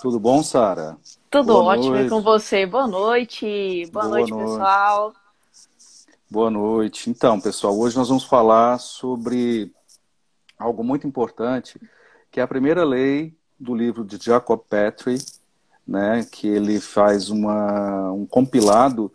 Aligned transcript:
Tudo 0.00 0.20
bom, 0.20 0.42
Sara? 0.44 0.96
Tudo 1.28 1.54
Boa 1.54 1.64
ótimo 1.64 1.94
noite. 1.96 2.10
com 2.10 2.20
você. 2.20 2.64
Boa 2.64 2.86
noite. 2.86 3.88
Boa, 3.92 4.04
Boa 4.04 4.16
noite, 4.16 4.30
noite, 4.30 4.44
pessoal. 4.44 5.12
Boa 6.30 6.50
noite. 6.50 7.10
Então, 7.10 7.40
pessoal, 7.40 7.76
hoje 7.76 7.96
nós 7.96 8.08
vamos 8.08 8.22
falar 8.22 8.78
sobre 8.78 9.72
algo 10.56 10.84
muito 10.84 11.06
importante, 11.06 11.80
que 12.30 12.38
é 12.38 12.42
a 12.42 12.48
primeira 12.48 12.84
lei 12.84 13.34
do 13.58 13.74
livro 13.74 14.04
de 14.04 14.24
Jacob 14.24 14.60
Petrie, 14.70 15.18
né, 15.86 16.24
que 16.30 16.46
ele 16.46 16.78
faz 16.78 17.28
uma, 17.28 18.12
um 18.12 18.24
compilado 18.24 19.12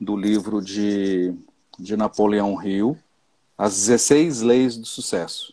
do 0.00 0.16
livro 0.16 0.62
de, 0.62 1.34
de 1.78 1.94
Napoleão 1.94 2.62
Hill, 2.62 2.96
As 3.58 3.74
16 3.86 4.40
Leis 4.40 4.76
do 4.78 4.86
Sucesso. 4.86 5.52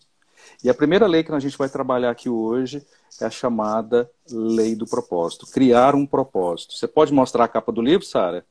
E 0.63 0.69
a 0.69 0.73
primeira 0.73 1.05
lei 1.05 1.23
que 1.23 1.31
a 1.31 1.39
gente 1.39 1.57
vai 1.57 1.67
trabalhar 1.67 2.11
aqui 2.11 2.29
hoje 2.29 2.85
é 3.19 3.25
a 3.25 3.29
chamada 3.29 4.09
lei 4.29 4.75
do 4.75 4.85
propósito. 4.85 5.47
Criar 5.47 5.95
um 5.95 6.05
propósito. 6.05 6.73
Você 6.73 6.87
pode 6.87 7.13
mostrar 7.13 7.45
a 7.45 7.47
capa 7.47 7.71
do 7.71 7.81
livro, 7.81 8.05
Sara? 8.05 8.45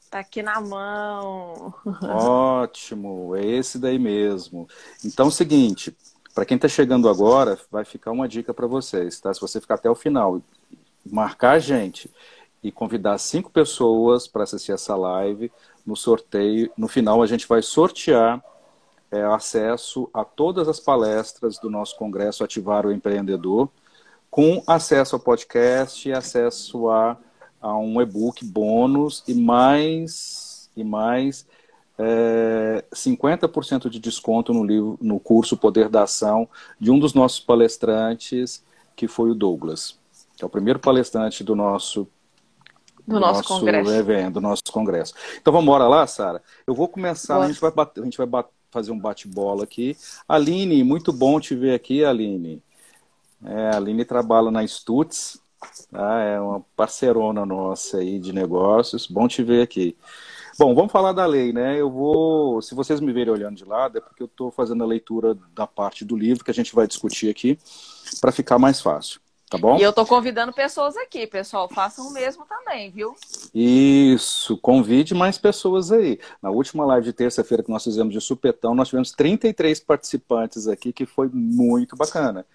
Está 0.00 0.20
aqui 0.20 0.42
na 0.42 0.60
mão. 0.60 1.74
Ótimo, 2.02 3.34
é 3.34 3.44
esse 3.44 3.78
daí 3.78 3.98
mesmo. 3.98 4.68
Então, 5.04 5.26
é 5.26 5.28
o 5.28 5.32
seguinte, 5.32 5.96
para 6.34 6.44
quem 6.44 6.56
está 6.56 6.68
chegando 6.68 7.08
agora, 7.08 7.58
vai 7.70 7.84
ficar 7.84 8.10
uma 8.10 8.28
dica 8.28 8.54
para 8.54 8.66
vocês, 8.66 9.20
tá? 9.20 9.32
Se 9.32 9.40
você 9.40 9.60
ficar 9.60 9.74
até 9.74 9.90
o 9.90 9.94
final, 9.94 10.40
marcar 11.04 11.52
a 11.52 11.58
gente 11.58 12.10
e 12.62 12.72
convidar 12.72 13.18
cinco 13.18 13.50
pessoas 13.50 14.26
para 14.26 14.44
assistir 14.44 14.72
essa 14.72 14.96
live, 14.96 15.52
no 15.84 15.96
sorteio, 15.96 16.70
no 16.76 16.88
final 16.88 17.22
a 17.22 17.26
gente 17.26 17.46
vai 17.46 17.60
sortear 17.60 18.42
é, 19.10 19.22
acesso 19.22 20.08
a 20.12 20.24
todas 20.24 20.66
as 20.66 20.80
palestras 20.80 21.58
do 21.58 21.70
nosso 21.70 21.96
congresso 21.96 22.42
Ativar 22.42 22.86
o 22.86 22.92
Empreendedor, 22.92 23.68
com 24.34 24.60
acesso 24.66 25.14
ao 25.14 25.20
podcast 25.20 26.12
acesso 26.12 26.88
a, 26.90 27.16
a 27.62 27.78
um 27.78 28.02
e-book 28.02 28.44
bônus 28.44 29.22
e 29.28 29.32
mais 29.32 30.68
e 30.76 30.82
mais 30.82 31.46
é, 31.96 32.84
50% 32.92 33.88
de 33.88 34.00
desconto 34.00 34.52
no 34.52 34.64
livro, 34.64 34.98
no 35.00 35.20
curso 35.20 35.56
Poder 35.56 35.88
da 35.88 36.02
Ação 36.02 36.48
de 36.80 36.90
um 36.90 36.98
dos 36.98 37.14
nossos 37.14 37.38
palestrantes, 37.38 38.64
que 38.96 39.06
foi 39.06 39.30
o 39.30 39.36
Douglas, 39.36 40.00
que 40.36 40.42
é 40.42 40.46
o 40.48 40.50
primeiro 40.50 40.80
palestrante 40.80 41.44
do 41.44 41.54
nosso 41.54 42.08
do, 43.06 43.14
do 43.14 43.20
nosso, 43.20 43.38
nosso, 43.38 43.60
congresso. 43.60 43.92
evento, 43.92 44.34
do 44.34 44.40
nosso 44.40 44.64
congresso. 44.72 45.14
Então 45.40 45.52
vamos 45.52 45.68
embora 45.68 45.86
lá, 45.86 46.08
Sara. 46.08 46.42
Eu 46.66 46.74
vou 46.74 46.88
começar, 46.88 47.34
Boa. 47.34 47.46
a 47.46 47.48
gente 47.48 47.60
vai 47.60 47.70
bater, 47.70 48.00
a 48.00 48.04
gente 48.04 48.18
vai 48.18 48.26
bater 48.26 48.50
fazer 48.72 48.90
um 48.90 48.98
bate-bola 48.98 49.62
aqui. 49.62 49.96
Aline, 50.28 50.82
muito 50.82 51.12
bom 51.12 51.38
te 51.38 51.54
ver 51.54 51.74
aqui, 51.74 52.04
Aline. 52.04 52.60
É, 53.44 53.70
a 53.70 53.76
Aline 53.76 54.04
trabalha 54.04 54.50
na 54.50 54.66
Stutz, 54.66 55.38
tá? 55.90 56.20
é 56.20 56.40
uma 56.40 56.60
parceirona 56.74 57.44
nossa 57.44 57.98
aí 57.98 58.18
de 58.18 58.32
negócios. 58.32 59.06
Bom 59.06 59.28
te 59.28 59.42
ver 59.42 59.62
aqui. 59.62 59.96
Bom, 60.58 60.74
vamos 60.74 60.92
falar 60.92 61.12
da 61.12 61.26
lei, 61.26 61.52
né? 61.52 61.80
Eu 61.80 61.90
vou, 61.90 62.62
se 62.62 62.74
vocês 62.74 63.00
me 63.00 63.12
verem 63.12 63.32
olhando 63.32 63.56
de 63.56 63.64
lado, 63.64 63.98
é 63.98 64.00
porque 64.00 64.22
eu 64.22 64.26
estou 64.26 64.52
fazendo 64.52 64.84
a 64.84 64.86
leitura 64.86 65.36
da 65.52 65.66
parte 65.66 66.04
do 66.04 66.16
livro 66.16 66.44
que 66.44 66.50
a 66.50 66.54
gente 66.54 66.74
vai 66.74 66.86
discutir 66.86 67.28
aqui, 67.28 67.58
para 68.20 68.30
ficar 68.30 68.58
mais 68.58 68.80
fácil. 68.80 69.20
Tá 69.50 69.58
bom? 69.58 69.76
E 69.76 69.82
eu 69.82 69.92
tô 69.92 70.06
convidando 70.06 70.52
pessoas 70.52 70.96
aqui, 70.96 71.26
pessoal. 71.26 71.68
Façam 71.68 72.08
o 72.08 72.12
mesmo 72.12 72.46
também, 72.46 72.90
viu? 72.90 73.14
Isso, 73.54 74.56
convide 74.58 75.14
mais 75.14 75.38
pessoas 75.38 75.92
aí. 75.92 76.18
Na 76.40 76.50
última 76.50 76.84
live 76.86 77.04
de 77.04 77.12
terça-feira 77.12 77.62
que 77.62 77.70
nós 77.70 77.84
fizemos 77.84 78.12
de 78.12 78.20
supetão, 78.20 78.74
nós 78.74 78.88
tivemos 78.88 79.12
33 79.12 79.80
participantes 79.80 80.66
aqui, 80.66 80.92
que 80.92 81.04
foi 81.04 81.28
muito 81.28 81.94
bacana. 81.94 82.46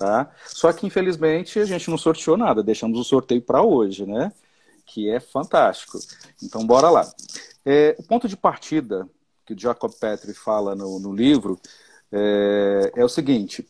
Tá? 0.00 0.30
Só 0.46 0.72
que, 0.72 0.86
infelizmente, 0.86 1.58
a 1.58 1.66
gente 1.66 1.90
não 1.90 1.98
sorteou 1.98 2.34
nada, 2.34 2.62
deixamos 2.62 2.98
o 2.98 3.04
sorteio 3.04 3.42
para 3.42 3.60
hoje, 3.60 4.06
né? 4.06 4.32
Que 4.86 5.10
é 5.10 5.20
fantástico. 5.20 5.98
Então, 6.42 6.66
bora 6.66 6.88
lá. 6.88 7.06
É, 7.66 7.94
o 7.98 8.02
ponto 8.04 8.26
de 8.26 8.34
partida 8.34 9.06
que 9.44 9.52
o 9.52 9.58
Jacob 9.58 9.92
Petri 9.92 10.32
fala 10.32 10.74
no, 10.74 10.98
no 10.98 11.14
livro 11.14 11.60
é, 12.10 12.92
é 12.96 13.04
o 13.04 13.10
seguinte: 13.10 13.68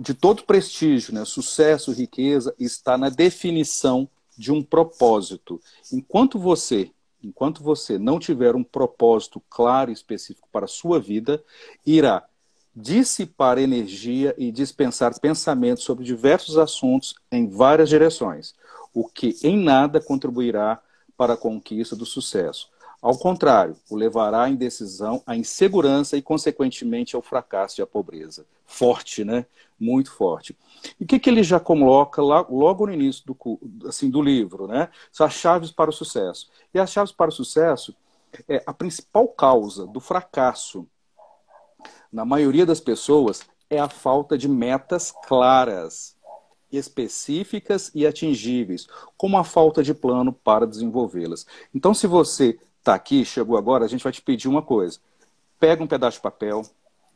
de 0.00 0.14
todo 0.14 0.44
prestígio, 0.44 1.12
né, 1.12 1.26
sucesso, 1.26 1.92
riqueza, 1.92 2.54
está 2.58 2.96
na 2.96 3.10
definição 3.10 4.08
de 4.38 4.50
um 4.50 4.62
propósito. 4.62 5.60
Enquanto 5.92 6.38
você, 6.38 6.90
enquanto 7.22 7.62
você 7.62 7.98
não 7.98 8.18
tiver 8.18 8.56
um 8.56 8.64
propósito 8.64 9.42
claro 9.50 9.90
e 9.90 9.92
específico 9.92 10.48
para 10.50 10.64
a 10.64 10.68
sua 10.68 10.98
vida, 10.98 11.44
irá 11.84 12.26
dissipar 12.74 13.58
energia 13.58 14.34
e 14.36 14.50
dispensar 14.50 15.18
pensamentos 15.20 15.84
sobre 15.84 16.04
diversos 16.04 16.58
assuntos 16.58 17.14
em 17.30 17.48
várias 17.48 17.88
direções, 17.88 18.54
o 18.92 19.08
que 19.08 19.36
em 19.42 19.56
nada 19.56 20.00
contribuirá 20.00 20.80
para 21.16 21.34
a 21.34 21.36
conquista 21.36 21.94
do 21.94 22.04
sucesso. 22.04 22.68
Ao 23.00 23.18
contrário, 23.18 23.76
o 23.90 23.96
levará 23.96 24.44
à 24.44 24.48
indecisão, 24.48 25.22
à 25.26 25.36
insegurança 25.36 26.16
e, 26.16 26.22
consequentemente, 26.22 27.14
ao 27.14 27.20
fracasso 27.20 27.78
e 27.78 27.82
à 27.82 27.86
pobreza. 27.86 28.46
Forte, 28.64 29.22
né? 29.24 29.44
Muito 29.78 30.10
forte. 30.10 30.56
E 30.98 31.04
o 31.04 31.06
que, 31.06 31.18
que 31.18 31.28
ele 31.28 31.42
já 31.42 31.60
coloca 31.60 32.22
lá, 32.22 32.46
logo 32.48 32.86
no 32.86 32.94
início 32.94 33.22
do, 33.26 33.86
assim, 33.86 34.08
do 34.08 34.22
livro, 34.22 34.66
né? 34.66 34.88
São 35.12 35.26
as 35.26 35.34
chaves 35.34 35.70
para 35.70 35.90
o 35.90 35.92
sucesso. 35.92 36.48
E 36.72 36.78
as 36.78 36.90
chaves 36.90 37.12
para 37.12 37.28
o 37.28 37.32
sucesso 37.32 37.94
é 38.48 38.62
a 38.66 38.72
principal 38.72 39.28
causa 39.28 39.86
do 39.86 40.00
fracasso 40.00 40.86
na 42.14 42.24
maioria 42.24 42.64
das 42.64 42.78
pessoas 42.78 43.42
é 43.68 43.76
a 43.76 43.88
falta 43.88 44.38
de 44.38 44.48
metas 44.48 45.12
claras, 45.26 46.16
específicas 46.70 47.90
e 47.92 48.06
atingíveis, 48.06 48.86
como 49.16 49.36
a 49.36 49.42
falta 49.42 49.82
de 49.82 49.92
plano 49.92 50.32
para 50.32 50.64
desenvolvê-las. 50.64 51.44
Então, 51.74 51.92
se 51.92 52.06
você 52.06 52.56
está 52.78 52.94
aqui, 52.94 53.24
chegou 53.24 53.58
agora, 53.58 53.84
a 53.84 53.88
gente 53.88 54.04
vai 54.04 54.12
te 54.12 54.22
pedir 54.22 54.46
uma 54.46 54.62
coisa. 54.62 55.00
Pega 55.58 55.82
um 55.82 55.88
pedaço 55.88 56.18
de 56.18 56.22
papel, 56.22 56.62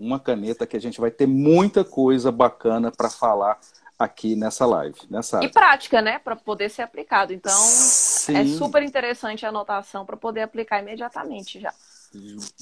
uma 0.01 0.19
caneta, 0.19 0.67
que 0.67 0.77
a 0.77 0.81
gente 0.81 1.01
vai 1.01 1.13
ter 1.13 1.29
muita 1.29 1.85
coisa 1.85 2.33
bacana 2.33 2.91
para 2.91 3.09
falar 3.09 3.57
aqui 3.97 4.35
nessa 4.35 4.67
live. 4.67 4.99
Nessa... 5.09 5.45
E 5.45 5.49
prática, 5.49 6.03
né? 6.03 6.19
Para 6.19 6.35
poder 6.35 6.71
ser 6.71 6.83
aplicado. 6.83 7.33
Então, 7.33 7.57
Sim. 7.57 8.37
é 8.37 8.45
super 8.47 8.83
interessante 8.83 9.47
a 9.47 9.51
anotação 9.51 10.05
para 10.05 10.17
poder 10.17 10.43
aplicar 10.43 10.81
imediatamente 10.81 11.61
já. 11.61 11.73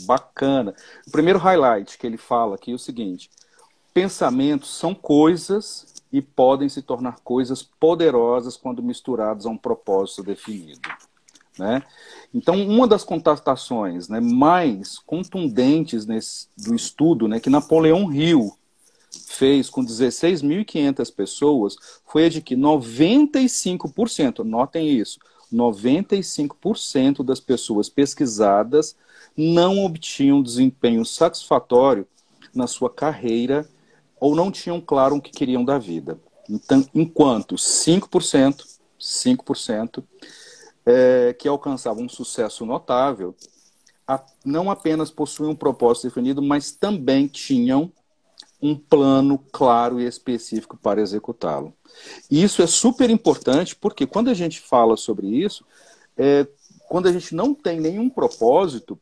Bacana. 0.06 0.74
O 1.06 1.10
primeiro 1.10 1.38
highlight 1.38 1.98
que 1.98 2.06
ele 2.06 2.16
fala 2.16 2.56
aqui 2.56 2.72
é 2.72 2.74
o 2.74 2.78
seguinte: 2.78 3.30
pensamentos 3.92 4.76
são 4.76 4.94
coisas 4.94 5.86
e 6.12 6.22
podem 6.22 6.68
se 6.68 6.82
tornar 6.82 7.20
coisas 7.20 7.62
poderosas 7.62 8.56
quando 8.56 8.82
misturados 8.82 9.46
a 9.46 9.50
um 9.50 9.56
propósito 9.56 10.22
definido. 10.22 10.80
Né? 11.58 11.82
Então, 12.34 12.54
uma 12.66 12.86
das 12.86 13.02
contestações 13.02 14.08
né, 14.08 14.20
mais 14.20 14.98
contundentes 14.98 16.04
nesse, 16.06 16.48
do 16.56 16.74
estudo 16.74 17.26
né, 17.26 17.40
que 17.40 17.48
Napoleão 17.48 18.12
Hill 18.12 18.52
fez 19.26 19.70
com 19.70 19.84
16.500 19.84 21.14
pessoas 21.14 21.76
foi 22.04 22.26
a 22.26 22.28
de 22.28 22.42
que 22.42 22.54
95%, 22.54 24.44
notem 24.44 24.88
isso, 24.88 25.18
95% 25.52 27.24
das 27.24 27.40
pessoas 27.40 27.88
pesquisadas 27.88 28.96
não 29.36 29.84
obtinham 29.84 30.42
desempenho 30.42 31.04
satisfatório 31.04 32.06
na 32.54 32.66
sua 32.66 32.90
carreira 32.90 33.68
ou 34.18 34.34
não 34.34 34.50
tinham 34.50 34.80
claro 34.80 35.16
o 35.16 35.20
que 35.20 35.30
queriam 35.30 35.64
da 35.64 35.78
vida. 35.78 36.18
Então, 36.48 36.86
enquanto 36.94 37.56
5%, 37.56 38.64
5% 38.98 40.04
é, 40.86 41.34
que 41.38 41.48
alcançavam 41.48 42.04
um 42.04 42.08
sucesso 42.08 42.64
notável, 42.64 43.34
a, 44.06 44.24
não 44.44 44.70
apenas 44.70 45.10
possuíam 45.10 45.50
um 45.50 45.56
propósito 45.56 46.04
definido, 46.04 46.40
mas 46.40 46.70
também 46.70 47.26
tinham 47.26 47.92
um 48.60 48.74
plano 48.74 49.38
claro 49.52 50.00
e 50.00 50.06
específico 50.06 50.76
para 50.76 51.00
executá-lo. 51.00 51.74
Isso 52.30 52.62
é 52.62 52.66
super 52.66 53.10
importante 53.10 53.76
porque 53.76 54.06
quando 54.06 54.28
a 54.28 54.34
gente 54.34 54.60
fala 54.60 54.96
sobre 54.96 55.26
isso, 55.26 55.64
é, 56.16 56.46
quando 56.88 57.08
a 57.08 57.12
gente 57.12 57.34
não 57.34 57.54
tem 57.54 57.80
nenhum 57.80 58.08
propósito, 58.08 58.98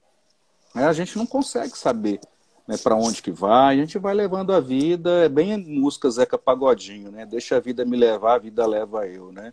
né, 0.74 0.86
a 0.86 0.92
gente 0.92 1.16
não 1.16 1.26
consegue 1.26 1.78
saber 1.78 2.20
né, 2.66 2.76
para 2.76 2.96
onde 2.96 3.22
que 3.22 3.30
vai, 3.30 3.76
a 3.76 3.80
gente 3.80 3.98
vai 3.98 4.14
levando 4.14 4.52
a 4.52 4.60
vida, 4.60 5.24
é 5.24 5.28
bem 5.28 5.56
música 5.56 6.10
Zeca 6.10 6.38
Pagodinho, 6.38 7.10
né? 7.10 7.26
Deixa 7.26 7.56
a 7.56 7.60
vida 7.60 7.84
me 7.84 7.96
levar, 7.96 8.34
a 8.34 8.38
vida 8.38 8.66
leva 8.66 9.06
eu, 9.06 9.30
né? 9.30 9.52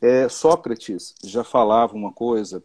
É, 0.00 0.28
Sócrates 0.28 1.14
já 1.22 1.44
falava 1.44 1.94
uma 1.94 2.10
coisa 2.10 2.62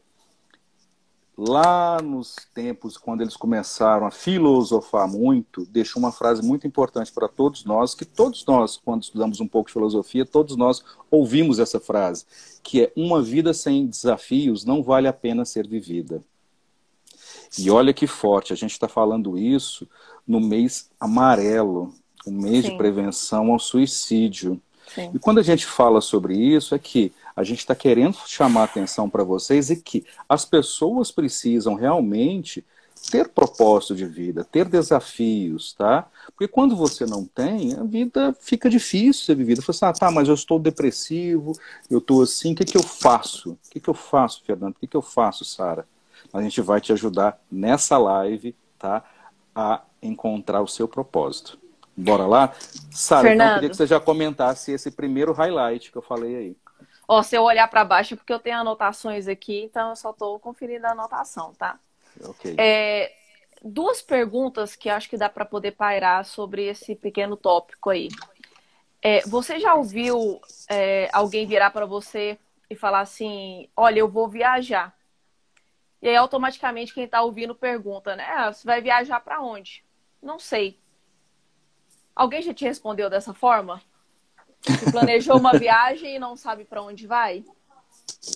lá 1.38 2.02
nos 2.02 2.36
tempos 2.54 2.98
quando 2.98 3.22
eles 3.22 3.36
começaram 3.36 4.06
a 4.06 4.12
filosofar 4.12 5.08
muito, 5.08 5.66
deixou 5.66 6.02
uma 6.02 6.12
frase 6.12 6.42
muito 6.42 6.66
importante 6.66 7.12
para 7.12 7.28
todos 7.28 7.66
nós, 7.66 7.94
que 7.94 8.06
todos 8.06 8.46
nós, 8.46 8.78
quando 8.78 9.04
estudamos 9.04 9.42
um 9.42 9.48
pouco 9.48 9.68
de 9.68 9.74
filosofia, 9.74 10.26
todos 10.26 10.56
nós 10.56 10.84
ouvimos 11.12 11.60
essa 11.60 11.80
frase, 11.80 12.26
que 12.64 12.84
é 12.84 12.94
uma 12.96 13.22
vida 13.22 13.54
sem 13.54 13.86
desafios 13.86 14.64
não 14.64 14.82
vale 14.82 15.08
a 15.08 15.14
pena 15.14 15.44
ser 15.44 15.68
vivida. 15.68 16.24
E 17.58 17.70
olha 17.70 17.94
que 17.94 18.08
forte, 18.08 18.54
a 18.54 18.56
gente 18.56 18.72
está 18.72 18.88
falando 18.88 19.38
isso 19.38 19.88
no 20.28 20.40
mês 20.40 20.90
amarelo, 21.00 21.94
o 22.26 22.32
mês 22.32 22.66
Sim. 22.66 22.72
de 22.72 22.78
prevenção 22.78 23.52
ao 23.52 23.60
suicídio. 23.60 24.60
Sim. 24.94 25.12
E 25.14 25.20
quando 25.20 25.40
a 25.40 25.44
gente 25.44 25.66
fala 25.66 26.02
sobre 26.02 26.36
isso, 26.36 26.76
é 26.76 26.80
que 26.80 27.14
a 27.36 27.44
gente 27.44 27.60
está 27.60 27.76
querendo 27.76 28.16
chamar 28.26 28.64
atenção 28.64 29.10
para 29.10 29.24
vocês 29.24 29.70
e 29.70 29.76
que 29.76 30.06
as 30.28 30.46
pessoas 30.46 31.12
precisam 31.12 31.76
realmente 31.76 32.66
ter 33.12 33.28
propósito 33.30 33.94
de 33.94 34.06
vida, 34.06 34.44
ter 34.44 34.66
desafios, 34.68 35.74
tá? 35.74 36.08
Porque 36.28 36.48
quando 36.48 36.76
você 36.76 37.06
não 37.06 37.26
tem, 37.26 37.76
a 37.76 37.84
vida 37.84 38.36
fica 38.40 38.70
difícil 38.70 39.26
ser 39.26 39.36
vivida. 39.36 39.62
Você 39.62 39.66
fala 39.74 39.92
assim, 39.92 39.98
ah, 39.98 40.08
tá, 40.08 40.12
mas 40.12 40.28
eu 40.28 40.34
estou 40.34 40.58
depressivo, 40.58 41.54
eu 41.90 42.00
estou 42.00 42.24
assim, 42.24 42.54
o 42.54 42.56
que, 42.56 42.66
que 42.66 42.78
eu 42.78 42.84
faço? 42.84 43.52
O 43.52 43.70
que, 43.70 43.80
que 43.80 43.90
eu 43.90 43.94
faço, 43.94 44.42
Fernando? 44.44 44.72
O 44.72 44.80
que, 44.80 44.88
que 44.88 44.98
eu 44.98 45.02
faço, 45.02 45.46
Sara? 45.46 45.86
A 46.34 46.42
gente 46.42 46.62
vai 46.62 46.82
te 46.82 46.92
ajudar 46.94 47.40
nessa 47.52 47.98
live, 47.98 48.56
tá? 48.80 49.04
A 49.54 49.82
encontrar 50.02 50.62
o 50.62 50.68
seu 50.68 50.88
propósito. 50.88 51.60
Bora 51.96 52.26
lá? 52.26 52.54
Sara, 52.92 53.34
então 53.34 53.48
eu 53.48 53.54
queria 53.56 53.70
que 53.70 53.78
você 53.78 53.88
já 53.88 54.00
comentasse 54.00 54.72
esse 54.72 54.90
primeiro 54.90 55.32
highlight 55.32 55.92
que 55.92 55.98
eu 55.98 56.02
falei 56.02 56.36
aí. 56.36 56.58
Ó, 57.08 57.22
se 57.22 57.36
eu 57.36 57.44
olhar 57.44 57.68
para 57.68 57.86
baixo, 57.86 58.16
porque 58.18 58.34
eu 58.34 58.40
tenho 58.40 58.58
anotações 58.58 59.28
aqui, 59.28 59.64
então 59.64 59.90
eu 59.90 59.96
só 59.96 60.12
estou 60.12 60.40
conferindo 60.40 60.86
a 60.88 60.92
anotação, 60.92 61.54
tá? 61.54 61.80
Ok. 62.22 62.56
É, 62.58 63.14
duas 63.64 64.02
perguntas 64.02 64.76
que 64.76 64.90
acho 64.90 65.10
que 65.10 65.18
dá 65.18 65.30
para 65.30 65.46
poder 65.46 65.72
pairar 65.72 66.26
sobre 66.26 66.66
esse 66.66 66.96
pequeno 66.96 67.38
tópico 67.38 67.90
aí. 67.90 68.10
É, 69.02 69.22
você 69.22 69.60
já 69.60 69.76
ouviu 69.76 70.42
é, 70.70 71.10
alguém 71.14 71.46
virar 71.46 71.70
para 71.70 71.86
você 71.86 72.40
e 72.70 72.76
falar 72.76 73.02
assim: 73.02 73.70
Olha, 73.76 74.00
eu 74.00 74.10
vou 74.10 74.28
viajar. 74.28 74.96
E 76.02 76.08
aí, 76.08 76.16
automaticamente, 76.16 76.94
quem 76.94 77.06
está 77.06 77.22
ouvindo 77.22 77.56
pergunta, 77.56 78.16
né? 78.16 78.26
Ah, 78.30 78.54
você 78.54 78.66
vai 78.66 78.82
viajar 78.82 79.20
para 79.22 79.42
onde? 79.42 79.84
Não 80.22 80.38
sei. 80.38 80.80
Alguém 82.16 82.42
já 82.42 82.54
te 82.54 82.64
respondeu 82.64 83.10
dessa 83.10 83.34
forma? 83.34 83.82
Que 84.66 84.92
planejou 84.92 85.38
uma 85.38 85.58
viagem 85.58 86.16
e 86.16 86.20
não 86.20 86.36
sabe 86.36 86.66
para 86.66 86.82
onde 86.82 87.06
vai? 87.06 87.44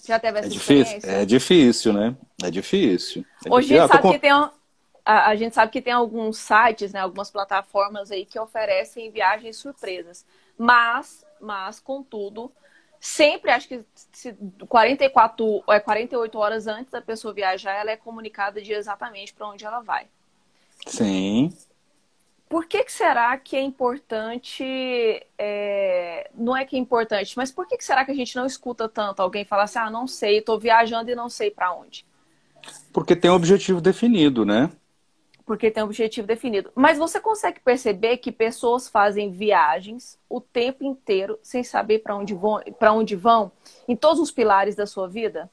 Já 0.06 0.20
teve 0.20 0.40
essa 0.40 0.48
é 0.48 0.52
difícil, 0.52 1.00
É 1.04 1.26
difícil, 1.26 1.94
né? 1.94 2.16
É 2.44 2.52
difícil. 2.52 3.26
É 3.46 3.54
Hoje 3.54 3.70
difícil. 3.70 3.78
a 3.78 3.88
gente 3.88 3.92
sabe 3.92 4.02
com... 4.02 4.12
que 4.12 4.20
tem 4.20 4.32
a, 4.32 5.30
a, 5.30 5.36
gente 5.36 5.56
sabe 5.56 5.72
que 5.72 5.82
tem 5.82 5.94
alguns 5.94 6.38
sites, 6.38 6.94
né, 6.94 7.00
algumas 7.00 7.32
plataformas 7.32 8.12
aí 8.12 8.26
que 8.26 8.40
oferecem 8.40 9.10
viagens 9.10 9.58
surpresas. 9.58 10.24
Mas, 10.56 11.26
mas, 11.42 11.80
contudo, 11.80 12.52
sempre 13.00 13.50
acho 13.50 13.68
que 13.68 13.84
se 14.12 14.34
44, 14.68 15.64
é 15.70 15.80
48 15.80 16.38
horas 16.38 16.68
antes 16.68 16.92
da 16.92 17.02
pessoa 17.02 17.34
viajar, 17.34 17.74
ela 17.74 17.92
é 17.92 17.98
comunicada 17.98 18.62
de 18.62 18.72
exatamente 18.72 19.34
para 19.34 19.48
onde 19.48 19.66
ela 19.66 19.80
vai. 19.80 20.08
Sim. 20.86 21.52
Por 22.50 22.66
que, 22.66 22.84
que 22.84 22.92
será 22.92 23.38
que 23.38 23.56
é 23.56 23.62
importante? 23.62 24.64
É... 25.38 26.32
Não 26.34 26.58
é 26.58 26.66
que 26.66 26.76
é 26.76 26.80
importante, 26.80 27.38
mas 27.38 27.52
por 27.52 27.68
que, 27.68 27.78
que 27.78 27.86
será 27.86 28.04
que 28.04 28.10
a 28.10 28.16
gente 28.16 28.36
não 28.36 28.48
escuta 28.48 28.90
tanto 28.90 29.20
alguém 29.20 29.46
falar 29.46 29.64
assim: 29.64 29.78
ah, 29.78 29.92
não 29.92 30.08
sei, 30.08 30.40
estou 30.40 30.60
viajando 30.60 31.12
e 31.12 31.16
não 31.16 31.30
sei 31.30 31.52
para 31.52 31.72
onde? 31.72 32.04
Porque 32.92 33.16
tem 33.16 33.30
um 33.30 33.36
objetivo 33.36 33.80
definido, 33.80 34.46
né? 34.46 34.72
Porque 35.46 35.70
tem 35.70 35.84
um 35.84 35.86
objetivo 35.86 36.26
definido. 36.26 36.72
Mas 36.74 36.98
você 36.98 37.20
consegue 37.20 37.60
perceber 37.60 38.18
que 38.18 38.32
pessoas 38.32 38.90
fazem 38.90 39.32
viagens 39.32 40.18
o 40.28 40.42
tempo 40.42 40.84
inteiro 40.84 41.38
sem 41.44 41.64
saber 41.64 42.00
para 42.00 42.16
onde 42.16 42.34
vão, 42.34 42.60
para 42.80 42.92
onde 42.92 43.16
vão, 43.16 43.52
em 43.88 43.96
todos 43.96 44.20
os 44.20 44.32
pilares 44.32 44.76
da 44.76 44.88
sua 44.88 45.08
vida? 45.08 45.50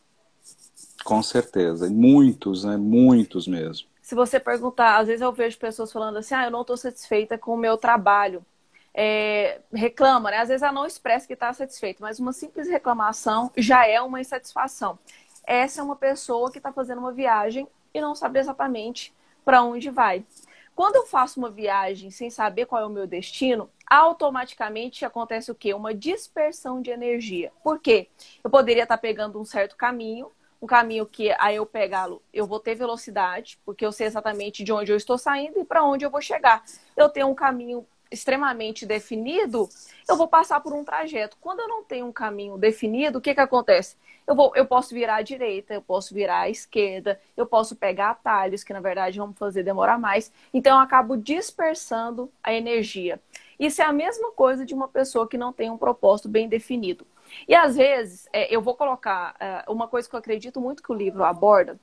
Com 1.04 1.22
certeza, 1.22 1.90
muitos, 1.90 2.64
né? 2.64 2.78
Muitos 2.78 3.46
mesmo 3.46 3.86
se 4.06 4.14
você 4.14 4.38
perguntar, 4.38 4.98
às 4.98 5.08
vezes 5.08 5.20
eu 5.20 5.32
vejo 5.32 5.58
pessoas 5.58 5.92
falando 5.92 6.18
assim, 6.18 6.32
ah, 6.32 6.44
eu 6.44 6.50
não 6.52 6.60
estou 6.60 6.76
satisfeita 6.76 7.36
com 7.36 7.52
o 7.52 7.56
meu 7.56 7.76
trabalho. 7.76 8.46
É, 8.94 9.60
reclama, 9.72 10.30
né? 10.30 10.38
Às 10.38 10.48
vezes 10.48 10.62
ela 10.62 10.70
não 10.70 10.86
expressa 10.86 11.26
que 11.26 11.32
está 11.32 11.52
satisfeita, 11.52 11.98
mas 12.00 12.20
uma 12.20 12.32
simples 12.32 12.68
reclamação 12.68 13.50
já 13.56 13.84
é 13.84 14.00
uma 14.00 14.20
insatisfação. 14.20 14.96
Essa 15.44 15.80
é 15.80 15.84
uma 15.84 15.96
pessoa 15.96 16.52
que 16.52 16.58
está 16.58 16.72
fazendo 16.72 16.98
uma 16.98 17.10
viagem 17.10 17.66
e 17.92 18.00
não 18.00 18.14
sabe 18.14 18.38
exatamente 18.38 19.12
para 19.44 19.64
onde 19.64 19.90
vai. 19.90 20.24
Quando 20.72 20.94
eu 20.94 21.06
faço 21.06 21.40
uma 21.40 21.50
viagem 21.50 22.08
sem 22.12 22.30
saber 22.30 22.66
qual 22.66 22.82
é 22.82 22.86
o 22.86 22.90
meu 22.90 23.08
destino, 23.08 23.68
automaticamente 23.90 25.04
acontece 25.04 25.50
o 25.50 25.54
quê? 25.54 25.74
Uma 25.74 25.92
dispersão 25.92 26.80
de 26.80 26.92
energia. 26.92 27.50
Por 27.60 27.80
quê? 27.80 28.08
Eu 28.44 28.50
poderia 28.50 28.84
estar 28.84 28.98
tá 28.98 29.02
pegando 29.02 29.40
um 29.40 29.44
certo 29.44 29.74
caminho, 29.74 30.30
um 30.60 30.66
caminho 30.66 31.06
que 31.06 31.34
aí 31.38 31.56
eu 31.56 31.66
pegá-lo, 31.66 32.22
eu 32.32 32.46
vou 32.46 32.58
ter 32.58 32.74
velocidade, 32.74 33.58
porque 33.64 33.84
eu 33.84 33.92
sei 33.92 34.06
exatamente 34.06 34.64
de 34.64 34.72
onde 34.72 34.90
eu 34.90 34.96
estou 34.96 35.18
saindo 35.18 35.60
e 35.60 35.64
para 35.64 35.84
onde 35.84 36.04
eu 36.04 36.10
vou 36.10 36.20
chegar. 36.20 36.64
Eu 36.96 37.08
tenho 37.08 37.28
um 37.28 37.34
caminho 37.34 37.86
extremamente 38.10 38.86
definido, 38.86 39.68
eu 40.08 40.16
vou 40.16 40.28
passar 40.28 40.60
por 40.60 40.72
um 40.72 40.84
trajeto. 40.84 41.36
Quando 41.40 41.60
eu 41.60 41.68
não 41.68 41.82
tenho 41.82 42.06
um 42.06 42.12
caminho 42.12 42.56
definido, 42.56 43.18
o 43.18 43.20
que 43.20 43.34
que 43.34 43.40
acontece? 43.40 43.96
Eu, 44.26 44.34
vou, 44.34 44.52
eu 44.54 44.66
posso 44.66 44.94
virar 44.94 45.16
à 45.16 45.22
direita, 45.22 45.74
eu 45.74 45.82
posso 45.82 46.14
virar 46.14 46.40
à 46.40 46.50
esquerda, 46.50 47.20
eu 47.36 47.46
posso 47.46 47.76
pegar 47.76 48.10
atalhos, 48.10 48.64
que 48.64 48.72
na 48.72 48.80
verdade 48.80 49.18
vão 49.18 49.32
fazer 49.32 49.62
demorar 49.62 49.98
mais. 49.98 50.32
Então 50.52 50.76
eu 50.76 50.82
acabo 50.82 51.16
dispersando 51.16 52.30
a 52.42 52.52
energia. 52.52 53.20
Isso 53.58 53.80
é 53.80 53.84
a 53.84 53.92
mesma 53.92 54.32
coisa 54.32 54.64
de 54.64 54.74
uma 54.74 54.88
pessoa 54.88 55.28
que 55.28 55.38
não 55.38 55.52
tem 55.52 55.70
um 55.70 55.78
propósito 55.78 56.28
bem 56.28 56.48
definido. 56.48 57.06
E 57.46 57.54
às 57.54 57.76
vezes, 57.76 58.28
é, 58.32 58.54
eu 58.54 58.60
vou 58.60 58.74
colocar 58.74 59.34
é, 59.38 59.64
uma 59.68 59.88
coisa 59.88 60.08
que 60.08 60.14
eu 60.14 60.18
acredito 60.18 60.60
muito 60.60 60.82
que 60.82 60.92
o 60.92 60.94
livro 60.94 61.24
aborda, 61.24 61.78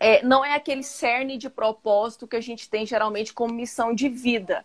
é, 0.00 0.22
não 0.22 0.44
é 0.44 0.54
aquele 0.54 0.82
cerne 0.82 1.36
de 1.36 1.50
propósito 1.50 2.26
que 2.26 2.36
a 2.36 2.40
gente 2.40 2.70
tem 2.70 2.86
geralmente 2.86 3.32
como 3.32 3.52
missão 3.52 3.94
de 3.94 4.08
vida. 4.08 4.64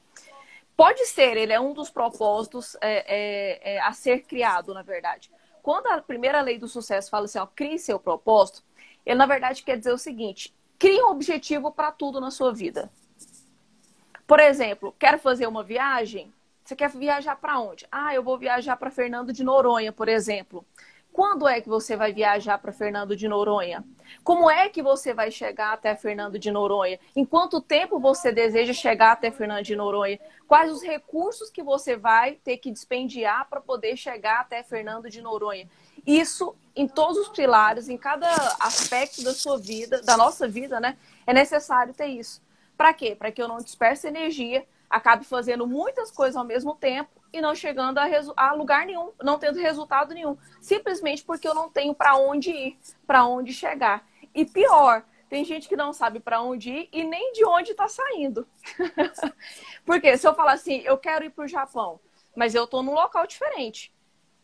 Pode 0.75 1.05
ser, 1.05 1.37
ele 1.37 1.53
é 1.53 1.59
um 1.59 1.73
dos 1.73 1.89
propósitos 1.89 2.75
é, 2.81 3.05
é, 3.07 3.75
é, 3.75 3.81
a 3.81 3.91
ser 3.93 4.23
criado, 4.23 4.73
na 4.73 4.81
verdade. 4.81 5.31
Quando 5.61 5.87
a 5.87 6.01
primeira 6.01 6.41
lei 6.41 6.57
do 6.57 6.67
sucesso 6.67 7.09
fala 7.09 7.25
assim, 7.25 7.39
ó, 7.39 7.45
crie 7.45 7.79
seu 7.79 7.99
propósito, 7.99 8.63
ele 9.05 9.17
na 9.17 9.25
verdade 9.25 9.63
quer 9.63 9.77
dizer 9.77 9.93
o 9.93 9.97
seguinte: 9.97 10.53
crie 10.77 11.01
um 11.01 11.11
objetivo 11.11 11.71
para 11.71 11.91
tudo 11.91 12.19
na 12.19 12.31
sua 12.31 12.53
vida. 12.53 12.91
Por 14.25 14.39
exemplo, 14.39 14.95
quero 14.97 15.19
fazer 15.19 15.47
uma 15.47 15.63
viagem? 15.63 16.33
Você 16.63 16.75
quer 16.75 16.89
viajar 16.89 17.35
para 17.35 17.59
onde? 17.59 17.85
Ah, 17.91 18.15
eu 18.15 18.23
vou 18.23 18.37
viajar 18.37 18.77
para 18.77 18.89
Fernando 18.89 19.33
de 19.33 19.43
Noronha, 19.43 19.91
por 19.91 20.07
exemplo. 20.07 20.65
Quando 21.11 21.47
é 21.47 21.61
que 21.61 21.69
você 21.69 21.95
vai 21.95 22.11
viajar 22.11 22.57
para 22.57 22.71
Fernando 22.71 23.15
de 23.15 23.27
Noronha? 23.27 23.83
Como 24.23 24.49
é 24.49 24.67
que 24.67 24.81
você 24.81 25.13
vai 25.13 25.29
chegar 25.29 25.73
até 25.73 25.95
Fernando 25.95 26.39
de 26.39 26.49
Noronha? 26.49 26.99
Em 27.15 27.23
quanto 27.23 27.61
tempo 27.61 27.99
você 27.99 28.31
deseja 28.31 28.73
chegar 28.73 29.11
até 29.11 29.29
Fernando 29.29 29.63
de 29.63 29.75
Noronha? 29.75 30.19
Quais 30.47 30.71
os 30.71 30.81
recursos 30.81 31.51
que 31.51 31.61
você 31.61 31.95
vai 31.95 32.35
ter 32.43 32.57
que 32.57 32.71
dispendiar 32.71 33.47
para 33.47 33.61
poder 33.61 33.95
chegar 33.95 34.39
até 34.39 34.63
Fernando 34.63 35.07
de 35.07 35.21
Noronha? 35.21 35.69
Isso 36.05 36.55
em 36.75 36.87
todos 36.87 37.17
os 37.17 37.29
pilares, 37.29 37.89
em 37.89 37.97
cada 37.97 38.27
aspecto 38.59 39.23
da 39.23 39.33
sua 39.33 39.59
vida, 39.59 40.01
da 40.01 40.17
nossa 40.17 40.47
vida, 40.47 40.79
né? 40.79 40.97
É 41.27 41.33
necessário 41.33 41.93
ter 41.93 42.07
isso. 42.07 42.41
Para 42.75 42.91
quê? 42.91 43.15
Para 43.15 43.31
que 43.31 43.41
eu 43.41 43.47
não 43.47 43.57
disperse 43.57 44.07
energia, 44.07 44.65
acabe 44.93 45.25
fazendo 45.25 45.65
muitas 45.65 46.11
coisas 46.11 46.35
ao 46.35 46.45
mesmo 46.45 46.75
tempo 46.75 47.09
e 47.33 47.41
não 47.41 47.55
chegando 47.55 47.97
a, 47.97 48.05
a, 48.37 48.53
lugar 48.53 48.85
nenhum, 48.85 49.11
não 49.23 49.39
tendo 49.39 49.59
resultado 49.59 50.13
nenhum, 50.13 50.37
simplesmente 50.61 51.23
porque 51.23 51.47
eu 51.47 51.55
não 51.55 51.67
tenho 51.67 51.95
para 51.95 52.15
onde 52.15 52.51
ir, 52.51 52.79
para 53.07 53.25
onde 53.25 53.51
chegar. 53.51 54.07
E 54.35 54.45
pior, 54.45 55.03
tem 55.27 55.43
gente 55.43 55.67
que 55.67 55.75
não 55.75 55.91
sabe 55.93 56.19
para 56.19 56.43
onde 56.43 56.69
ir 56.69 56.89
e 56.91 57.03
nem 57.03 57.33
de 57.33 57.43
onde 57.43 57.71
está 57.71 57.87
saindo. 57.87 58.47
porque 59.83 60.15
se 60.15 60.27
eu 60.27 60.35
falar 60.35 60.53
assim, 60.53 60.81
eu 60.81 60.95
quero 60.95 61.25
ir 61.25 61.31
para 61.31 61.45
o 61.45 61.47
Japão, 61.47 61.99
mas 62.35 62.53
eu 62.53 62.65
estou 62.65 62.83
num 62.83 62.93
local 62.93 63.25
diferente. 63.25 63.91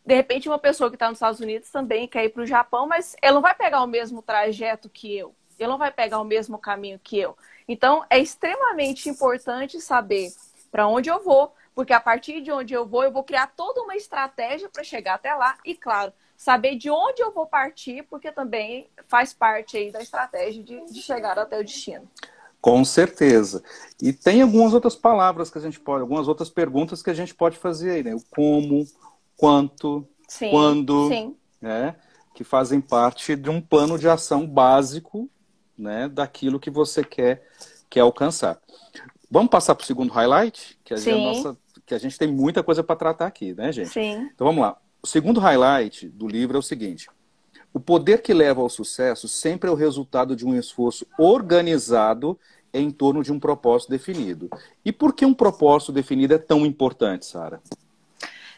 De 0.04 0.16
repente, 0.16 0.48
uma 0.48 0.58
pessoa 0.58 0.90
que 0.90 0.96
está 0.96 1.08
nos 1.08 1.18
Estados 1.18 1.38
Unidos 1.38 1.70
também 1.70 2.08
quer 2.08 2.24
ir 2.24 2.30
para 2.30 2.42
o 2.42 2.46
Japão, 2.46 2.88
mas 2.88 3.14
ela 3.22 3.34
não 3.34 3.42
vai 3.42 3.54
pegar 3.54 3.82
o 3.82 3.86
mesmo 3.86 4.20
trajeto 4.20 4.88
que 4.88 5.16
eu. 5.16 5.32
Ele 5.56 5.68
não 5.68 5.78
vai 5.78 5.92
pegar 5.92 6.18
o 6.18 6.24
mesmo 6.24 6.58
caminho 6.58 6.98
que 6.98 7.20
eu. 7.20 7.36
Então, 7.70 8.04
é 8.10 8.18
extremamente 8.18 9.08
importante 9.08 9.80
saber 9.80 10.32
para 10.72 10.88
onde 10.88 11.08
eu 11.08 11.22
vou, 11.22 11.54
porque 11.72 11.92
a 11.92 12.00
partir 12.00 12.40
de 12.40 12.50
onde 12.50 12.74
eu 12.74 12.84
vou, 12.84 13.04
eu 13.04 13.12
vou 13.12 13.22
criar 13.22 13.46
toda 13.46 13.80
uma 13.80 13.94
estratégia 13.94 14.68
para 14.68 14.82
chegar 14.82 15.14
até 15.14 15.32
lá 15.32 15.56
e, 15.64 15.76
claro, 15.76 16.12
saber 16.36 16.74
de 16.74 16.90
onde 16.90 17.22
eu 17.22 17.30
vou 17.30 17.46
partir, 17.46 18.04
porque 18.10 18.32
também 18.32 18.88
faz 19.06 19.32
parte 19.32 19.76
aí 19.76 19.92
da 19.92 20.02
estratégia 20.02 20.64
de, 20.64 20.84
de 20.86 21.00
chegar 21.00 21.38
até 21.38 21.60
o 21.60 21.64
destino. 21.64 22.10
Com 22.60 22.84
certeza. 22.84 23.62
E 24.02 24.12
tem 24.12 24.42
algumas 24.42 24.74
outras 24.74 24.96
palavras 24.96 25.48
que 25.48 25.58
a 25.58 25.60
gente 25.60 25.78
pode, 25.78 26.02
algumas 26.02 26.26
outras 26.26 26.50
perguntas 26.50 27.04
que 27.04 27.10
a 27.10 27.14
gente 27.14 27.32
pode 27.32 27.56
fazer 27.56 27.92
aí, 27.92 28.02
né? 28.02 28.16
O 28.16 28.22
como, 28.30 28.84
quanto, 29.36 30.04
sim, 30.26 30.50
quando, 30.50 31.08
sim. 31.08 31.36
Né? 31.60 31.94
que 32.34 32.42
fazem 32.42 32.80
parte 32.80 33.36
de 33.36 33.48
um 33.48 33.60
plano 33.60 33.96
de 33.96 34.08
ação 34.08 34.44
básico 34.44 35.30
né, 35.80 36.08
daquilo 36.08 36.60
que 36.60 36.70
você 36.70 37.02
quer, 37.02 37.46
quer 37.88 38.00
alcançar. 38.00 38.60
Vamos 39.30 39.50
passar 39.50 39.74
para 39.74 39.84
o 39.84 39.86
segundo 39.86 40.12
highlight? 40.12 40.78
Que 40.84 40.94
a, 40.94 40.96
gente, 40.96 41.10
a 41.10 41.16
nossa, 41.16 41.58
que 41.86 41.94
a 41.94 41.98
gente 41.98 42.18
tem 42.18 42.28
muita 42.28 42.62
coisa 42.62 42.82
para 42.82 42.96
tratar 42.96 43.26
aqui, 43.26 43.54
né, 43.54 43.72
gente? 43.72 43.90
Sim. 43.90 44.30
Então 44.34 44.46
vamos 44.46 44.62
lá. 44.62 44.76
O 45.02 45.06
segundo 45.06 45.40
highlight 45.40 46.08
do 46.08 46.28
livro 46.28 46.56
é 46.56 46.60
o 46.60 46.62
seguinte: 46.62 47.08
o 47.72 47.80
poder 47.80 48.22
que 48.22 48.34
leva 48.34 48.60
ao 48.60 48.68
sucesso 48.68 49.28
sempre 49.28 49.70
é 49.70 49.72
o 49.72 49.76
resultado 49.76 50.36
de 50.36 50.44
um 50.44 50.54
esforço 50.58 51.06
organizado 51.18 52.38
em 52.72 52.90
torno 52.90 53.22
de 53.22 53.32
um 53.32 53.40
propósito 53.40 53.90
definido. 53.90 54.48
E 54.84 54.92
por 54.92 55.14
que 55.14 55.24
um 55.24 55.34
propósito 55.34 55.92
definido 55.92 56.34
é 56.34 56.38
tão 56.38 56.66
importante, 56.66 57.26
Sara? 57.26 57.60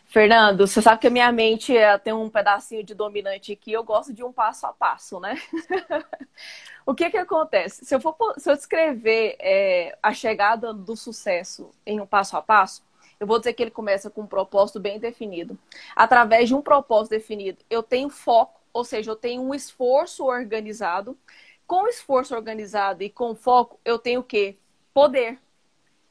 Fernando, 0.07 0.67
você 0.67 0.83
sabe 0.83 1.01
que 1.01 1.07
a 1.07 1.11
minha 1.11 1.33
mente 1.33 1.75
é, 1.75 1.97
tem 1.97 2.13
um 2.13 2.29
pedacinho 2.29 2.85
de 2.85 2.95
dominante 2.95 3.53
aqui, 3.53 3.73
eu 3.73 3.83
gosto 3.83 4.13
de 4.13 4.23
um 4.23 4.31
passo 4.31 4.67
a 4.67 4.73
passo, 4.73 5.19
né? 5.19 5.39
o 6.85 6.95
que 6.95 7.11
que 7.11 7.17
acontece? 7.17 7.85
Se 7.85 7.95
eu 7.95 8.01
for 8.01 8.17
se 8.37 8.51
eu 8.51 8.57
descrever 8.57 9.37
é, 9.39 9.97
a 10.03 10.13
chegada 10.13 10.73
do 10.73 10.97
sucesso 10.97 11.71
em 11.87 12.01
um 12.01 12.07
passo 12.07 12.37
a 12.37 12.43
passo, 12.43 12.83
eu 13.21 13.27
vou 13.27 13.39
dizer 13.39 13.53
que 13.53 13.63
ele 13.63 13.71
começa 13.71 14.11
com 14.11 14.23
um 14.23 14.27
propósito 14.27 14.81
bem 14.81 14.99
definido. 14.99 15.57
Através 15.95 16.49
de 16.49 16.55
um 16.57 16.61
propósito 16.61 17.11
definido, 17.11 17.59
eu 17.71 17.83
tenho 17.83 18.11
foco, 18.11 18.61
ou 18.73 18.85
seja, 18.85 19.13
eu 19.13 19.17
tenho 19.17 19.43
um 19.43 19.55
esforço 19.55 20.25
organizado. 20.25 21.17
Com 21.65 21.87
esforço 21.87 22.35
organizado 22.35 23.03
e 23.05 23.09
com 23.09 23.35
foco, 23.35 23.79
eu 23.85 23.99
tenho 23.99 24.21
o 24.21 24.25
quê? 24.25 24.57
Poder. 24.93 25.39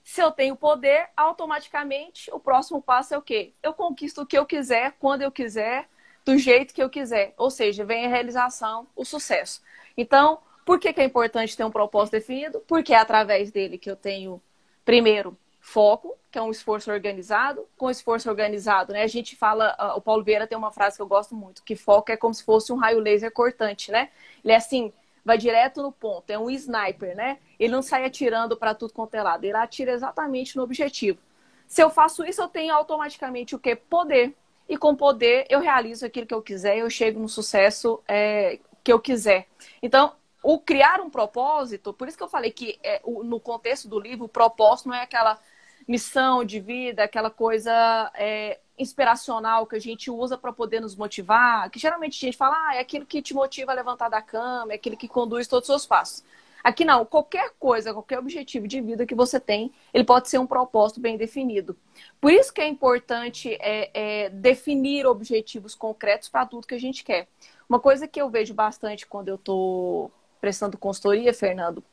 Se 0.04 0.22
eu 0.22 0.32
tenho 0.32 0.56
poder, 0.56 1.10
automaticamente 1.16 2.32
o 2.34 2.40
próximo 2.40 2.82
passo 2.82 3.14
é 3.14 3.18
o 3.18 3.22
quê? 3.22 3.54
Eu 3.62 3.74
conquisto 3.74 4.22
o 4.22 4.26
que 4.26 4.38
eu 4.38 4.46
quiser, 4.46 4.94
quando 4.98 5.22
eu 5.22 5.32
quiser, 5.32 5.90
do 6.26 6.38
jeito 6.38 6.74
que 6.74 6.82
eu 6.82 6.90
quiser. 6.90 7.34
Ou 7.38 7.50
seja, 7.50 7.84
vem 7.84 8.06
a 8.06 8.10
realização, 8.10 8.88
o 8.96 9.04
sucesso. 9.04 9.62
Então, 9.98 10.40
por 10.72 10.80
que, 10.80 10.94
que 10.94 11.02
é 11.02 11.04
importante 11.04 11.58
ter 11.58 11.66
um 11.66 11.70
propósito 11.70 12.14
definido? 12.14 12.64
Porque 12.66 12.94
é 12.94 12.98
através 12.98 13.52
dele 13.52 13.78
que 13.78 13.92
eu 13.92 13.96
tenho, 13.98 14.42
primeiro, 14.86 15.38
foco, 15.60 16.18
que 16.32 16.40
é 16.40 16.42
um 16.42 16.50
esforço 16.50 16.90
organizado. 16.90 17.68
Com 17.78 17.90
esforço 17.90 18.30
organizado, 18.30 18.94
né? 18.94 19.04
A 19.04 19.08
gente 19.08 19.36
fala, 19.36 19.76
uh, 19.78 19.98
o 19.98 20.02
Paulo 20.02 20.24
Vieira 20.24 20.48
tem 20.48 20.58
uma 20.58 20.72
frase 20.72 20.96
que 20.96 21.02
eu 21.02 21.08
gosto 21.08 21.36
muito, 21.36 21.62
que 21.62 21.76
foco 21.76 22.10
é 22.10 22.16
como 22.16 22.34
se 22.34 22.46
fosse 22.46 22.72
um 22.72 22.78
raio 22.78 23.00
laser 23.00 23.34
cortante, 23.34 23.92
né? 23.92 24.12
Ele 24.42 24.54
é 24.54 24.56
assim, 24.56 24.94
vai 25.26 25.38
direto 25.38 25.82
no 25.82 25.92
ponto, 25.92 26.30
é 26.30 26.40
um 26.40 26.50
sniper, 26.50 27.18
né? 27.18 27.40
Ele 27.60 27.74
não 27.74 27.82
sai 27.82 28.06
atirando 28.06 28.56
para 28.56 28.74
tudo 28.74 28.94
quanto 28.94 29.14
é 29.16 29.22
lado, 29.22 29.44
ele 29.44 29.58
atira 29.58 29.92
exatamente 29.92 30.56
no 30.56 30.64
objetivo. 30.64 31.20
Se 31.68 31.84
eu 31.84 31.90
faço 31.90 32.24
isso, 32.24 32.42
eu 32.42 32.48
tenho 32.48 32.74
automaticamente 32.74 33.58
o 33.58 33.60
que? 33.60 33.76
Poder. 33.76 34.34
E 34.70 34.78
com 34.78 34.96
poder, 34.96 35.46
eu 35.50 35.60
realizo 35.60 36.06
aquilo 36.06 36.26
que 36.26 36.34
eu 36.34 36.42
quiser, 36.42 36.78
eu 36.78 36.90
chego 36.90 37.20
no 37.20 37.28
sucesso 37.28 38.02
é, 38.08 38.58
que 38.82 38.94
eu 38.94 39.02
quiser. 39.02 39.48
Então, 39.84 40.14
o 40.44 40.60
criar 40.60 41.00
um 41.02 41.10
propósito, 41.10 41.94
por 41.94 42.08
isso 42.08 42.18
que 42.18 42.24
eu 42.24 42.30
falei 42.30 42.52
que 42.52 42.80
é, 42.84 43.00
o, 43.04 43.24
no 43.24 43.40
contexto 43.40 43.88
do 43.88 44.00
livro, 44.00 44.26
o 44.26 44.30
propósito 44.30 44.90
não 44.90 44.96
é 44.96 45.04
aquela 45.04 45.40
missão 45.88 46.44
de 46.44 46.60
vida, 46.60 47.04
aquela 47.04 47.30
coisa 47.30 48.12
é, 48.16 48.60
inspiracional 48.78 49.68
que 49.68 49.76
a 49.76 49.80
gente 49.80 50.10
usa 50.10 50.38
para 50.38 50.52
poder 50.52 50.80
nos 50.80 50.96
motivar, 50.96 51.70
que 51.70 51.80
geralmente 51.80 52.18
a 52.18 52.28
gente 52.28 52.38
fala, 52.38 52.56
ah, 52.68 52.76
é 52.76 52.80
aquilo 52.80 53.06
que 53.06 53.22
te 53.22 53.34
motiva 53.34 53.72
a 53.72 53.76
levantar 53.76 54.10
da 54.10 54.22
cama, 54.22 54.72
é 54.72 54.76
aquele 54.76 54.96
que 54.96 55.08
conduz 55.08 55.48
todos 55.48 55.70
os 55.70 55.74
seus 55.76 55.86
passos. 55.86 56.24
Aqui 56.64 56.86
não, 56.86 57.04
qualquer 57.06 57.54
coisa, 57.60 57.92
qualquer 57.92 58.20
objetivo 58.20 58.68
de 58.68 58.80
vida 58.82 59.06
que 59.06 59.16
você 59.16 59.40
tem, 59.40 59.72
ele 59.92 60.04
pode 60.04 60.30
ser 60.30 60.38
um 60.38 60.46
propósito 60.46 61.00
bem 61.00 61.18
definido. 61.18 61.76
Por 62.20 62.32
isso 62.32 62.54
que 62.54 62.62
é 62.62 62.68
importante 62.68 63.58
é, 63.60 63.90
é, 63.94 64.30
definir 64.30 65.08
objetivos 65.08 65.74
concretos 65.74 66.30
para 66.30 66.46
tudo 66.46 66.68
que 66.68 66.76
a 66.76 66.80
gente 66.80 67.04
quer. 67.04 67.28
Uma 67.68 67.80
coisa 67.80 68.08
que 68.08 68.22
eu 68.22 68.30
vejo 68.30 68.54
bastante 68.54 69.08
quando 69.08 69.30
eu 69.30 69.36
estou 69.36 70.12
prestando 70.42 70.78
consultoria, 70.78 71.34
Fernando, 71.34 71.84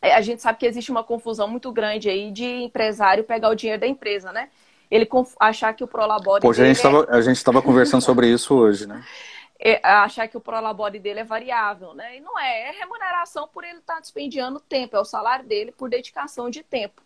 é, 0.00 0.14
a 0.14 0.20
gente 0.20 0.42
sabe 0.42 0.58
que 0.58 0.66
existe 0.66 0.90
uma 0.90 1.04
confusão 1.04 1.46
muito 1.46 1.70
grande 1.70 2.08
aí 2.08 2.30
de 2.30 2.44
empresário 2.44 3.22
pegar 3.22 3.50
o 3.50 3.54
dinheiro 3.54 3.80
da 3.80 3.86
empresa, 3.86 4.32
né? 4.32 4.48
Ele 4.90 5.08
achar 5.38 5.72
que 5.74 5.84
o 5.84 5.86
Prolabore. 5.86 6.40
Poxa, 6.40 6.62
a 6.62 7.20
gente 7.20 7.36
estava 7.36 7.58
é... 7.58 7.62
conversando 7.62 8.02
sobre 8.02 8.28
isso 8.28 8.54
hoje, 8.54 8.86
né? 8.86 9.04
É, 9.58 9.80
achar 9.82 10.28
que 10.28 10.36
o 10.36 10.40
prolabore 10.40 10.98
dele 10.98 11.20
é 11.20 11.24
variável, 11.24 11.94
né? 11.94 12.18
E 12.18 12.20
não 12.20 12.38
é, 12.38 12.68
é 12.68 12.70
remuneração 12.72 13.48
por 13.48 13.64
ele 13.64 13.78
estar 13.78 13.94
tá 13.94 14.00
despendiando 14.00 14.60
tempo, 14.60 14.94
é 14.94 15.00
o 15.00 15.04
salário 15.04 15.46
dele 15.46 15.72
por 15.72 15.88
dedicação 15.88 16.50
de 16.50 16.62
tempo. 16.62 17.00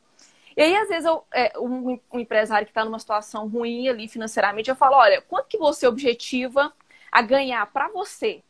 E 0.57 0.63
aí, 0.63 0.77
às 0.77 0.89
vezes, 0.89 1.05
eu, 1.05 1.25
é, 1.33 1.53
um, 1.57 1.99
um, 2.13 2.19
empresário 2.19 2.67
que 2.67 2.73
está 2.73 2.85
numa 2.85 2.99
situação 2.99 3.47
ruim 3.49 3.89
ali 3.89 4.09
financeiramente, 4.09 4.69
eu 4.69 4.75
falo, 4.75 4.97
olha, 4.97 5.23
quanto 5.23 5.47
que 5.47 5.57
você 5.57 5.87
objetiva 5.87 6.73
a 7.13 7.23
ganhar 7.23 7.65
para 7.67 7.89
você? 7.89 8.43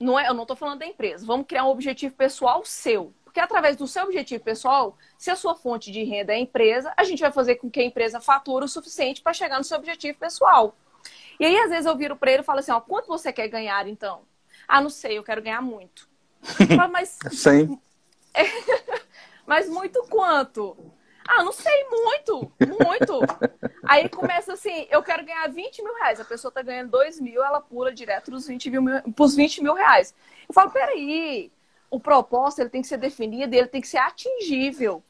Não 0.00 0.18
é, 0.18 0.26
eu 0.28 0.34
não 0.34 0.42
estou 0.42 0.56
falando 0.56 0.78
da 0.78 0.86
empresa. 0.86 1.26
Vamos 1.26 1.46
criar 1.46 1.64
um 1.64 1.68
objetivo 1.68 2.14
pessoal 2.14 2.64
seu. 2.64 3.12
Porque 3.22 3.38
através 3.38 3.76
do 3.76 3.86
seu 3.86 4.04
objetivo 4.04 4.42
pessoal, 4.42 4.96
se 5.16 5.30
a 5.30 5.36
sua 5.36 5.54
fonte 5.54 5.92
de 5.92 6.02
renda 6.02 6.32
é 6.32 6.36
a 6.36 6.40
empresa, 6.40 6.92
a 6.96 7.04
gente 7.04 7.20
vai 7.20 7.30
fazer 7.30 7.56
com 7.56 7.70
que 7.70 7.78
a 7.78 7.84
empresa 7.84 8.20
fature 8.20 8.64
o 8.64 8.68
suficiente 8.68 9.22
para 9.22 9.32
chegar 9.32 9.58
no 9.58 9.64
seu 9.64 9.78
objetivo 9.78 10.18
pessoal. 10.18 10.74
E 11.38 11.44
aí, 11.44 11.56
às 11.58 11.70
vezes, 11.70 11.86
eu 11.86 11.96
viro 11.96 12.16
para 12.16 12.32
ele 12.32 12.42
e 12.42 12.44
falo 12.44 12.58
assim: 12.58 12.72
ó, 12.72 12.80
quanto 12.80 13.06
você 13.06 13.32
quer 13.32 13.46
ganhar 13.46 13.86
então? 13.86 14.22
Ah, 14.66 14.80
não 14.80 14.90
sei, 14.90 15.16
eu 15.18 15.22
quero 15.22 15.42
ganhar 15.42 15.62
muito. 15.62 16.08
Falo, 16.76 16.90
mas. 16.90 17.18
Sim. 17.30 17.78
mas 19.46 19.68
muito 19.68 20.02
quanto? 20.08 20.76
Ah, 21.32 21.44
não 21.44 21.52
sei, 21.52 21.86
muito, 21.88 22.52
muito. 22.60 23.20
Aí 23.86 24.08
começa 24.08 24.54
assim, 24.54 24.88
eu 24.90 25.00
quero 25.00 25.24
ganhar 25.24 25.48
20 25.48 25.80
mil 25.80 25.94
reais. 25.94 26.18
A 26.18 26.24
pessoa 26.24 26.50
tá 26.50 26.60
ganhando 26.60 26.90
2 26.90 27.20
mil, 27.20 27.44
ela 27.44 27.60
pula 27.60 27.92
direto 27.92 28.32
dos 28.32 28.48
20 28.48 28.68
mil, 28.68 28.82
pros 29.14 29.36
20 29.36 29.62
mil 29.62 29.74
reais. 29.74 30.12
Eu 30.48 30.52
falo, 30.52 30.72
peraí, 30.72 31.52
o 31.88 32.00
propósito 32.00 32.62
ele 32.62 32.70
tem 32.70 32.82
que 32.82 32.88
ser 32.88 32.96
definido, 32.96 33.54
ele 33.54 33.68
tem 33.68 33.80
que 33.80 33.86
ser 33.86 33.98
atingível. 33.98 35.04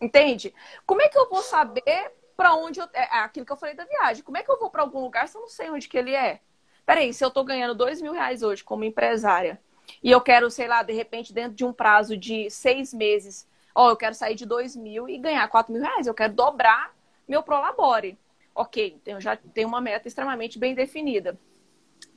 Entende? 0.00 0.54
Como 0.86 1.02
é 1.02 1.08
que 1.08 1.18
eu 1.18 1.28
vou 1.28 1.42
saber 1.42 2.12
para 2.36 2.54
onde 2.54 2.78
eu. 2.78 2.88
É, 2.92 3.16
é 3.16 3.18
aquilo 3.20 3.44
que 3.44 3.50
eu 3.50 3.56
falei 3.56 3.74
da 3.74 3.84
viagem. 3.84 4.22
Como 4.22 4.36
é 4.36 4.44
que 4.44 4.50
eu 4.50 4.60
vou 4.60 4.70
para 4.70 4.82
algum 4.82 5.00
lugar 5.00 5.26
se 5.26 5.36
eu 5.36 5.40
não 5.40 5.48
sei 5.48 5.68
onde 5.68 5.88
que 5.88 5.98
ele 5.98 6.14
é? 6.14 6.40
Peraí, 6.84 7.12
se 7.12 7.24
eu 7.24 7.28
estou 7.28 7.42
ganhando 7.42 7.74
dois 7.74 8.00
mil 8.00 8.12
reais 8.12 8.44
hoje 8.44 8.62
como 8.62 8.84
empresária 8.84 9.60
e 10.00 10.12
eu 10.12 10.20
quero, 10.20 10.48
sei 10.48 10.68
lá, 10.68 10.84
de 10.84 10.92
repente, 10.92 11.32
dentro 11.32 11.54
de 11.54 11.64
um 11.64 11.72
prazo 11.72 12.16
de 12.16 12.48
seis 12.50 12.94
meses, 12.94 13.48
ó, 13.76 13.90
eu 13.90 13.96
quero 13.96 14.14
sair 14.14 14.34
de 14.34 14.46
dois 14.46 14.74
mil 14.74 15.06
e 15.06 15.18
ganhar 15.18 15.46
quatro 15.48 15.72
mil 15.72 15.82
reais, 15.82 16.06
eu 16.06 16.14
quero 16.14 16.32
dobrar 16.32 16.96
meu 17.28 17.42
Prolabore. 17.42 18.18
Ok, 18.54 18.96
então 18.96 19.14
eu 19.14 19.20
já 19.20 19.36
tenho 19.36 19.68
uma 19.68 19.82
meta 19.82 20.08
extremamente 20.08 20.58
bem 20.58 20.74
definida. 20.74 21.38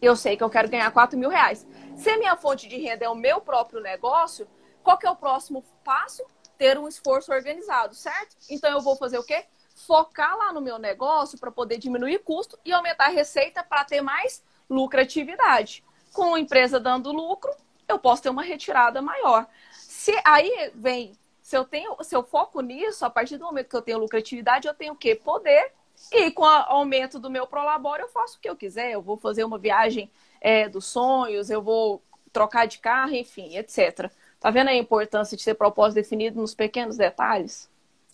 Eu 0.02 0.16
sei 0.16 0.38
que 0.38 0.44
eu 0.44 0.50
quero 0.50 0.70
ganhar 0.70 0.90
quatro 0.92 1.20
mil 1.20 1.30
reais. 1.30 1.68
Se 1.98 2.10
a 2.10 2.18
minha 2.18 2.38
fonte 2.38 2.70
de 2.70 2.78
renda 2.78 3.04
é 3.04 3.10
o 3.10 3.16
meu 3.16 3.42
próprio 3.42 3.82
negócio, 3.82 4.48
qual 4.82 4.98
que 4.98 5.06
é 5.06 5.12
o 5.12 5.16
próximo 5.18 5.62
passo? 5.84 6.24
Ter 6.58 6.78
um 6.78 6.88
esforço 6.88 7.34
organizado, 7.34 7.94
certo? 7.94 8.38
Então 8.50 8.72
eu 8.72 8.80
vou 8.80 8.96
fazer 8.96 9.18
o 9.18 9.24
quê? 9.24 9.46
Focar 9.86 10.38
lá 10.38 10.54
no 10.54 10.62
meu 10.62 10.80
negócio 10.80 11.38
para 11.38 11.52
poder 11.52 11.78
diminuir 11.78 12.20
custo 12.20 12.58
e 12.64 12.72
aumentar 12.72 13.08
a 13.08 13.10
receita 13.10 13.64
para 13.64 13.84
ter 13.84 14.02
mais 14.02 14.42
lucratividade. 14.70 15.84
Com 16.14 16.36
a 16.36 16.40
empresa 16.40 16.80
dando 16.80 17.12
lucro, 17.12 17.52
eu 17.88 18.00
posso 18.00 18.24
ter 18.24 18.30
uma 18.30 18.44
retirada 18.44 19.02
maior. 19.02 19.46
Se 19.74 20.18
aí 20.24 20.72
vem, 20.74 21.19
se 21.50 21.58
eu 21.58 21.66
tenho, 21.66 21.98
se 22.04 22.16
eu 22.16 22.22
foco 22.22 22.62
nisso, 22.62 23.04
a 23.04 23.10
partir 23.10 23.36
do 23.36 23.44
momento 23.44 23.70
que 23.70 23.76
eu 23.76 23.82
tenho 23.82 23.98
lucratividade, 23.98 24.68
eu 24.68 24.74
tenho 24.76 24.94
o 24.94 24.96
quê? 24.96 25.16
Poder. 25.16 25.72
E 26.12 26.30
com 26.30 26.44
o 26.44 26.46
aumento 26.46 27.18
do 27.18 27.28
meu 27.28 27.48
prolabore, 27.48 28.04
eu 28.04 28.08
faço 28.08 28.38
o 28.38 28.40
que 28.40 28.48
eu 28.48 28.56
quiser. 28.56 28.92
Eu 28.92 29.02
vou 29.02 29.18
fazer 29.18 29.44
uma 29.44 29.58
viagem 29.58 30.12
é, 30.40 30.70
dos 30.70 30.86
sonhos, 30.86 31.50
eu 31.50 31.60
vou 31.60 32.04
trocar 32.32 32.68
de 32.68 32.78
carro, 32.78 33.16
enfim, 33.16 33.58
etc. 33.58 34.12
Tá 34.40 34.52
vendo 34.52 34.68
a 34.68 34.76
importância 34.76 35.36
de 35.36 35.44
ter 35.44 35.56
propósito 35.56 35.96
definido 35.96 36.40
nos 36.40 36.54
pequenos 36.54 36.98
detalhes? 36.98 37.68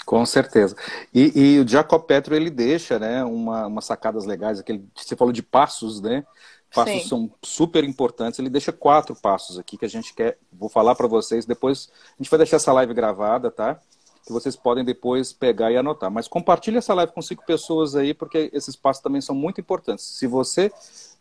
Com 0.05 0.25
certeza. 0.25 0.73
E, 1.13 1.57
e 1.57 1.59
o 1.59 1.67
Jacob 1.67 2.03
Petro, 2.03 2.35
ele 2.35 2.49
deixa, 2.49 2.97
né, 2.97 3.21
uma, 3.25 3.67
umas 3.67 3.83
sacadas 3.83 4.25
legais, 4.25 4.61
aquele, 4.61 4.87
você 4.95 5.13
falou 5.13 5.33
de 5.33 5.43
passos, 5.43 5.99
né? 5.99 6.25
Passos 6.75 7.03
Sim. 7.03 7.08
são 7.08 7.32
super 7.41 7.86
importantes. 7.86 8.38
Ele 8.38 8.50
deixa 8.50 8.74
quatro 8.74 9.15
passos 9.15 9.58
aqui 9.58 9.77
que 9.77 9.86
a 9.86 9.89
gente 9.89 10.13
quer, 10.13 10.38
vou 10.51 10.67
falar 10.67 10.94
para 10.94 11.08
vocês. 11.08 11.46
Depois 11.46 11.89
a 12.20 12.22
gente 12.22 12.29
vai 12.29 12.38
deixar 12.38 12.58
essa 12.58 12.74
live 12.74 12.94
gravada, 12.94 13.50
tá? 13.50 13.79
Que 14.25 14.34
vocês 14.34 14.58
podem 14.58 14.84
depois 14.84 15.32
pegar 15.32 15.72
e 15.72 15.77
anotar. 15.77 16.12
Mas 16.12 16.27
compartilhe 16.27 16.77
essa 16.77 16.94
live 16.94 17.13
com 17.13 17.22
cinco 17.22 17.46
pessoas 17.46 17.96
aí, 17.96 18.13
porque 18.13 18.50
esses 18.51 18.75
passos 18.75 19.01
também 19.01 19.22
são 19.22 19.34
muito 19.34 19.62
importantes. 19.62 20.03
Se 20.03 20.27
você 20.27 20.70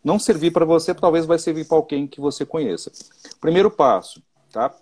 não 0.02 0.18
servir 0.18 0.50
para 0.50 0.64
você, 0.64 0.92
talvez 0.92 1.24
vai 1.24 1.38
servir 1.38 1.68
para 1.68 1.76
alguém 1.76 2.06
que 2.06 2.20
você 2.20 2.44
conheça. 2.44 2.90
Primeiro 3.40 3.70
passo, 3.70 4.20
tá? 4.50 4.74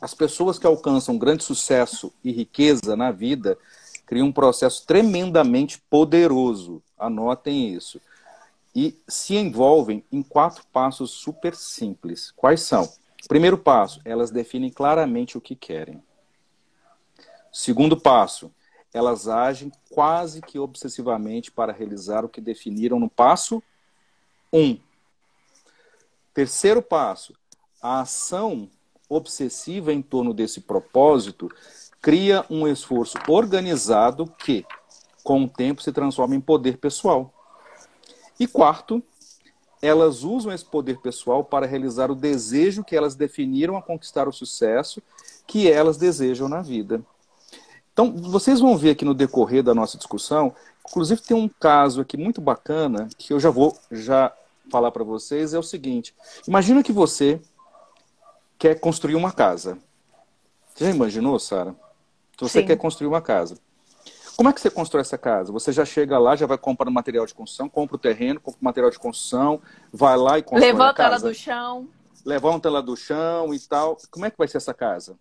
As 0.00 0.14
pessoas 0.14 0.60
que 0.60 0.66
alcançam 0.66 1.18
grande 1.18 1.42
sucesso 1.42 2.12
e 2.22 2.30
riqueza 2.30 2.94
na 2.94 3.10
vida 3.10 3.58
criam 4.06 4.28
um 4.28 4.32
processo 4.32 4.86
tremendamente 4.86 5.82
poderoso. 5.90 6.80
Anotem 6.96 7.74
isso. 7.74 8.00
E 8.80 8.96
se 9.08 9.34
envolvem 9.34 10.04
em 10.12 10.22
quatro 10.22 10.64
passos 10.72 11.10
super 11.10 11.52
simples. 11.56 12.30
Quais 12.30 12.62
são? 12.62 12.88
Primeiro 13.26 13.58
passo, 13.58 14.00
elas 14.04 14.30
definem 14.30 14.70
claramente 14.70 15.36
o 15.36 15.40
que 15.40 15.56
querem. 15.56 16.00
Segundo 17.52 18.00
passo, 18.00 18.54
elas 18.94 19.26
agem 19.26 19.72
quase 19.90 20.40
que 20.40 20.60
obsessivamente 20.60 21.50
para 21.50 21.72
realizar 21.72 22.24
o 22.24 22.28
que 22.28 22.40
definiram 22.40 23.00
no 23.00 23.10
passo 23.10 23.60
um. 24.52 24.78
Terceiro 26.32 26.80
passo: 26.80 27.34
a 27.82 28.02
ação 28.02 28.70
obsessiva 29.08 29.92
em 29.92 30.00
torno 30.00 30.32
desse 30.32 30.60
propósito 30.60 31.50
cria 32.00 32.46
um 32.48 32.68
esforço 32.68 33.18
organizado 33.26 34.32
que, 34.38 34.64
com 35.24 35.42
o 35.42 35.48
tempo, 35.48 35.82
se 35.82 35.90
transforma 35.90 36.36
em 36.36 36.40
poder 36.40 36.78
pessoal. 36.78 37.34
E 38.38 38.46
quarto, 38.46 39.02
elas 39.80 40.22
usam 40.22 40.52
esse 40.52 40.64
poder 40.64 40.98
pessoal 40.98 41.44
para 41.44 41.66
realizar 41.66 42.10
o 42.10 42.14
desejo 42.14 42.84
que 42.84 42.96
elas 42.96 43.14
definiram 43.14 43.76
a 43.76 43.82
conquistar 43.82 44.28
o 44.28 44.32
sucesso 44.32 45.02
que 45.46 45.70
elas 45.70 45.96
desejam 45.96 46.48
na 46.48 46.62
vida. 46.62 47.02
Então, 47.92 48.12
vocês 48.12 48.60
vão 48.60 48.76
ver 48.76 48.90
aqui 48.90 49.04
no 49.04 49.14
decorrer 49.14 49.62
da 49.62 49.74
nossa 49.74 49.98
discussão 49.98 50.54
Inclusive 50.88 51.20
tem 51.20 51.36
um 51.36 51.48
caso 51.48 52.00
aqui 52.00 52.16
muito 52.16 52.40
bacana 52.40 53.08
que 53.18 53.32
eu 53.32 53.38
já 53.38 53.50
vou 53.50 53.76
já 53.90 54.32
falar 54.70 54.90
para 54.90 55.04
vocês 55.04 55.52
é 55.52 55.58
o 55.58 55.62
seguinte: 55.62 56.14
imagina 56.46 56.82
que 56.82 56.92
você 56.92 57.40
quer 58.58 58.80
construir 58.80 59.14
uma 59.14 59.32
casa. 59.32 59.78
Você 60.74 60.86
já 60.86 60.90
imaginou, 60.90 61.38
Sara? 61.38 61.74
Você 62.38 62.60
Sim. 62.60 62.66
quer 62.66 62.76
construir 62.76 63.08
uma 63.08 63.20
casa. 63.20 63.58
Como 64.38 64.48
é 64.48 64.52
que 64.52 64.60
você 64.60 64.70
constrói 64.70 65.00
essa 65.00 65.18
casa? 65.18 65.50
Você 65.50 65.72
já 65.72 65.84
chega 65.84 66.16
lá, 66.16 66.36
já 66.36 66.46
vai 66.46 66.56
comprar 66.56 66.88
material 66.92 67.26
de 67.26 67.34
construção, 67.34 67.68
compra 67.68 67.96
o 67.96 67.98
terreno, 67.98 68.38
compra 68.38 68.60
o 68.60 68.64
material 68.64 68.88
de 68.88 68.96
construção, 68.96 69.60
vai 69.92 70.16
lá 70.16 70.38
e 70.38 70.44
constrói 70.44 70.70
Levanta 70.70 70.90
a 70.90 70.94
casa. 70.94 71.14
ela 71.16 71.18
do 71.18 71.34
chão. 71.34 71.88
Levanta 72.24 72.68
ela 72.68 72.80
do 72.80 72.96
chão 72.96 73.52
e 73.52 73.58
tal. 73.58 73.96
Como 74.12 74.26
é 74.26 74.30
que 74.30 74.38
vai 74.38 74.46
ser 74.46 74.58
essa 74.58 74.72
casa? 74.72 75.18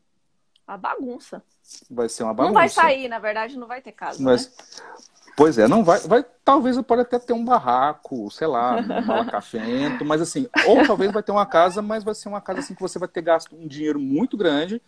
Uma 0.67 0.77
bagunça. 0.77 1.41
Vai 1.89 2.07
ser 2.09 2.25
uma 2.25 2.33
bagunça. 2.35 2.53
Não 2.53 2.59
vai 2.61 2.69
sair, 2.69 3.07
na 3.07 3.17
verdade, 3.17 3.57
não 3.57 3.65
vai 3.65 3.81
ter 3.81 3.91
casa. 3.91 4.21
Mas, 4.21 4.55
né? 4.55 4.93
Pois 5.35 5.57
é, 5.57 5.67
não 5.67 5.83
vai, 5.83 5.99
vai. 6.01 6.23
Talvez 6.45 6.79
pode 6.83 7.01
até 7.01 7.17
ter 7.17 7.33
um 7.33 7.43
barraco, 7.43 8.29
sei 8.29 8.45
lá, 8.45 8.75
um 8.75 8.85
malacafento, 9.03 10.05
mas 10.05 10.21
assim, 10.21 10.47
ou 10.67 10.85
talvez 10.85 11.11
vai 11.11 11.23
ter 11.23 11.31
uma 11.31 11.45
casa, 11.47 11.81
mas 11.81 12.03
vai 12.03 12.13
ser 12.13 12.29
uma 12.29 12.39
casa 12.39 12.59
assim 12.59 12.75
que 12.75 12.81
você 12.81 12.99
vai 12.99 13.07
ter 13.07 13.23
gasto 13.23 13.55
um 13.55 13.67
dinheiro 13.67 13.99
muito 13.99 14.37
grande, 14.37 14.79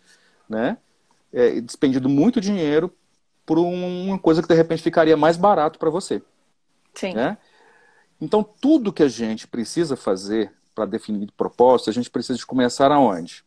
né? 0.48 0.78
É, 1.32 1.60
despendido 1.60 2.08
muito 2.08 2.40
dinheiro 2.40 2.94
por 3.50 3.58
uma 3.58 4.16
coisa 4.16 4.40
que 4.40 4.46
de 4.46 4.54
repente 4.54 4.80
ficaria 4.80 5.16
mais 5.16 5.36
barato 5.36 5.76
para 5.76 5.90
você. 5.90 6.22
Sim. 6.94 7.14
Né? 7.14 7.36
Então, 8.20 8.44
tudo 8.44 8.92
que 8.92 9.02
a 9.02 9.08
gente 9.08 9.48
precisa 9.48 9.96
fazer 9.96 10.52
para 10.72 10.86
definir 10.86 11.32
propósito, 11.32 11.90
a 11.90 11.92
gente 11.92 12.08
precisa 12.08 12.38
de 12.38 12.46
começar 12.46 12.92
aonde? 12.92 13.44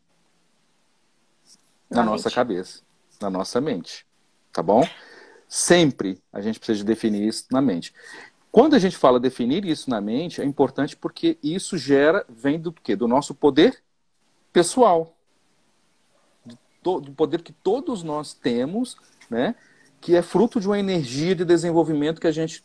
Na, 1.90 2.04
na 2.04 2.04
nossa 2.04 2.30
cabeça, 2.30 2.82
na 3.22 3.30
nossa 3.30 3.62
mente. 3.62 4.06
Tá 4.52 4.62
bom? 4.62 4.86
Sempre 5.48 6.22
a 6.34 6.42
gente 6.42 6.60
precisa 6.60 6.80
de 6.80 6.84
definir 6.84 7.26
isso 7.26 7.46
na 7.50 7.62
mente. 7.62 7.94
Quando 8.52 8.76
a 8.76 8.80
gente 8.80 8.98
fala 8.98 9.22
definir 9.22 9.64
isso 9.64 9.90
na 9.90 10.02
mente, 10.02 10.42
é 10.42 10.44
importante 10.44 10.98
porque 10.98 11.38
isso 11.42 11.78
gera, 11.78 12.26
vem 12.28 12.60
do 12.60 12.74
quê? 12.74 12.94
Do 12.94 13.08
nosso 13.08 13.34
poder 13.34 13.82
pessoal. 14.52 15.16
Do, 16.82 17.00
do 17.00 17.14
poder 17.14 17.42
que 17.42 17.54
todos 17.54 18.04
nós 18.04 18.34
temos, 18.34 18.98
né? 19.30 19.56
Que 20.04 20.18
é 20.18 20.22
fruto 20.22 20.60
de 20.60 20.68
uma 20.68 20.78
energia 20.78 21.34
de 21.34 21.46
desenvolvimento 21.46 22.20
que 22.20 22.28
a 22.28 22.32
gente 22.32 22.62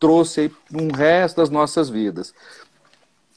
trouxe 0.00 0.40
aí 0.40 0.52
no 0.70 0.90
resto 0.90 1.36
das 1.36 1.50
nossas 1.50 1.90
vidas. 1.90 2.34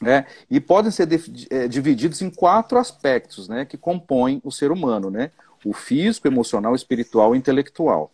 Né? 0.01 0.25
E 0.49 0.61
podem 0.61 0.89
ser 0.89 1.07
é, 1.49 1.67
divididos 1.67 2.21
em 2.21 2.29
quatro 2.29 2.77
aspectos 2.77 3.49
né, 3.49 3.65
que 3.65 3.77
compõem 3.77 4.41
o 4.45 4.51
ser 4.51 4.71
humano, 4.71 5.11
né? 5.11 5.31
O 5.63 5.73
físico, 5.73 6.27
emocional, 6.27 6.73
espiritual 6.73 7.35
e 7.35 7.37
intelectual. 7.37 8.11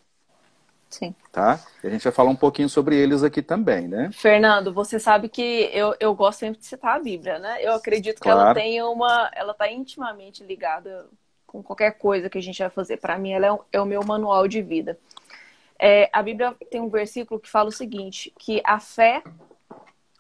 Sim. 0.90 1.14
Tá? 1.32 1.60
E 1.84 1.88
a 1.88 1.90
gente 1.90 2.04
vai 2.04 2.12
falar 2.12 2.32
um 2.32 2.36
pouquinho 2.36 2.68
sobre 2.68 2.96
eles 2.96 3.24
aqui 3.24 3.42
também, 3.42 3.88
né? 3.88 4.10
Fernando, 4.12 4.74
você 4.74 5.00
sabe 5.00 5.30
que 5.30 5.70
eu, 5.74 5.96
eu 6.00 6.14
gosto 6.16 6.40
sempre 6.40 6.60
de 6.60 6.66
citar 6.66 6.96
a 6.96 7.00
Bíblia, 7.00 7.38
né? 7.38 7.64
Eu 7.64 7.74
acredito 7.74 8.16
que 8.16 8.24
claro. 8.24 8.42
ela 8.42 8.54
tem 8.54 8.82
uma. 8.82 9.30
Ela 9.34 9.52
está 9.52 9.72
intimamente 9.72 10.44
ligada 10.44 11.08
com 11.52 11.62
qualquer 11.62 11.98
coisa 11.98 12.30
que 12.30 12.38
a 12.38 12.42
gente 12.42 12.60
vai 12.60 12.70
fazer. 12.70 12.96
Para 12.96 13.18
mim, 13.18 13.34
ela 13.34 13.46
é, 13.46 13.52
um, 13.52 13.60
é, 13.74 13.82
o 13.82 13.86
meu 13.86 14.02
manual 14.06 14.48
de 14.48 14.62
vida. 14.62 14.98
É, 15.78 16.10
a 16.14 16.24
Bíblia 16.24 16.56
tem 16.70 16.80
um 16.80 16.88
versículo 16.88 17.42
que 17.42 17.50
fala 17.50 17.68
o 17.68 17.74
seguinte: 17.74 18.34
que 18.40 18.62
a 18.64 18.80
fé, 18.80 19.22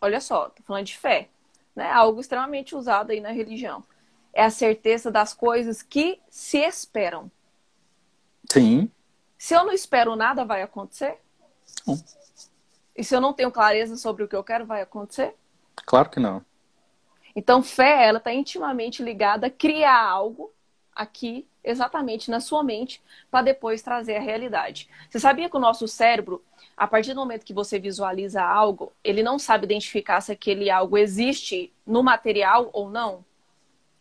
olha 0.01 0.19
só, 0.19 0.49
tô 0.49 0.61
falando 0.63 0.85
de 0.85 0.97
fé, 0.97 1.29
né? 1.73 1.89
Algo 1.89 2.19
extremamente 2.19 2.75
usado 2.75 3.11
aí 3.11 3.21
na 3.21 3.31
religião. 3.31 3.81
É 4.33 4.43
a 4.43 4.49
certeza 4.49 5.09
das 5.09 5.33
coisas 5.33 5.81
que 5.81 6.19
se 6.29 6.57
esperam. 6.57 7.31
Sim. 8.51 8.91
Se 9.37 9.53
eu 9.53 9.63
não 9.63 9.71
espero 9.71 10.17
nada, 10.17 10.43
vai 10.43 10.61
acontecer? 10.61 11.17
Sim. 11.65 12.03
E 12.95 13.03
se 13.05 13.15
eu 13.15 13.21
não 13.21 13.31
tenho 13.31 13.51
clareza 13.51 13.95
sobre 13.95 14.23
o 14.23 14.27
que 14.27 14.35
eu 14.35 14.43
quero, 14.43 14.65
vai 14.65 14.81
acontecer? 14.81 15.33
Claro 15.85 16.09
que 16.09 16.19
não. 16.19 16.43
Então, 17.33 17.63
fé, 17.63 18.05
ela 18.05 18.17
está 18.17 18.33
intimamente 18.33 19.01
ligada 19.01 19.47
a 19.47 19.49
criar 19.49 20.01
algo 20.01 20.51
aqui 20.95 21.47
exatamente 21.63 22.29
na 22.29 22.39
sua 22.39 22.63
mente 22.63 23.01
para 23.29 23.43
depois 23.43 23.81
trazer 23.81 24.17
a 24.17 24.21
realidade. 24.21 24.89
Você 25.09 25.19
sabia 25.19 25.49
que 25.49 25.55
o 25.55 25.59
nosso 25.59 25.87
cérebro, 25.87 26.43
a 26.75 26.87
partir 26.87 27.13
do 27.13 27.19
momento 27.19 27.45
que 27.45 27.53
você 27.53 27.79
visualiza 27.79 28.41
algo, 28.41 28.91
ele 29.03 29.21
não 29.21 29.37
sabe 29.37 29.65
identificar 29.65 30.21
se 30.21 30.31
aquele 30.31 30.69
algo 30.69 30.97
existe 30.97 31.71
no 31.85 32.01
material 32.03 32.69
ou 32.73 32.89
não? 32.89 33.23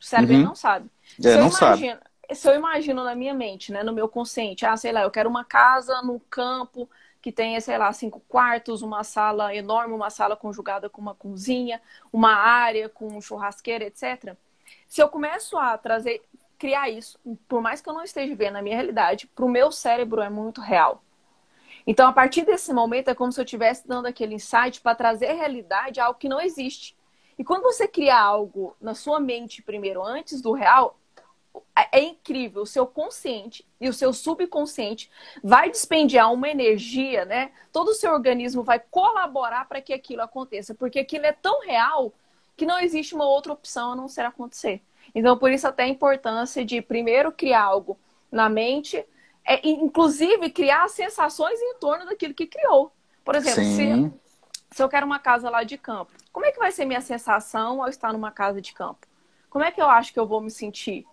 O 0.00 0.05
cérebro 0.05 0.37
uhum. 0.37 0.42
não 0.42 0.55
sabe. 0.55 0.88
É, 1.18 1.22
se, 1.22 1.29
não 1.37 1.48
eu 1.48 1.48
imagino, 1.48 1.98
sabe. 1.98 2.35
se 2.35 2.48
eu 2.48 2.55
imagino 2.55 3.05
na 3.05 3.14
minha 3.14 3.35
mente, 3.35 3.70
né, 3.70 3.83
no 3.83 3.92
meu 3.92 4.09
consciente, 4.09 4.64
ah, 4.64 4.76
sei 4.76 4.92
lá, 4.92 5.03
eu 5.03 5.11
quero 5.11 5.29
uma 5.29 5.44
casa 5.44 6.00
no 6.03 6.18
campo 6.20 6.88
que 7.20 7.31
tenha, 7.31 7.61
sei 7.61 7.76
lá, 7.76 7.92
cinco 7.92 8.20
quartos, 8.26 8.81
uma 8.81 9.05
sala 9.05 9.55
enorme, 9.55 9.92
uma 9.92 10.09
sala 10.09 10.37
conjugada 10.37 10.88
com 10.88 11.03
uma 11.03 11.14
cozinha, 11.14 11.81
uma 12.11 12.33
área 12.35 12.88
com 12.88 13.20
churrasqueira, 13.20 13.85
etc. 13.85 14.35
Se 14.87 15.03
eu 15.03 15.09
começo 15.09 15.59
a 15.59 15.76
trazer 15.76 16.22
criar 16.61 16.90
isso, 16.90 17.18
por 17.49 17.62
mais 17.62 17.81
que 17.81 17.88
eu 17.88 17.94
não 17.94 18.05
esteja 18.05 18.35
vendo 18.37 18.53
na 18.53 18.62
minha 18.62 18.77
realidade, 18.77 19.27
para 19.27 19.46
o 19.46 19.49
meu 19.49 19.73
cérebro 19.73 20.20
é 20.20 20.29
muito 20.29 20.61
real. 20.61 21.03
Então, 21.87 22.07
a 22.07 22.12
partir 22.12 22.44
desse 22.44 22.70
momento, 22.75 23.09
é 23.09 23.14
como 23.14 23.33
se 23.33 23.40
eu 23.40 23.44
estivesse 23.44 23.88
dando 23.88 24.05
aquele 24.05 24.35
insight 24.35 24.79
para 24.83 24.94
trazer 24.94 25.29
a 25.29 25.35
realidade 25.35 25.99
algo 25.99 26.18
que 26.18 26.29
não 26.29 26.38
existe. 26.38 26.94
E 27.38 27.42
quando 27.42 27.62
você 27.62 27.88
cria 27.88 28.20
algo 28.20 28.77
na 28.79 28.94
sua 28.94 29.18
mente 29.18 29.62
primeiro, 29.62 30.05
antes 30.05 30.42
do 30.42 30.53
real, 30.53 30.99
é, 31.75 31.99
é 31.99 32.03
incrível. 32.03 32.62
O 32.62 32.66
seu 32.66 32.87
consciente 32.87 33.66
e 33.81 33.88
o 33.88 33.94
seu 33.94 34.12
subconsciente 34.12 35.11
vai 35.42 35.70
despendiar 35.70 36.31
uma 36.31 36.51
energia, 36.51 37.25
né? 37.25 37.53
Todo 37.73 37.88
o 37.88 37.94
seu 37.94 38.12
organismo 38.12 38.62
vai 38.62 38.79
colaborar 38.79 39.66
para 39.66 39.81
que 39.81 39.94
aquilo 39.94 40.20
aconteça, 40.20 40.75
porque 40.75 40.99
aquilo 40.99 41.25
é 41.25 41.33
tão 41.33 41.62
real 41.62 42.12
que 42.55 42.66
não 42.66 42.79
existe 42.79 43.14
uma 43.14 43.27
outra 43.27 43.55
opção 43.55 43.92
a 43.92 43.96
não 43.96 44.07
ser 44.07 44.27
acontecer. 44.27 44.83
Então, 45.14 45.37
por 45.37 45.51
isso 45.51 45.66
até 45.66 45.85
a 45.85 45.88
importância 45.88 46.64
de 46.64 46.81
primeiro 46.81 47.33
criar 47.33 47.62
algo 47.62 47.99
na 48.31 48.49
mente, 48.49 49.05
é, 49.44 49.68
inclusive 49.68 50.51
criar 50.51 50.88
sensações 50.88 51.61
em 51.61 51.75
torno 51.79 52.07
daquilo 52.07 52.35
que 52.35 52.46
criou. 52.46 52.92
Por 53.25 53.35
exemplo, 53.35 53.62
se, 53.62 54.12
se 54.70 54.83
eu 54.83 54.88
quero 54.88 55.07
uma 55.07 55.18
casa 55.18 55.51
lá 55.51 55.62
de 55.64 55.77
campo, 55.77 56.12
como 56.33 56.46
é 56.46 56.53
que 56.53 56.59
vai 56.59 56.70
ser 56.70 56.85
minha 56.85 57.01
sensação 57.01 57.83
ao 57.83 57.88
estar 57.88 58.12
numa 58.12 58.31
casa 58.31 58.61
de 58.61 58.73
campo? 58.73 59.07
Como 59.49 59.64
é 59.64 59.73
que 59.73 59.81
eu 59.81 59.90
acho 59.90 60.12
que 60.12 60.20
eu 60.20 60.27
vou 60.27 60.40
me 60.40 60.51
sentir? 60.51 61.05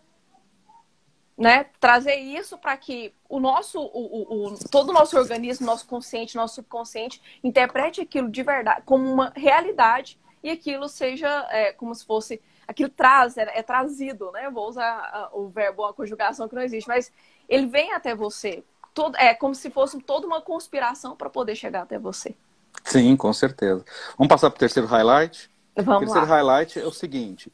Né? 1.35 1.65
Trazer 1.79 2.15
isso 2.15 2.57
para 2.57 2.75
que 2.77 3.13
o 3.29 3.39
nosso, 3.39 3.79
o, 3.79 3.85
o, 3.85 4.47
o, 4.47 4.69
todo 4.69 4.89
o 4.89 4.93
nosso 4.93 5.17
organismo, 5.17 5.65
nosso 5.65 5.87
consciente, 5.87 6.35
nosso 6.35 6.55
subconsciente 6.55 7.21
interprete 7.43 8.01
aquilo 8.01 8.29
de 8.29 8.41
verdade 8.41 8.81
como 8.85 9.11
uma 9.11 9.31
realidade 9.35 10.19
e 10.43 10.49
aquilo 10.49 10.87
seja 10.87 11.47
é, 11.51 11.73
como 11.73 11.93
se 11.93 12.05
fosse 12.05 12.41
aquilo 12.67 12.89
traz, 12.89 13.37
é, 13.37 13.59
é 13.59 13.63
trazido, 13.63 14.31
né? 14.31 14.45
Eu 14.45 14.51
vou 14.51 14.67
usar 14.67 14.83
a, 14.83 15.29
o 15.33 15.49
verbo, 15.49 15.85
a 15.85 15.93
conjugação 15.93 16.47
que 16.47 16.55
não 16.55 16.61
existe, 16.61 16.87
mas 16.87 17.11
ele 17.47 17.67
vem 17.67 17.93
até 17.93 18.13
você. 18.13 18.63
Todo, 18.93 19.15
é 19.17 19.33
como 19.33 19.55
se 19.55 19.69
fosse 19.69 19.99
toda 20.01 20.27
uma 20.27 20.41
conspiração 20.41 21.15
para 21.15 21.29
poder 21.29 21.55
chegar 21.55 21.83
até 21.83 21.97
você. 21.97 22.35
Sim, 22.83 23.15
com 23.15 23.31
certeza. 23.31 23.85
Vamos 24.17 24.29
passar 24.29 24.49
para 24.49 24.57
o 24.57 24.59
terceiro 24.59 24.87
highlight? 24.87 25.49
Vamos 25.75 25.95
o 25.95 25.99
terceiro 25.99 26.27
lá. 26.27 26.35
highlight 26.35 26.79
é 26.79 26.85
o 26.85 26.91
seguinte: 26.91 27.51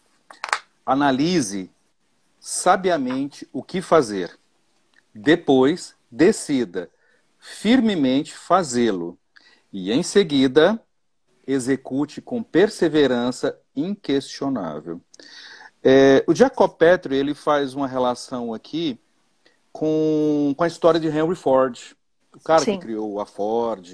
analise 0.86 1.70
sabiamente 2.40 3.48
o 3.54 3.62
que 3.62 3.82
fazer. 3.82 4.38
Depois, 5.14 5.96
decida 6.10 6.90
firmemente 7.44 8.34
fazê-lo. 8.34 9.18
E 9.72 9.92
em 9.92 10.02
seguida, 10.02 10.82
execute 11.46 12.22
com 12.22 12.42
perseverança 12.42 13.58
inquestionável. 13.76 15.02
É, 15.84 16.24
o 16.28 16.34
Jacob 16.34 16.72
Petri 16.78 17.16
ele 17.16 17.34
faz 17.34 17.74
uma 17.74 17.88
relação 17.88 18.54
aqui 18.54 18.98
com, 19.72 20.54
com 20.56 20.64
a 20.64 20.68
história 20.68 21.00
de 21.00 21.08
Henry 21.08 21.36
Ford, 21.36 21.78
o 22.34 22.40
cara 22.40 22.64
Sim. 22.64 22.74
que 22.74 22.86
criou 22.86 23.20
a 23.20 23.26
Ford, 23.26 23.86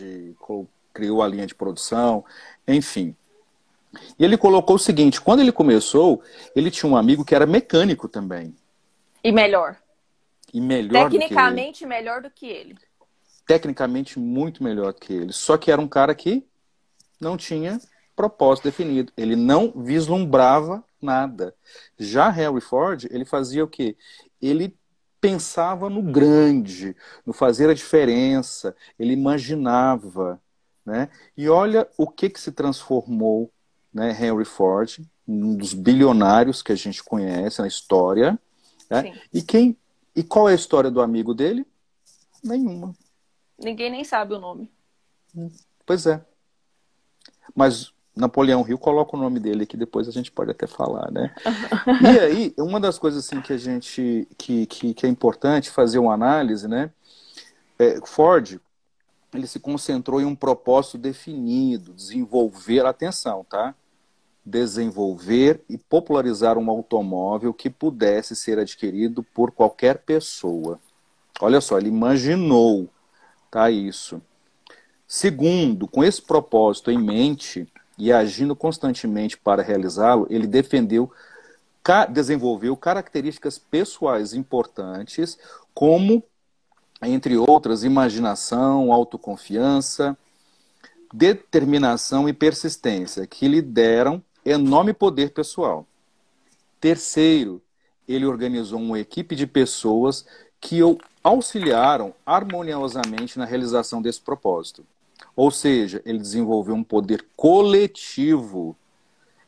criou 0.94 1.24
a 1.24 1.28
linha 1.28 1.48
de 1.48 1.56
produção, 1.56 2.24
enfim. 2.68 3.16
E 4.18 4.24
ele 4.24 4.38
colocou 4.38 4.76
o 4.76 4.80
seguinte: 4.80 5.20
quando 5.20 5.40
ele 5.40 5.52
começou, 5.52 6.22
ele 6.56 6.70
tinha 6.70 6.92
um 6.92 6.96
amigo 6.96 7.26
que 7.26 7.34
era 7.34 7.46
mecânico 7.46 8.08
também. 8.08 8.56
E 9.24 9.32
melhor. 9.32 9.78
E 10.54 10.62
melhor 10.62 11.10
Tecnicamente 11.10 11.86
melhor 11.86 12.22
do 12.22 12.30
que 12.30 12.46
ele. 12.46 12.76
Tecnicamente 13.46 14.20
muito 14.20 14.64
melhor 14.64 14.94
que 14.94 15.14
ele. 15.14 15.34
Só 15.34 15.58
que 15.58 15.72
era 15.72 15.82
um 15.82 15.88
cara 15.88 16.14
que 16.14 16.46
não 17.20 17.38
tinha 17.38 17.80
propósito 18.16 18.66
definido. 18.66 19.14
Ele 19.16 19.36
não 19.36 19.72
vislumbrava 19.72 20.84
nada. 21.02 21.56
Já 21.98 22.30
Henry 22.30 22.62
Ford, 22.62 23.06
ele 23.10 23.26
fazia 23.26 23.64
o 23.64 23.68
quê? 23.68 23.96
Ele 24.42 24.78
pensava 25.22 25.90
no 25.90 26.02
grande, 26.02 26.96
no 27.26 27.34
fazer 27.34 27.70
a 27.70 27.74
diferença, 27.74 28.76
ele 28.98 29.14
imaginava, 29.14 30.42
né? 30.86 31.10
E 31.36 31.50
olha 31.50 31.88
o 31.98 32.08
que 32.08 32.30
que 32.30 32.40
se 32.40 32.52
transformou, 32.52 33.52
né, 33.94 34.12
Henry 34.12 34.46
Ford, 34.46 35.00
um 35.28 35.56
dos 35.56 35.74
bilionários 35.74 36.62
que 36.62 36.72
a 36.72 36.76
gente 36.76 37.04
conhece 37.04 37.62
na 37.62 37.68
história, 37.68 38.40
né? 38.90 39.14
E 39.34 39.42
quem 39.42 39.78
e 40.16 40.24
qual 40.24 40.50
é 40.50 40.52
a 40.52 40.56
história 40.56 40.90
do 40.92 41.02
amigo 41.02 41.34
dele? 41.34 41.66
Nenhuma. 42.44 42.94
Ninguém 43.58 43.92
nem 43.92 44.04
sabe 44.04 44.34
o 44.34 44.40
nome. 44.40 44.72
Pois 45.86 46.06
é. 46.06 46.26
Mas 47.56 47.94
Napoleão 48.16 48.62
Rio 48.62 48.78
coloca 48.78 49.16
o 49.16 49.20
nome 49.20 49.40
dele 49.40 49.64
aqui, 49.64 49.78
depois 49.78 50.08
a 50.08 50.12
gente 50.12 50.32
pode 50.32 50.52
até 50.52 50.68
falar, 50.68 51.12
né? 51.12 51.34
e 52.02 52.20
aí, 52.20 52.54
uma 52.58 52.80
das 52.80 53.00
coisas 53.00 53.26
assim 53.26 53.42
que 53.42 53.54
a 53.54 53.58
gente 53.58 54.28
que, 54.38 54.66
que, 54.66 54.94
que 54.94 55.06
é 55.06 55.10
importante 55.10 55.70
fazer 55.70 56.00
uma 56.00 56.14
análise, 56.14 56.68
né? 56.68 56.92
É, 57.78 58.00
Ford 58.06 58.60
ele 59.34 59.48
se 59.48 59.60
concentrou 59.60 60.20
em 60.20 60.26
um 60.26 60.36
propósito 60.36 60.98
definido, 60.98 61.94
desenvolver, 61.94 62.86
atenção, 62.86 63.46
tá? 63.48 63.76
Desenvolver 64.44 65.62
e 65.70 65.78
popularizar 65.78 66.58
um 66.58 66.70
automóvel 66.70 67.54
que 67.54 67.70
pudesse 67.70 68.36
ser 68.36 68.58
adquirido 68.58 69.22
por 69.22 69.52
qualquer 69.52 70.00
pessoa. 70.00 70.80
Olha 71.40 71.62
só, 71.62 71.78
ele 71.78 71.90
imaginou, 71.90 72.90
tá? 73.52 73.70
Isso. 73.70 74.22
Segundo, 75.12 75.88
com 75.88 76.04
esse 76.04 76.22
propósito 76.22 76.92
em 76.92 76.98
mente 77.00 77.68
e 77.98 78.14
agindo 78.14 78.56
constantemente 78.56 79.36
para 79.36 79.64
realizá-lo, 79.64 80.28
ele 80.30 80.46
defendeu, 80.46 81.12
desenvolveu 82.12 82.78
características 82.78 83.58
pessoais 83.58 84.36
importantes, 84.36 85.40
como 85.74 86.24
entre 87.02 87.36
outras, 87.36 87.84
imaginação, 87.84 88.94
autoconfiança, 88.94 90.16
determinação 91.12 92.30
e 92.30 92.34
persistência, 92.34 93.26
que 93.26 93.48
lhe 93.48 93.64
deram 93.64 94.22
enorme 94.46 94.94
poder 94.94 95.32
pessoal. 95.32 95.88
Terceiro, 96.80 97.60
ele 98.08 98.28
organizou 98.28 98.80
uma 98.80 99.00
equipe 99.00 99.36
de 99.36 99.48
pessoas 99.48 100.24
que 100.62 100.84
o 100.84 101.00
auxiliaram 101.24 102.14
harmoniosamente 102.24 103.40
na 103.40 103.46
realização 103.46 104.04
desse 104.04 104.22
propósito. 104.22 104.86
Ou 105.36 105.52
seja, 105.52 106.02
ele 106.06 106.20
desenvolveu 106.20 106.76
um 106.76 106.84
poder 106.84 107.26
coletivo 107.36 108.76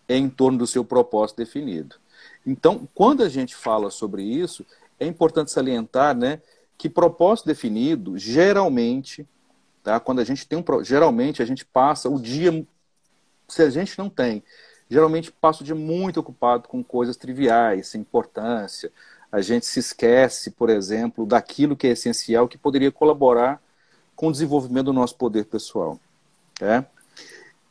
em 0.07 0.29
torno 0.29 0.57
do 0.57 0.67
seu 0.67 0.84
propósito 0.84 1.38
definido. 1.38 1.95
Então, 2.45 2.88
quando 2.93 3.23
a 3.23 3.29
gente 3.29 3.55
fala 3.55 3.89
sobre 3.89 4.23
isso, 4.23 4.65
é 4.99 5.05
importante 5.05 5.51
salientar, 5.51 6.15
né, 6.15 6.41
que 6.77 6.89
propósito 6.89 7.45
definido, 7.45 8.17
geralmente, 8.17 9.27
tá? 9.84 9.99
quando 9.99 10.19
a 10.19 10.23
gente 10.23 10.47
tem 10.47 10.57
um. 10.57 10.84
Geralmente 10.84 11.41
a 11.41 11.45
gente 11.45 11.65
passa 11.65 12.10
o 12.10 12.19
dia. 12.19 12.65
Se 13.47 13.62
a 13.62 13.69
gente 13.69 13.97
não 13.99 14.10
tem, 14.10 14.43
geralmente 14.89 15.31
passa 15.31 15.62
o 15.62 15.65
dia 15.65 15.75
muito 15.75 16.19
ocupado 16.19 16.67
com 16.67 16.84
coisas 16.84 17.17
triviais, 17.17 17.88
sem 17.88 18.01
importância. 18.01 18.91
A 19.31 19.41
gente 19.41 19.65
se 19.65 19.79
esquece, 19.79 20.51
por 20.51 20.69
exemplo, 20.69 21.25
daquilo 21.25 21.75
que 21.75 21.88
é 21.88 21.91
essencial, 21.91 22.47
que 22.47 22.57
poderia 22.57 22.91
colaborar 22.91 23.62
com 24.21 24.27
o 24.27 24.31
desenvolvimento 24.31 24.86
do 24.86 24.93
nosso 24.93 25.15
poder 25.15 25.45
pessoal. 25.45 25.99
É? 26.62 26.86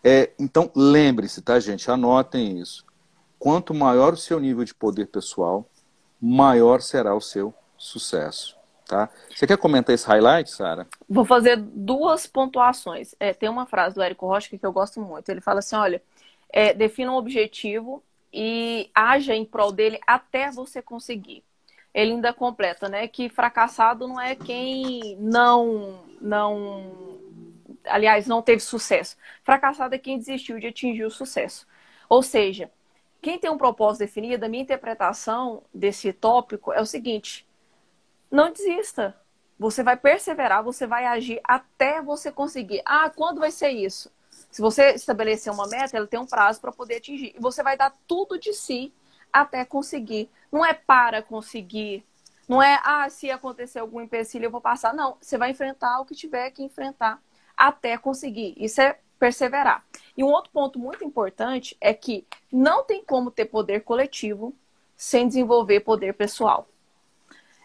É, 0.02 0.32
então, 0.36 0.68
lembre-se, 0.74 1.40
tá, 1.42 1.60
gente? 1.60 1.88
Anotem 1.88 2.58
isso. 2.58 2.84
Quanto 3.38 3.72
maior 3.72 4.14
o 4.14 4.16
seu 4.16 4.40
nível 4.40 4.64
de 4.64 4.74
poder 4.74 5.06
pessoal, 5.06 5.64
maior 6.20 6.80
será 6.80 7.14
o 7.14 7.20
seu 7.20 7.54
sucesso. 7.78 8.56
Tá? 8.84 9.08
Você 9.32 9.46
quer 9.46 9.58
comentar 9.58 9.94
esse 9.94 10.04
highlight, 10.08 10.50
Sara? 10.50 10.88
Vou 11.08 11.24
fazer 11.24 11.56
duas 11.56 12.26
pontuações. 12.26 13.14
É, 13.20 13.32
tem 13.32 13.48
uma 13.48 13.64
frase 13.64 13.94
do 13.94 14.02
Érico 14.02 14.26
Rocha 14.26 14.48
que 14.50 14.66
eu 14.66 14.72
gosto 14.72 15.00
muito. 15.00 15.28
Ele 15.28 15.40
fala 15.40 15.60
assim: 15.60 15.76
olha, 15.76 16.02
é, 16.52 16.74
defina 16.74 17.12
um 17.12 17.16
objetivo 17.16 18.02
e 18.32 18.90
haja 18.92 19.36
em 19.36 19.44
prol 19.44 19.70
dele 19.70 20.00
até 20.04 20.50
você 20.50 20.82
conseguir. 20.82 21.44
Ele 21.94 22.10
ainda 22.10 22.32
completa, 22.32 22.88
né? 22.88 23.06
Que 23.06 23.28
fracassado 23.28 24.08
não 24.08 24.20
é 24.20 24.34
quem 24.34 25.16
não, 25.20 26.09
não, 26.20 27.18
aliás, 27.85 28.26
não 28.26 28.42
teve 28.42 28.61
sucesso. 28.61 29.16
Fracassado 29.42 29.94
é 29.94 29.98
quem 29.98 30.18
desistiu 30.18 30.59
de 30.59 30.66
atingir 30.66 31.04
o 31.04 31.11
sucesso. 31.11 31.66
Ou 32.09 32.22
seja, 32.22 32.70
quem 33.22 33.38
tem 33.38 33.50
um 33.50 33.59
propósito 33.59 34.00
definido, 34.00 34.44
a 34.44 34.48
minha 34.48 34.62
interpretação 34.62 35.62
desse 35.72 36.12
tópico 36.12 36.72
é 36.72 36.80
o 36.80 36.87
seguinte: 36.87 37.46
não 38.30 38.52
desista. 38.52 39.16
Você 39.59 39.83
vai 39.83 39.94
perseverar, 39.94 40.64
você 40.64 40.87
vai 40.87 41.04
agir 41.04 41.38
até 41.44 42.00
você 42.00 42.33
conseguir. 42.33 42.80
Ah, 42.85 43.11
quando 43.11 43.40
vai 43.40 43.50
ser 43.50 43.68
isso? 43.70 44.11
Se 44.50 44.62
você 44.62 44.94
estabelecer 44.94 45.52
uma 45.52 45.68
meta, 45.68 45.96
ela 45.96 46.06
tem 46.06 46.18
um 46.18 46.26
prazo 46.26 46.61
para 46.61 46.72
poder 46.72 46.96
atingir. 46.96 47.35
E 47.37 47.40
você 47.40 47.62
vai 47.62 47.76
dar 47.76 47.94
tudo 48.06 48.38
de 48.38 48.54
si 48.54 48.92
até 49.30 49.64
conseguir. 49.64 50.30
Não 50.50 50.64
é 50.64 50.72
para 50.72 51.22
conseguir. 51.22 52.04
Não 52.50 52.60
é, 52.60 52.80
ah, 52.82 53.08
se 53.08 53.30
acontecer 53.30 53.78
algum 53.78 54.00
empecilho 54.00 54.46
eu 54.46 54.50
vou 54.50 54.60
passar. 54.60 54.92
Não, 54.92 55.16
você 55.20 55.38
vai 55.38 55.52
enfrentar 55.52 56.00
o 56.00 56.04
que 56.04 56.16
tiver 56.16 56.50
que 56.50 56.64
enfrentar 56.64 57.22
até 57.56 57.96
conseguir. 57.96 58.56
Isso 58.56 58.80
é 58.80 58.98
perseverar. 59.20 59.84
E 60.16 60.24
um 60.24 60.26
outro 60.26 60.50
ponto 60.50 60.76
muito 60.76 61.04
importante 61.04 61.76
é 61.80 61.94
que 61.94 62.26
não 62.50 62.82
tem 62.82 63.04
como 63.04 63.30
ter 63.30 63.44
poder 63.44 63.84
coletivo 63.84 64.52
sem 64.96 65.28
desenvolver 65.28 65.78
poder 65.78 66.12
pessoal. 66.14 66.68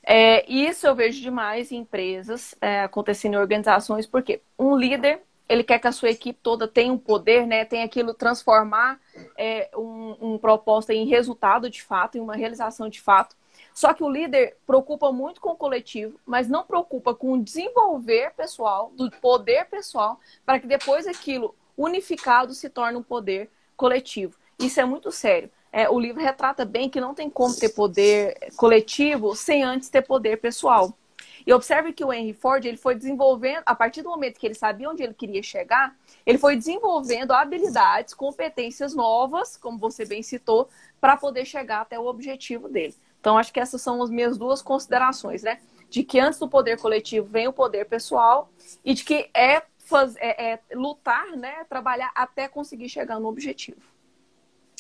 É, 0.04 0.48
isso 0.48 0.86
eu 0.86 0.94
vejo 0.94 1.20
demais 1.20 1.72
em 1.72 1.78
empresas, 1.78 2.54
é, 2.62 2.82
acontecendo 2.82 3.34
em 3.34 3.38
organizações, 3.38 4.06
porque 4.06 4.44
um 4.60 4.78
líder 4.78 5.24
ele 5.48 5.64
quer 5.64 5.80
que 5.80 5.88
a 5.88 5.92
sua 5.92 6.10
equipe 6.10 6.40
toda 6.42 6.68
tenha 6.68 6.92
um 6.92 6.98
poder, 6.98 7.46
né? 7.46 7.66
Tenha 7.66 7.86
aquilo 7.86 8.14
transformar 8.14 9.00
é, 9.38 9.70
um, 9.76 10.34
um 10.34 10.38
propósito 10.38 10.92
em 10.92 11.06
resultado 11.06 11.70
de 11.70 11.82
fato, 11.82 12.18
em 12.18 12.22
uma 12.22 12.36
realização 12.36 12.90
de 12.90 13.02
fato. 13.02 13.36
Só 13.74 13.94
que 13.94 14.04
o 14.04 14.10
líder 14.10 14.58
preocupa 14.66 15.12
muito 15.12 15.40
com 15.40 15.50
o 15.50 15.56
coletivo, 15.56 16.20
mas 16.26 16.48
não 16.48 16.64
preocupa 16.64 17.14
com 17.14 17.34
o 17.34 17.44
desenvolver 17.44 18.34
pessoal, 18.36 18.92
do 18.96 19.10
poder 19.12 19.66
pessoal, 19.66 20.20
para 20.46 20.60
que 20.60 20.68
depois 20.68 21.08
aquilo 21.08 21.54
unificado 21.78 22.54
se 22.54 22.70
torne 22.70 22.98
um 22.98 23.04
poder 23.04 23.50
coletivo. 23.76 24.38
Isso 24.60 24.80
é 24.80 24.86
muito 24.86 25.12
sério 25.12 25.50
é, 25.76 25.90
o 25.90 26.00
livro 26.00 26.22
retrata 26.22 26.64
bem 26.64 26.90
que 26.90 27.02
não 27.02 27.14
tem 27.14 27.30
como 27.30 27.54
ter 27.54 27.68
poder 27.68 28.38
coletivo 28.56 29.36
sem 29.36 29.62
antes 29.62 29.90
ter 29.90 30.02
poder 30.02 30.38
pessoal. 30.38 30.98
E 31.46 31.54
observe 31.54 31.94
que 31.94 32.04
o 32.04 32.12
Henry 32.12 32.34
Ford 32.34 32.66
ele 32.66 32.78
foi 32.78 32.96
desenvolvendo, 32.96 33.62
a 33.66 33.76
partir 33.76 34.02
do 34.02 34.10
momento 34.10 34.40
que 34.40 34.48
ele 34.48 34.56
sabia 34.56 34.90
onde 34.90 35.04
ele 35.04 35.14
queria 35.14 35.44
chegar, 35.44 35.96
ele 36.26 36.40
foi 36.40 36.56
desenvolvendo 36.56 37.32
habilidades, 37.32 38.14
competências 38.14 38.96
novas, 38.96 39.56
como 39.56 39.78
você 39.78 40.06
bem 40.06 40.24
citou, 40.24 40.68
para 41.00 41.16
poder 41.16 41.46
chegar 41.46 41.82
até 41.82 42.00
o 42.00 42.06
objetivo 42.08 42.68
dele. 42.68 42.96
Então, 43.20 43.38
acho 43.38 43.54
que 43.54 43.60
essas 43.60 43.82
são 43.82 44.02
as 44.02 44.10
minhas 44.10 44.38
duas 44.38 44.62
considerações, 44.62 45.44
né? 45.44 45.60
De 45.90 46.04
que 46.04 46.20
antes 46.20 46.40
do 46.40 46.48
poder 46.48 46.80
coletivo 46.80 47.28
vem 47.28 47.48
o 47.48 47.54
poder 47.54 47.86
pessoal 47.86 48.50
e 48.84 48.94
de 48.94 49.04
que 49.04 49.30
é, 49.36 49.64
faz, 49.78 50.16
é, 50.18 50.54
é 50.54 50.60
lutar, 50.74 51.36
né? 51.36 51.64
Trabalhar 51.66 52.12
até 52.16 52.48
conseguir 52.48 52.90
chegar 52.90 53.20
no 53.20 53.28
objetivo. 53.28 53.82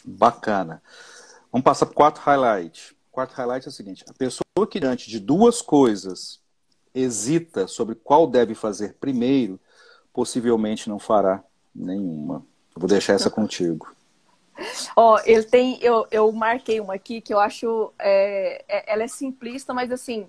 Bacana. 0.04 0.82
Vamos 1.52 1.64
passar 1.64 1.86
para 1.86 1.96
quarto 1.96 2.18
highlight. 2.20 2.96
Quarto 3.12 3.34
highlight 3.34 3.66
é 3.68 3.70
o 3.70 3.72
seguinte: 3.72 4.04
a 4.08 4.14
pessoa 4.14 4.68
que 4.70 4.80
diante 4.80 5.10
de 5.10 5.20
duas 5.20 5.62
coisas 5.62 6.44
hesita 6.96 7.68
sobre 7.68 7.96
qual 7.96 8.26
deve 8.26 8.56
fazer 8.56 8.96
primeiro, 9.00 9.60
possivelmente 10.14 10.90
não 10.90 10.98
fará 10.98 11.44
nenhuma. 11.76 12.46
vou 12.76 12.88
deixar 12.88 13.14
essa 13.14 13.30
contigo. 13.30 13.94
Ó, 14.96 15.16
oh, 15.16 15.20
ele 15.26 15.44
tem, 15.44 15.78
eu, 15.82 16.08
eu 16.10 16.32
marquei 16.32 16.80
uma 16.80 16.94
aqui 16.94 17.20
que 17.20 17.34
eu 17.34 17.40
acho, 17.40 17.92
é, 18.00 18.64
é, 18.68 18.94
ela 18.94 19.04
é 19.04 19.08
simplista, 19.08 19.74
mas 19.74 19.92
assim, 19.92 20.28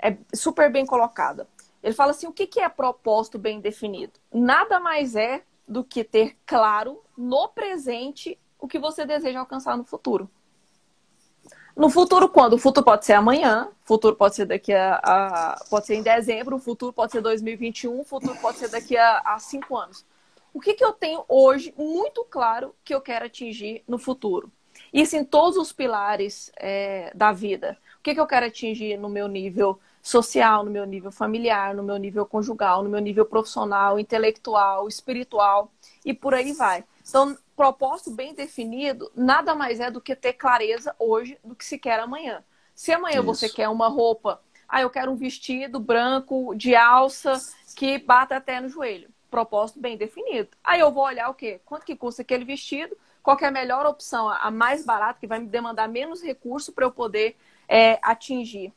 é 0.00 0.16
super 0.32 0.70
bem 0.70 0.86
colocada. 0.86 1.48
Ele 1.82 1.92
fala 1.92 2.12
assim, 2.12 2.28
o 2.28 2.32
que, 2.32 2.46
que 2.46 2.60
é 2.60 2.68
propósito 2.68 3.38
bem 3.38 3.60
definido? 3.60 4.12
Nada 4.32 4.78
mais 4.78 5.16
é 5.16 5.42
do 5.66 5.82
que 5.82 6.04
ter 6.04 6.36
claro 6.46 7.02
no 7.16 7.48
presente 7.48 8.38
o 8.58 8.68
que 8.68 8.78
você 8.78 9.04
deseja 9.04 9.40
alcançar 9.40 9.76
no 9.76 9.84
futuro. 9.84 10.30
No 11.76 11.90
futuro, 11.90 12.28
quando? 12.28 12.52
O 12.52 12.58
futuro 12.58 12.84
pode 12.84 13.04
ser 13.04 13.14
amanhã, 13.14 13.68
o 13.84 13.86
futuro 13.86 14.14
pode 14.14 14.36
ser 14.36 14.46
daqui 14.46 14.72
a, 14.72 14.94
a, 15.02 15.64
pode 15.68 15.86
ser 15.86 15.96
em 15.96 16.02
dezembro, 16.02 16.56
o 16.56 16.60
futuro 16.60 16.92
pode 16.92 17.10
ser 17.10 17.20
2021, 17.20 18.00
o 18.00 18.04
futuro 18.04 18.36
pode 18.40 18.58
ser 18.58 18.68
daqui 18.68 18.96
a, 18.96 19.18
a 19.24 19.38
cinco 19.40 19.76
anos. 19.76 20.06
O 20.52 20.60
que, 20.60 20.74
que 20.74 20.84
eu 20.84 20.92
tenho 20.92 21.24
hoje 21.28 21.74
muito 21.76 22.24
claro 22.30 22.72
que 22.84 22.94
eu 22.94 23.00
quero 23.00 23.26
atingir 23.26 23.82
no 23.88 23.98
futuro? 23.98 24.52
Isso 24.92 25.16
em 25.16 25.24
todos 25.24 25.56
os 25.56 25.72
pilares 25.72 26.52
é, 26.56 27.10
da 27.12 27.32
vida. 27.32 27.76
O 27.98 28.02
que, 28.04 28.14
que 28.14 28.20
eu 28.20 28.26
quero 28.26 28.46
atingir 28.46 28.96
no 28.96 29.08
meu 29.08 29.26
nível 29.26 29.80
social, 30.00 30.62
no 30.62 30.70
meu 30.70 30.84
nível 30.84 31.10
familiar, 31.10 31.74
no 31.74 31.82
meu 31.82 31.96
nível 31.96 32.24
conjugal, 32.24 32.84
no 32.84 32.90
meu 32.90 33.00
nível 33.00 33.24
profissional, 33.24 33.98
intelectual, 33.98 34.86
espiritual 34.86 35.72
e 36.04 36.14
por 36.14 36.34
aí 36.34 36.52
vai. 36.52 36.84
Então, 37.06 37.36
propósito 37.54 38.10
bem 38.10 38.34
definido 38.34 39.10
nada 39.14 39.54
mais 39.54 39.78
é 39.78 39.90
do 39.90 40.00
que 40.00 40.16
ter 40.16 40.32
clareza 40.32 40.94
hoje 40.98 41.38
do 41.44 41.54
que 41.54 41.64
se 41.64 41.78
quer 41.78 42.00
amanhã. 42.00 42.42
Se 42.74 42.92
amanhã 42.92 43.16
Isso. 43.16 43.24
você 43.24 43.48
quer 43.48 43.68
uma 43.68 43.88
roupa, 43.88 44.42
ah, 44.68 44.80
eu 44.80 44.90
quero 44.90 45.12
um 45.12 45.16
vestido 45.16 45.78
branco 45.78 46.54
de 46.54 46.74
alça 46.74 47.40
que 47.76 47.98
bata 47.98 48.36
até 48.36 48.60
no 48.60 48.68
joelho. 48.68 49.08
Propósito 49.30 49.80
bem 49.80 49.96
definido. 49.96 50.48
Aí 50.62 50.80
eu 50.80 50.90
vou 50.90 51.04
olhar 51.04 51.28
o 51.28 51.34
quê? 51.34 51.60
Quanto 51.64 51.84
que 51.84 51.94
custa 51.94 52.22
aquele 52.22 52.44
vestido? 52.44 52.96
Qual 53.22 53.38
é 53.40 53.46
a 53.46 53.50
melhor 53.50 53.86
opção, 53.86 54.28
a 54.28 54.50
mais 54.50 54.84
barata, 54.84 55.20
que 55.20 55.26
vai 55.26 55.38
me 55.38 55.46
demandar 55.46 55.88
menos 55.88 56.22
recurso 56.22 56.72
para 56.72 56.84
eu 56.84 56.92
poder 56.92 57.36
é, 57.68 57.98
atingir 58.02 58.72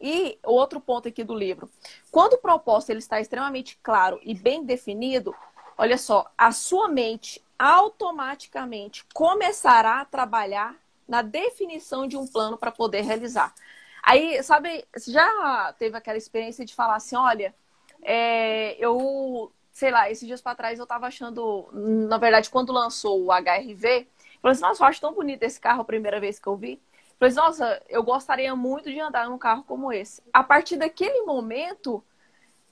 E 0.00 0.38
outro 0.44 0.80
ponto 0.80 1.08
aqui 1.08 1.24
do 1.24 1.34
livro. 1.34 1.68
Quando 2.10 2.34
o 2.34 2.38
propósito 2.38 2.90
ele 2.90 3.00
está 3.00 3.20
extremamente 3.20 3.78
claro 3.82 4.20
e 4.22 4.34
bem 4.34 4.64
definido, 4.64 5.34
olha 5.78 5.96
só, 5.96 6.30
a 6.36 6.50
sua 6.50 6.88
mente 6.88 7.42
automaticamente 7.58 9.06
começará 9.14 10.00
a 10.00 10.04
trabalhar 10.04 10.76
na 11.08 11.22
definição 11.22 12.06
de 12.06 12.16
um 12.16 12.26
plano 12.26 12.58
para 12.58 12.70
poder 12.70 13.02
realizar. 13.02 13.54
Aí, 14.02 14.42
sabe, 14.42 14.84
já 15.06 15.74
teve 15.78 15.96
aquela 15.96 16.18
experiência 16.18 16.64
de 16.64 16.74
falar 16.74 16.96
assim, 16.96 17.16
olha, 17.16 17.54
é, 18.02 18.76
eu, 18.78 19.52
sei 19.72 19.90
lá, 19.90 20.10
esses 20.10 20.26
dias 20.26 20.40
para 20.40 20.54
trás 20.54 20.78
eu 20.78 20.84
estava 20.84 21.06
achando, 21.06 21.68
na 21.72 22.18
verdade, 22.18 22.50
quando 22.50 22.72
lançou 22.72 23.24
o 23.24 23.32
HRV, 23.32 23.84
eu 23.84 24.06
falei 24.42 24.52
assim, 24.52 24.62
nossa, 24.62 24.84
eu 24.84 24.88
acho 24.88 25.00
tão 25.00 25.14
bonito 25.14 25.42
esse 25.42 25.60
carro 25.60 25.82
a 25.82 25.84
primeira 25.84 26.20
vez 26.20 26.38
que 26.38 26.46
eu 26.46 26.56
vi. 26.56 26.80
Falei, 27.18 27.34
nossa, 27.34 27.82
eu 27.88 28.02
gostaria 28.02 28.54
muito 28.54 28.90
de 28.90 29.00
andar 29.00 29.28
num 29.28 29.38
carro 29.38 29.64
como 29.64 29.92
esse. 29.92 30.22
A 30.32 30.42
partir 30.42 30.76
daquele 30.76 31.22
momento, 31.22 32.02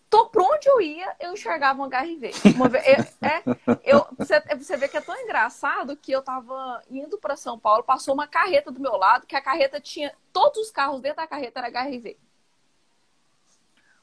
tô, 0.09 0.27
pra 0.27 0.43
onde 0.43 0.69
eu 0.69 0.81
ia, 0.81 1.15
eu 1.21 1.33
enxergava 1.33 1.83
um 1.83 1.87
HRV. 1.87 2.31
Uma 2.55 2.69
vez, 2.69 2.85
é, 2.87 3.01
é, 3.23 3.43
eu, 3.85 4.07
você, 4.17 4.41
você 4.55 4.77
vê 4.77 4.89
que 4.89 4.97
é 4.97 5.01
tão 5.01 5.19
engraçado 5.21 5.97
que 5.97 6.13
eu 6.13 6.23
tava 6.23 6.83
indo 6.91 7.19
para 7.19 7.37
São 7.37 7.59
Paulo, 7.59 7.83
passou 7.83 8.15
uma 8.15 8.27
carreta 8.27 8.71
do 8.71 8.81
meu 8.81 8.97
lado, 8.97 9.27
que 9.27 9.37
a 9.37 9.41
carreta 9.41 9.81
tinha. 9.81 10.13
Todos 10.33 10.59
os 10.59 10.71
carros 10.71 11.01
dentro 11.01 11.19
da 11.19 11.27
carreta 11.27 11.61
era 11.61 11.69
HRV. 11.69 12.17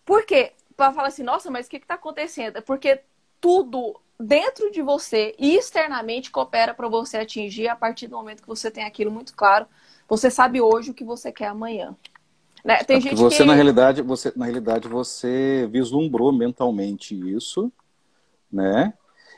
Por 0.06 0.26
quê? 0.26 0.54
Pra 0.76 0.92
falar 0.92 1.08
assim, 1.08 1.24
nossa, 1.24 1.50
mas 1.50 1.68
o 1.68 1.70
que, 1.70 1.80
que 1.80 1.88
tá 1.88 1.96
acontecendo? 1.96 2.58
É 2.58 2.62
porque 2.62 3.02
tudo 3.39 4.00
dentro 4.20 4.72
de 4.72 4.82
você 4.82 5.36
e 5.38 5.56
externamente 5.56 6.32
coopera 6.32 6.74
para 6.74 6.88
você 6.88 7.18
atingir 7.18 7.68
a 7.68 7.76
partir 7.76 8.08
do 8.08 8.16
momento 8.16 8.42
que 8.42 8.48
você 8.48 8.70
tem 8.70 8.86
aquilo 8.86 9.12
muito 9.12 9.36
claro 9.36 9.68
você 10.08 10.30
sabe 10.30 10.62
hoje 10.62 10.92
o 10.92 10.94
que 10.94 11.04
você 11.04 11.32
quer 11.32 11.48
amanhã. 11.48 11.96
Né? 12.63 12.78
Tem 12.84 12.97
é 12.97 13.02
gente 13.02 13.15
você 13.15 13.39
que... 13.39 13.43
na 13.43 13.54
realidade 13.54 14.02
você 14.02 14.32
na 14.36 14.45
realidade 14.45 14.88
você 14.88 15.67
vislumbrou 15.69 16.32
mentalmente 16.32 17.13
isso, 17.13 17.71
né? 18.52 18.93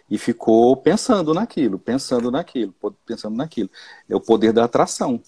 E 0.08 0.20
ficou 0.20 0.78
pensando 0.78 1.34
naquilo, 1.34 1.80
pensando 1.80 2.30
naquilo, 2.30 2.76
pensando 3.06 3.36
naquilo. 3.36 3.70
É 4.08 4.16
o 4.16 4.22
poder 4.22 4.54
da 4.54 4.66
atração. 4.66 5.20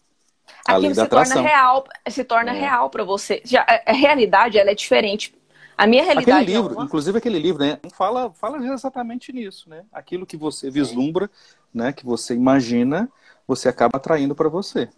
Aquilo 0.68 0.94
se 0.94 1.08
torna 1.08 1.42
real, 1.42 1.84
se 2.08 2.24
torna 2.24 2.56
é. 2.56 2.60
real 2.60 2.90
para 2.90 3.04
você. 3.04 3.42
Já, 3.44 3.66
a 3.86 3.92
realidade 3.92 4.60
ela 4.60 4.70
é 4.70 4.76
diferente. 4.76 5.34
A 5.76 5.88
minha 5.88 6.04
realidade 6.04 6.32
aquele 6.32 6.58
livro, 6.58 6.74
é 6.74 6.78
uma... 6.78 6.86
inclusive 6.86 7.18
aquele 7.18 7.40
livro, 7.40 7.64
né, 7.64 7.80
fala 7.94 8.32
fala 8.32 8.64
exatamente 8.64 9.34
nisso, 9.34 9.68
né? 9.70 9.84
Aquilo 9.92 10.26
que 10.26 10.38
você 10.38 10.70
vislumbra, 10.70 11.30
né, 11.74 11.92
que 11.92 12.06
você 12.06 12.36
imagina, 12.36 13.10
você 13.48 13.68
acaba 13.68 13.98
atraindo 13.98 14.36
para 14.36 14.50
você 14.50 14.90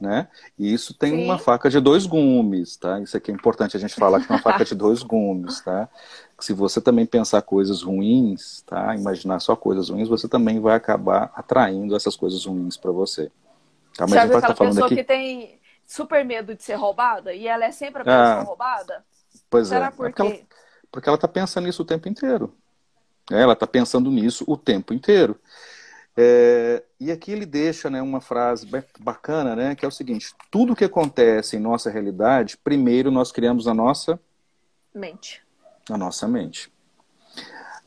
né? 0.00 0.28
E 0.58 0.72
isso 0.72 0.94
tem 0.94 1.12
Sim. 1.12 1.24
uma 1.24 1.38
faca 1.38 1.68
de 1.68 1.80
dois 1.80 2.06
gumes, 2.06 2.76
tá? 2.76 3.00
Isso 3.00 3.16
aqui 3.16 3.30
é 3.30 3.34
importante 3.34 3.76
a 3.76 3.80
gente 3.80 3.94
falar 3.94 4.20
que 4.20 4.30
é 4.30 4.34
uma 4.34 4.42
faca 4.42 4.64
de 4.64 4.74
dois 4.76 5.02
gumes, 5.02 5.60
tá? 5.60 5.88
Se 6.38 6.52
você 6.52 6.80
também 6.80 7.04
pensar 7.04 7.42
coisas 7.42 7.82
ruins, 7.82 8.62
tá? 8.62 8.94
Imaginar 8.94 9.40
só 9.40 9.56
coisas 9.56 9.88
ruins, 9.88 10.08
você 10.08 10.28
também 10.28 10.60
vai 10.60 10.76
acabar 10.76 11.32
atraindo 11.34 11.96
essas 11.96 12.14
coisas 12.14 12.44
ruins 12.44 12.76
para 12.76 12.92
você. 12.92 13.30
Tá? 13.96 14.06
Mas 14.06 14.10
Sabe 14.10 14.34
aquela 14.36 14.54
tá 14.54 14.64
pessoa 14.64 14.86
aqui... 14.86 14.96
que 14.96 15.04
tem 15.04 15.58
super 15.84 16.24
medo 16.24 16.54
de 16.54 16.62
ser 16.62 16.74
roubada 16.74 17.34
e 17.34 17.48
ela 17.48 17.64
é 17.64 17.72
sempre 17.72 18.02
a 18.02 18.04
pessoa 18.04 18.22
ah, 18.22 18.42
roubada? 18.42 19.04
Pois 19.50 19.68
Será 19.68 19.86
é. 19.86 19.90
Por 19.90 20.06
é 20.06 20.10
porque, 20.10 20.22
ela, 20.22 20.38
porque 20.92 21.08
ela 21.08 21.18
tá 21.18 21.26
pensando 21.26 21.64
nisso 21.64 21.82
o 21.82 21.86
tempo 21.86 22.08
inteiro. 22.08 22.54
É, 23.32 23.42
ela 23.42 23.56
tá 23.56 23.66
pensando 23.66 24.10
nisso 24.10 24.44
o 24.46 24.56
tempo 24.56 24.94
inteiro. 24.94 25.38
É, 26.20 26.82
e 26.98 27.12
aqui 27.12 27.30
ele 27.30 27.46
deixa 27.46 27.88
né, 27.88 28.02
uma 28.02 28.20
frase 28.20 28.66
bacana, 28.98 29.54
né, 29.54 29.76
que 29.76 29.84
é 29.84 29.88
o 29.88 29.92
seguinte: 29.92 30.34
tudo 30.50 30.74
que 30.74 30.84
acontece 30.84 31.56
em 31.56 31.60
nossa 31.60 31.88
realidade, 31.88 32.56
primeiro 32.56 33.08
nós 33.08 33.30
criamos 33.30 33.68
a 33.68 33.72
nossa 33.72 34.18
mente. 34.92 35.40
A 35.88 35.96
nossa 35.96 36.26
mente. 36.26 36.72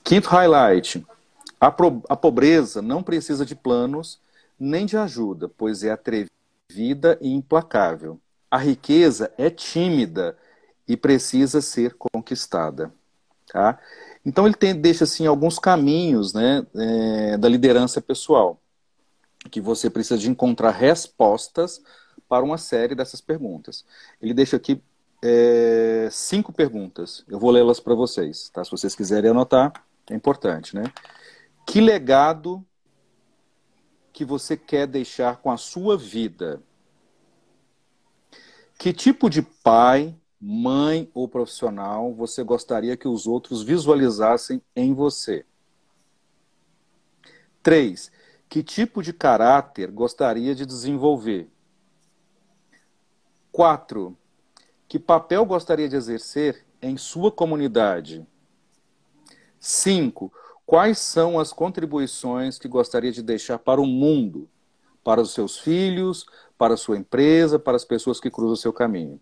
Quinto 0.02 0.30
highlight: 0.30 1.06
a, 1.60 1.70
pro, 1.70 2.02
a 2.08 2.16
pobreza 2.16 2.82
não 2.82 3.04
precisa 3.04 3.46
de 3.46 3.54
planos 3.54 4.18
nem 4.58 4.86
de 4.86 4.96
ajuda, 4.96 5.50
pois 5.50 5.84
é 5.84 5.92
atrevida 5.92 7.18
e 7.20 7.34
implacável. 7.34 8.18
A 8.50 8.58
riqueza 8.58 9.30
é 9.38 9.50
tímida 9.50 10.38
e 10.88 10.96
precisa 10.96 11.60
ser 11.60 11.98
conquistada. 11.98 12.94
Tá? 13.52 13.78
Então 14.26 14.46
ele 14.46 14.56
tem, 14.56 14.76
deixa 14.76 15.04
assim 15.04 15.26
alguns 15.26 15.58
caminhos 15.58 16.34
né, 16.34 16.66
é, 16.76 17.38
da 17.38 17.50
liderança 17.50 18.00
pessoal, 18.00 18.62
que 19.50 19.60
você 19.60 19.90
precisa 19.90 20.20
de 20.20 20.30
encontrar 20.30 20.72
respostas 20.72 21.82
para 22.30 22.46
uma 22.46 22.58
série 22.58 22.96
dessas 22.96 23.20
perguntas. 23.20 23.84
Ele 24.22 24.34
deixa 24.34 24.56
aqui 24.58 24.82
é, 25.24 26.08
cinco 26.12 26.54
perguntas. 26.54 27.24
Eu 27.28 27.40
vou 27.40 27.52
lê-las 27.52 27.80
para 27.80 27.96
vocês, 27.96 28.50
tá? 28.50 28.64
Se 28.64 28.72
vocês 28.72 28.96
quiserem 28.96 29.32
anotar, 29.32 29.74
é 30.10 30.16
importante, 30.16 30.76
né? 30.76 30.84
Que 31.66 31.80
legado 31.80 32.66
que 34.12 34.26
você 34.26 34.58
quer 34.58 34.88
deixar 34.88 35.38
com 35.38 35.52
a 35.52 35.58
sua 35.58 35.98
vida? 35.98 36.62
Que 38.78 38.92
tipo 38.92 39.30
de 39.30 39.42
pai, 39.42 40.16
mãe 40.42 41.08
ou 41.14 41.28
profissional 41.28 42.12
você 42.14 42.44
gostaria 42.44 42.98
que 42.98 43.08
os 43.08 43.28
outros 43.28 43.62
visualizassem 43.62 44.60
em 44.76 44.92
você? 44.92 45.46
3. 47.62 48.12
Que 48.50 48.64
tipo 48.64 49.04
de 49.04 49.14
caráter 49.14 49.92
gostaria 49.92 50.56
de 50.56 50.66
desenvolver? 50.66 51.48
4. 53.52 54.18
Que 54.88 54.98
papel 54.98 55.46
gostaria 55.46 55.88
de 55.88 55.96
exercer 55.96 56.66
em 56.82 56.98
sua 56.98 57.32
comunidade? 57.32 58.26
5. 59.60 60.34
Quais 60.66 60.98
são 60.98 61.40
as 61.40 61.54
contribuições 61.54 62.58
que 62.58 62.68
gostaria 62.68 63.12
de 63.12 63.22
deixar 63.22 63.60
para 63.60 63.80
o 63.80 63.86
mundo, 63.86 64.50
para 65.04 65.22
os 65.22 65.34
seus 65.34 65.60
filhos, 65.60 66.26
para 66.58 66.74
a 66.74 66.78
sua 66.78 66.98
empresa, 66.98 67.60
para 67.60 67.76
as 67.76 67.86
pessoas 67.86 68.20
que 68.20 68.32
cruzam 68.32 68.54
o 68.54 68.58
seu 68.58 68.74
caminho? 68.74 69.22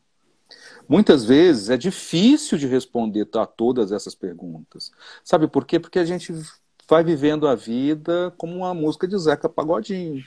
Muitas 0.90 1.24
vezes 1.24 1.70
é 1.70 1.78
difícil 1.78 2.58
de 2.58 2.66
responder 2.66 3.28
a 3.36 3.46
todas 3.46 3.92
essas 3.92 4.16
perguntas. 4.16 4.92
Sabe 5.24 5.48
por 5.48 5.64
quê? 5.64 5.80
Porque 5.80 6.00
a 6.00 6.06
gente 6.06 6.34
vai 6.90 7.04
vivendo 7.04 7.48
a 7.48 7.54
vida 7.54 8.34
como 8.36 8.56
uma 8.56 8.74
música 8.74 9.08
de 9.08 9.16
Zeca 9.20 9.48
Pagodinho. 9.48 10.24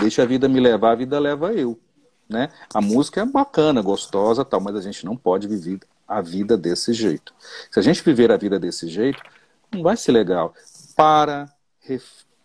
Deixa 0.00 0.22
a 0.22 0.26
vida 0.26 0.48
me 0.48 0.58
levar, 0.58 0.92
a 0.92 0.96
vida 0.96 1.18
leva 1.18 1.52
eu. 1.52 1.78
Né? 2.26 2.48
A 2.72 2.80
música 2.80 3.20
é 3.20 3.26
bacana, 3.26 3.82
gostosa, 3.82 4.42
tal, 4.42 4.58
mas 4.58 4.74
a 4.74 4.80
gente 4.80 5.04
não 5.04 5.14
pode 5.14 5.46
viver 5.46 5.80
a 6.08 6.22
vida 6.22 6.56
desse 6.56 6.94
jeito. 6.94 7.34
Se 7.70 7.78
a 7.78 7.82
gente 7.82 8.02
viver 8.02 8.32
a 8.32 8.38
vida 8.38 8.58
desse 8.58 8.88
jeito, 8.88 9.22
não 9.70 9.82
vai 9.82 9.98
ser 9.98 10.12
legal. 10.12 10.54
Para, 10.96 11.52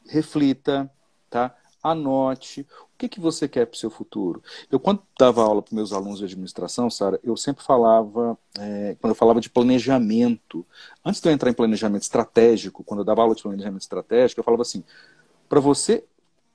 reflita, 0.06 0.91
tá? 1.30 1.56
Anote 1.84 2.62
o 2.62 2.98
que, 2.98 3.08
que 3.08 3.20
você 3.20 3.48
quer 3.48 3.66
para 3.66 3.76
o 3.76 3.78
seu 3.78 3.90
futuro. 3.90 4.42
Eu, 4.72 4.80
quando 4.80 5.02
dava 5.20 5.44
aula 5.44 5.62
para 5.62 5.76
meus 5.76 5.94
alunos 5.94 6.20
de 6.20 6.26
administração, 6.26 6.90
Sara, 6.90 7.20
eu 7.24 7.38
sempre 7.38 7.63
falava, 7.63 8.38
é, 8.58 8.96
quando 9.00 9.12
eu 9.12 9.16
falava 9.16 9.40
de 9.40 9.50
planejamento, 9.50 10.66
antes 11.06 11.22
de 11.22 11.30
eu 11.30 11.34
entrar 11.34 11.50
em 11.50 11.54
planejamento 11.54 12.04
estratégico, 12.04 12.84
quando 12.84 13.02
eu 13.02 13.06
dava 13.06 13.22
aula 13.22 13.36
de 13.36 13.44
planejamento 13.44 13.82
estratégico, 13.82 14.40
eu 14.40 14.44
falava 14.44 14.63
assim, 14.63 14.84
para 15.48 15.60
você 15.60 16.04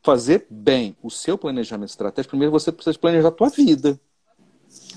fazer 0.03 0.47
bem 0.51 0.97
o 1.03 1.11
seu 1.11 1.39
planejamento 1.39 1.91
estratégico, 1.91 2.31
primeiro 2.31 2.51
você 2.51 2.73
precisa 2.73 2.99
planejar 2.99 3.29
a 3.29 3.33
tua 3.33 3.49
vida. 3.49 3.99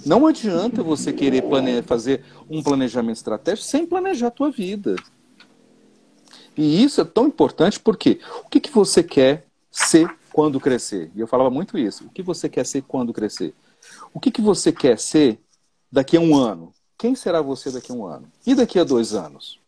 Não 0.05 0.25
adianta 0.25 0.81
você 0.81 1.13
querer 1.13 1.43
plane... 1.43 1.81
fazer 1.81 2.23
um 2.49 2.63
planejamento 2.63 3.17
estratégico 3.17 3.67
sem 3.67 3.85
planejar 3.85 4.27
a 4.27 4.31
tua 4.31 4.49
vida. 4.49 4.95
E 6.57 6.83
isso 6.83 7.01
é 7.01 7.05
tão 7.05 7.27
importante 7.27 7.79
porque 7.79 8.19
o 8.45 8.49
que, 8.49 8.59
que 8.59 8.71
você 8.71 9.03
quer 9.03 9.45
ser 9.75 10.09
quando 10.31 10.59
crescer. 10.59 11.11
E 11.13 11.19
eu 11.19 11.27
falava 11.27 11.49
muito 11.49 11.77
isso. 11.77 12.05
O 12.05 12.09
que 12.09 12.23
você 12.23 12.47
quer 12.47 12.65
ser 12.65 12.81
quando 12.83 13.13
crescer? 13.13 13.53
O 14.13 14.19
que, 14.19 14.31
que 14.31 14.41
você 14.41 14.71
quer 14.71 14.97
ser 14.97 15.37
daqui 15.91 16.15
a 16.15 16.21
um 16.21 16.35
ano? 16.35 16.73
Quem 16.97 17.13
será 17.13 17.41
você 17.41 17.69
daqui 17.69 17.91
a 17.91 17.95
um 17.95 18.05
ano? 18.05 18.31
E 18.47 18.55
daqui 18.55 18.79
a 18.79 18.85
dois 18.85 19.13
anos? 19.13 19.59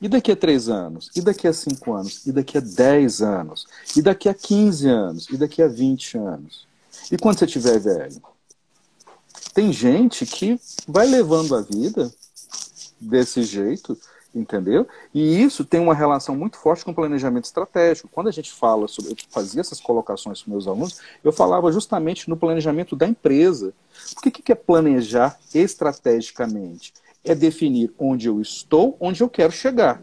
E 0.00 0.08
daqui 0.08 0.30
a 0.30 0.36
três 0.36 0.68
anos? 0.68 1.10
E 1.16 1.20
daqui 1.20 1.48
a 1.48 1.52
cinco 1.52 1.92
anos? 1.92 2.24
E 2.24 2.30
daqui 2.30 2.56
a 2.56 2.60
dez 2.60 3.20
anos? 3.20 3.66
E 3.96 4.00
daqui 4.00 4.28
a 4.28 4.34
quinze 4.34 4.88
anos? 4.88 5.28
E 5.28 5.36
daqui 5.36 5.60
a 5.60 5.66
vinte 5.66 6.16
anos? 6.16 6.68
E 7.10 7.16
quando 7.18 7.40
você 7.40 7.46
estiver 7.46 7.80
velho? 7.80 8.22
Tem 9.52 9.72
gente 9.72 10.24
que 10.24 10.58
vai 10.86 11.06
levando 11.06 11.56
a 11.56 11.62
vida 11.62 12.14
desse 13.00 13.42
jeito 13.42 13.98
entendeu? 14.34 14.86
E 15.12 15.42
isso 15.42 15.64
tem 15.64 15.80
uma 15.80 15.94
relação 15.94 16.34
muito 16.34 16.56
forte 16.56 16.84
com 16.84 16.90
o 16.90 16.94
planejamento 16.94 17.44
estratégico. 17.44 18.08
Quando 18.10 18.28
a 18.28 18.32
gente 18.32 18.52
fala 18.52 18.88
sobre, 18.88 19.12
eu 19.12 19.16
fazia 19.30 19.60
essas 19.60 19.80
colocações 19.80 20.42
com 20.42 20.50
meus 20.50 20.66
alunos, 20.66 21.00
eu 21.22 21.32
falava 21.32 21.70
justamente 21.70 22.28
no 22.28 22.36
planejamento 22.36 22.96
da 22.96 23.06
empresa. 23.06 23.72
O 24.16 24.20
que, 24.20 24.30
que 24.30 24.52
é 24.52 24.54
planejar 24.54 25.38
estrategicamente? 25.54 26.92
É 27.24 27.34
definir 27.34 27.92
onde 27.98 28.26
eu 28.26 28.40
estou, 28.40 28.96
onde 28.98 29.22
eu 29.22 29.28
quero 29.28 29.52
chegar. 29.52 30.02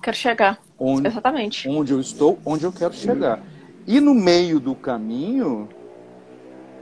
Quero 0.00 0.16
chegar. 0.16 0.60
Onde, 0.78 1.08
Exatamente. 1.08 1.68
Onde 1.68 1.92
eu 1.92 2.00
estou, 2.00 2.38
onde 2.44 2.64
eu 2.64 2.72
quero 2.72 2.94
chegar. 2.94 3.42
E 3.86 4.00
no 4.00 4.14
meio 4.14 4.60
do 4.60 4.74
caminho, 4.74 5.68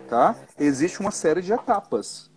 tá? 0.08 0.36
Existe 0.58 1.00
uma 1.00 1.10
série 1.10 1.40
de 1.40 1.52
etapas 1.52 2.30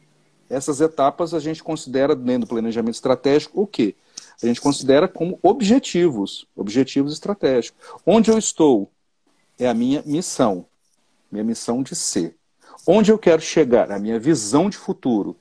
Essas 0.49 0.79
etapas 0.79 1.34
a 1.34 1.39
gente 1.39 1.63
considera, 1.63 2.15
dentro 2.15 2.41
do 2.41 2.47
planejamento 2.47 2.95
estratégico, 2.95 3.62
o 3.62 3.67
quê? 3.67 3.95
A 4.41 4.45
gente 4.45 4.62
considera 4.62 5.08
como 5.08 5.39
objetivos, 5.41 6.48
objetivos 6.56 7.13
estratégicos. 7.13 7.80
Onde 8.06 8.30
eu 8.32 8.38
estou 8.38 8.91
é 9.58 9.67
a 9.67 9.74
minha 9.74 10.04
missão, 10.06 10.65
minha 11.32 11.43
missão 11.43 11.82
de 11.82 11.95
ser. 11.95 12.36
Onde 12.88 13.12
eu 13.12 13.17
quero 13.17 13.41
chegar, 13.41 13.91
a 13.91 14.00
minha 14.00 14.19
visão 14.19 14.69
de 14.69 14.78
futuro. 14.78 15.36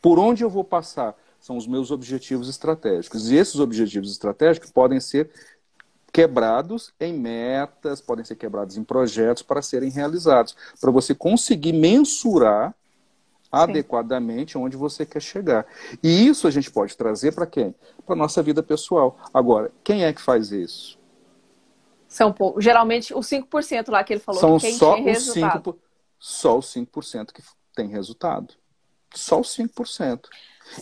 Por 0.00 0.18
onde 0.18 0.42
eu 0.42 0.50
vou 0.50 0.64
passar 0.64 1.16
são 1.40 1.58
os 1.58 1.66
meus 1.66 1.90
objetivos 1.90 2.48
estratégicos. 2.48 3.30
E 3.30 3.36
esses 3.36 3.60
objetivos 3.60 4.10
estratégicos 4.10 4.70
podem 4.70 4.98
ser 4.98 5.30
quebrados 6.10 6.94
em 6.98 7.12
metas, 7.12 8.00
podem 8.00 8.24
ser 8.24 8.36
quebrados 8.36 8.76
em 8.76 8.84
projetos 8.84 9.42
para 9.42 9.60
serem 9.60 9.90
realizados, 9.90 10.56
para 10.80 10.90
você 10.90 11.14
conseguir 11.14 11.72
mensurar 11.72 12.74
Sim. 13.56 13.62
adequadamente 13.62 14.56
onde 14.58 14.76
você 14.76 15.04
quer 15.06 15.20
chegar. 15.20 15.66
E 16.02 16.26
isso 16.26 16.46
a 16.46 16.50
gente 16.50 16.70
pode 16.70 16.96
trazer 16.96 17.32
para 17.32 17.46
quem? 17.46 17.74
Para 18.04 18.14
a 18.14 18.18
nossa 18.18 18.42
vida 18.42 18.62
pessoal. 18.62 19.18
Agora, 19.32 19.70
quem 19.82 20.04
é 20.04 20.12
que 20.12 20.20
faz 20.20 20.50
isso? 20.52 20.98
São 22.08 22.32
poucos. 22.32 22.62
Geralmente, 22.62 23.12
os 23.14 23.26
5% 23.26 23.90
lá 23.90 24.04
que 24.04 24.12
ele 24.12 24.20
falou 24.20 24.40
São 24.40 24.56
que 24.58 24.66
quem 24.66 24.76
só 24.78 24.94
tem 24.94 25.02
os 25.04 25.12
resultado. 25.12 25.72
5%, 25.72 25.76
só 26.18 26.58
os 26.58 26.66
5% 26.72 27.32
que 27.32 27.42
tem 27.74 27.88
resultado. 27.88 28.54
Só 29.14 29.40
os 29.40 29.48
5%. 29.54 30.28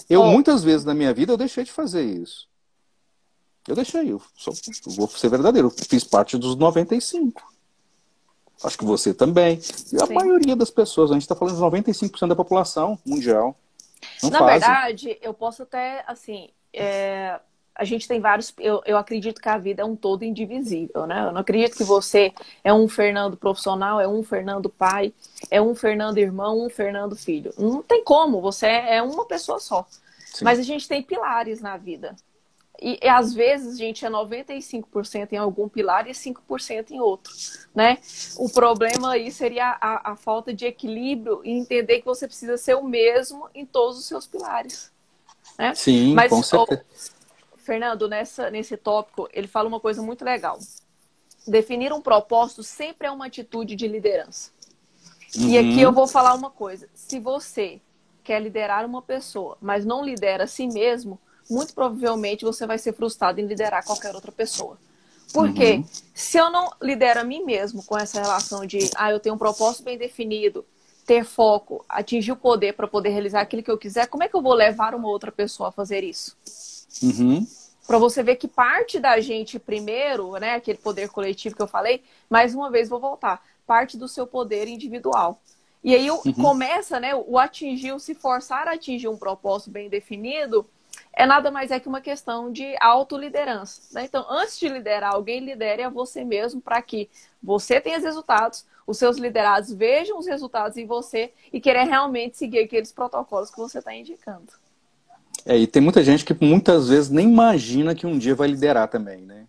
Eu, 0.09 0.23
Oh. 0.23 0.31
muitas 0.31 0.63
vezes 0.63 0.85
na 0.85 0.95
minha 0.95 1.13
vida, 1.13 1.33
eu 1.33 1.37
deixei 1.37 1.65
de 1.65 1.73
fazer 1.73 2.03
isso. 2.05 2.49
Eu 3.67 3.75
deixei, 3.75 4.11
eu, 4.13 4.21
sou, 4.37 4.53
eu 4.87 4.93
vou 4.93 5.09
ser 5.09 5.29
verdadeiro, 5.29 5.69
eu 5.69 5.87
fiz 5.89 6.03
parte 6.03 6.37
dos 6.37 6.57
95. 6.57 7.52
Acho 8.65 8.79
que 8.79 8.85
você 8.85 9.13
também. 9.13 9.61
E 9.93 10.03
a 10.03 10.07
Sim. 10.07 10.15
maioria 10.15 10.55
das 10.57 10.71
pessoas, 10.71 11.11
a 11.11 11.15
gente 11.15 11.23
está 11.23 11.35
falando 11.35 11.57
de 11.57 11.63
95% 11.63 12.29
da 12.29 12.37
população 12.37 12.99
mundial. 13.05 13.57
Não 14.23 14.31
Na 14.31 14.39
fazem. 14.39 14.59
verdade, 14.59 15.19
eu 15.21 15.35
posso 15.35 15.63
até, 15.63 16.05
assim, 16.07 16.49
é, 16.73 17.39
a 17.75 17.85
gente 17.85 18.07
tem 18.07 18.21
vários. 18.21 18.53
Eu, 18.59 18.83
eu 18.85 18.97
acredito 18.97 19.41
que 19.41 19.49
a 19.49 19.59
vida 19.59 19.83
é 19.83 19.85
um 19.85 19.97
todo 19.97 20.25
indivisível, 20.25 21.07
né? 21.07 21.27
Eu 21.27 21.33
não 21.33 21.41
acredito 21.41 21.77
que 21.77 21.85
você 21.85 22.33
é 22.63 22.73
um 22.73 22.89
Fernando 22.89 23.37
profissional, 23.37 24.01
é 24.01 24.07
um 24.07 24.23
Fernando 24.23 24.69
pai, 24.69 25.13
é 25.51 25.61
um 25.61 25.75
Fernando 25.75 26.19
irmão, 26.19 26.65
um 26.65 26.71
Fernando 26.71 27.17
filho. 27.17 27.53
Não 27.57 27.83
tem 27.83 28.05
como, 28.05 28.41
você 28.41 28.67
é 28.67 29.03
uma 29.03 29.25
pessoa 29.25 29.59
só. 29.59 29.87
Sim. 30.27 30.45
Mas 30.45 30.59
a 30.59 30.63
gente 30.63 30.87
tem 30.89 31.03
pilares 31.03 31.61
na 31.61 31.77
vida. 31.77 32.15
E, 32.81 32.99
e 33.03 33.09
às 33.09 33.35
vezes 33.35 33.75
a 33.75 33.79
gente 33.79 34.05
é 34.05 34.11
95% 34.11 35.33
em 35.33 35.37
algum 35.37 35.69
pilar 35.69 36.09
e 36.09 36.15
5% 36.15 36.91
em 36.91 37.01
outro, 37.01 37.33
né? 37.75 37.99
O 38.37 38.49
problema 38.49 39.13
aí 39.13 39.31
seria 39.31 39.77
a, 39.81 40.13
a 40.13 40.17
falta 40.17 40.55
de 40.55 40.65
equilíbrio 40.65 41.43
e 41.45 41.51
entender 41.51 42.01
que 42.01 42.07
você 42.07 42.27
precisa 42.27 42.57
ser 42.57 42.75
o 42.75 42.85
mesmo 42.85 43.49
em 43.55 43.67
todos 43.67 43.99
os 43.99 44.07
seus 44.07 44.27
pilares. 44.27 44.91
Né? 45.59 45.75
Sim, 45.75 46.15
Mas, 46.15 46.31
com 46.31 46.43
certeza. 46.43 46.85
Fernando, 47.57 48.09
nessa, 48.09 48.51
nesse 48.51 48.77
tópico, 48.77 49.29
ele 49.33 49.47
fala 49.47 49.69
uma 49.69 49.79
coisa 49.79 50.03
muito 50.03 50.25
legal. 50.25 50.59
Definir 51.47 51.93
um 51.93 52.01
propósito 52.01 52.63
sempre 52.63 53.07
é 53.07 53.11
uma 53.11 53.27
atitude 53.27 53.77
de 53.77 53.87
liderança. 53.87 54.51
E 55.37 55.57
Uhum. 55.57 55.61
aqui 55.61 55.81
eu 55.81 55.93
vou 55.93 56.07
falar 56.07 56.35
uma 56.35 56.51
coisa. 56.51 56.89
Se 56.95 57.19
você 57.21 57.81
quer 58.25 58.41
liderar 58.41 58.85
uma 58.85 59.01
pessoa, 59.01 59.57
mas 59.61 59.85
não 59.85 60.05
lidera 60.05 60.45
a 60.45 60.47
si 60.47 60.67
mesmo, 60.67 61.19
muito 61.53 61.75
provavelmente 61.75 62.45
você 62.45 62.67
vai 62.67 62.79
ser 62.79 62.93
frustrado 62.95 63.41
em 63.41 63.47
liderar 63.47 63.85
qualquer 63.85 64.15
outra 64.15 64.33
pessoa. 64.33 64.79
Porque 65.33 65.75
Uhum. 65.77 65.85
se 66.15 66.39
eu 66.39 66.51
não 66.51 66.71
lidero 66.83 67.21
a 67.21 67.25
mim 67.25 67.45
mesmo 67.45 67.83
com 67.83 67.97
essa 67.97 68.21
relação 68.21 68.67
de, 68.67 68.91
ah, 68.95 69.11
eu 69.11 69.21
tenho 69.21 69.35
um 69.35 69.39
propósito 69.39 69.85
bem 69.85 69.97
definido, 69.99 70.65
ter 71.07 71.25
foco, 71.25 71.85
atingir 71.89 72.33
o 72.33 72.37
poder 72.37 72.75
para 72.75 72.87
poder 72.87 73.11
realizar 73.11 73.41
aquilo 73.41 73.63
que 73.63 73.71
eu 73.71 73.79
quiser, 73.79 74.07
como 74.07 74.23
é 74.23 74.29
que 74.29 74.37
eu 74.37 74.43
vou 74.43 74.55
levar 74.55 74.95
uma 74.95 75.09
outra 75.09 75.33
pessoa 75.33 75.69
a 75.71 75.73
fazer 75.73 76.05
isso? 76.05 76.37
Uhum. 77.03 77.47
Para 77.87 77.99
você 77.99 78.23
ver 78.23 78.37
que 78.37 78.47
parte 78.47 79.01
da 79.01 79.19
gente 79.21 79.59
primeiro, 79.59 80.33
né, 80.39 80.55
aquele 80.55 80.79
poder 80.79 81.09
coletivo 81.09 81.57
que 81.57 81.63
eu 81.63 81.67
falei, 81.67 82.03
mais 82.31 82.55
uma 82.55 82.71
vez 82.71 82.89
vou 82.89 83.01
voltar, 83.01 83.43
parte 83.67 83.97
do 83.97 84.07
seu 84.07 84.27
poder 84.27 84.69
individual. 84.69 85.41
E 85.83 85.95
aí 85.95 86.09
o- 86.11 86.19
começa, 86.35 87.01
né, 87.01 87.13
o 87.15 87.39
atingir, 87.39 87.93
o 87.93 87.99
se 87.99 88.15
forçar 88.15 88.69
a 88.69 88.73
atingir 88.75 89.09
um 89.09 89.17
propósito 89.17 89.71
bem 89.71 89.89
definido, 89.89 90.65
é 91.15 91.27
nada 91.27 91.51
mais 91.51 91.71
é 91.71 91.79
que 91.79 91.89
uma 91.89 92.01
questão 92.01 92.51
de 92.51 92.75
autoliderança. 92.81 93.83
Né? 93.93 94.05
Então, 94.05 94.25
antes 94.31 94.59
de 94.59 94.69
liderar 94.69 95.15
alguém, 95.15 95.41
lidere 95.41 95.83
a 95.83 95.89
você 95.91 96.25
mesmo 96.25 96.61
para 96.61 96.81
que 96.83 97.09
você 97.43 97.81
tenha 97.81 97.99
os 97.99 98.05
resultados, 98.05 98.65
os 98.87 98.99
seus 98.99 99.17
liderados 99.19 99.73
vejam 99.73 100.19
os 100.19 100.27
resultados 100.27 100.77
em 100.77 100.87
você 100.87 101.33
e 101.53 101.61
querer 101.61 101.85
realmente 101.85 102.37
seguir 102.37 102.61
aqueles 102.61 102.93
protocolos 102.93 103.51
que 103.51 103.59
você 103.59 103.79
está 103.79 103.95
indicando. 103.95 104.53
É, 105.45 105.57
e 105.57 105.67
tem 105.67 105.83
muita 105.83 106.03
gente 106.05 106.25
que 106.25 106.35
muitas 106.45 106.89
vezes 106.89 107.11
nem 107.11 107.29
imagina 107.29 107.95
que 107.95 108.07
um 108.07 108.17
dia 108.19 108.35
vai 108.35 108.49
liderar 108.49 108.89
também, 108.89 109.23
né? 109.23 109.47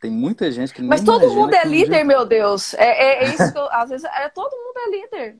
Tem 0.00 0.10
muita 0.10 0.50
gente 0.52 0.72
que 0.72 0.80
nem 0.80 0.88
Mas 0.90 1.02
todo 1.02 1.28
mundo 1.32 1.54
é 1.54 1.66
um 1.66 1.70
líder, 1.70 1.96
dia- 1.96 2.04
meu 2.04 2.26
Deus. 2.26 2.74
É, 2.74 2.84
é- 2.84 3.24
é 3.24 3.28
isso 3.34 3.52
que 3.52 3.58
eu, 3.58 3.66
às 3.72 3.88
vezes, 3.90 4.04
é, 4.04 4.28
todo 4.28 4.50
mundo 4.52 4.76
é 4.76 4.90
líder. 4.90 5.36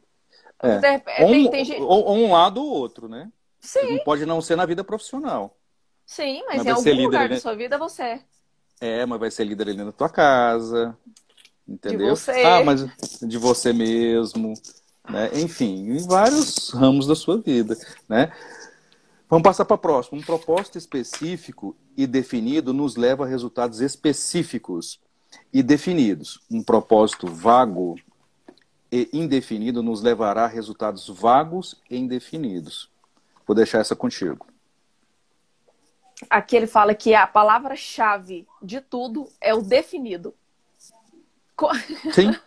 É. 0.63 0.79
Tem- 0.79 1.25
um, 1.47 1.51
tem 1.51 1.65
gente- 1.65 1.83
ou- 1.83 2.05
ou 2.07 2.17
um 2.17 2.33
lado 2.33 2.63
ou 2.63 2.69
outro, 2.71 3.09
né? 3.09 3.31
Sim, 3.65 3.99
Pode 4.05 4.27
não 4.27 4.41
ser 4.41 4.57
na 4.57 4.67
vida 4.67 4.85
profissional. 4.85 5.57
sim, 6.07 6.43
Mas 6.47 6.59
mas 6.59 6.67
em 6.67 6.71
algum 6.71 7.03
lugar 7.03 7.29
da 7.29 7.41
sua 7.41 7.55
vida 7.55 7.79
você 7.79 8.03
é. 8.03 8.25
É, 8.81 9.07
mas 9.07 9.19
vai 9.19 9.31
ser 9.31 9.45
líder 9.45 9.69
ali 9.71 9.83
na 9.83 9.93
tua 9.93 10.09
casa, 10.11 10.97
entendeu? 11.67 12.15
você. 12.15 12.43
Ah, 12.45 12.63
mas 12.63 12.87
de 13.23 13.39
você 13.39 13.73
mesmo, 13.73 14.53
né? 15.09 15.31
Enfim, 15.41 15.91
em 15.91 16.07
vários 16.07 16.71
ramos 16.71 17.07
da 17.07 17.15
sua 17.15 17.39
vida, 17.39 17.77
né? 18.09 18.33
Vamos 19.29 19.43
passar 19.43 19.65
para 19.65 19.77
a 19.77 19.79
próxima. 19.79 20.19
Um 20.19 20.23
propósito 20.23 20.77
específico 20.77 21.75
e 21.97 22.07
definido 22.07 22.73
nos 22.73 22.97
leva 22.97 23.25
a 23.25 23.29
resultados 23.29 23.81
específicos 23.81 25.01
e 25.53 25.63
definidos. 25.63 26.41
Um 26.51 26.63
propósito 26.63 27.27
vago 27.27 27.97
e 28.93 29.09
indefinido 29.13 29.83
nos 29.83 30.03
levará 30.03 30.45
a 30.45 30.49
resultados 30.49 31.09
vagos 31.09 31.77
e 31.91 31.97
indefinidos. 31.97 32.91
Vou 33.47 33.55
deixar 33.55 33.79
essa 33.79 33.95
contigo. 33.95 34.47
Aqui 36.31 36.57
ele 36.57 36.67
fala 36.67 36.95
que 36.95 37.15
a 37.15 37.27
palavra-chave 37.27 38.47
de 38.63 38.81
tudo 38.81 39.29
é 39.41 39.55
o 39.55 39.63
definido. 39.63 40.35
Sim? 42.13 42.35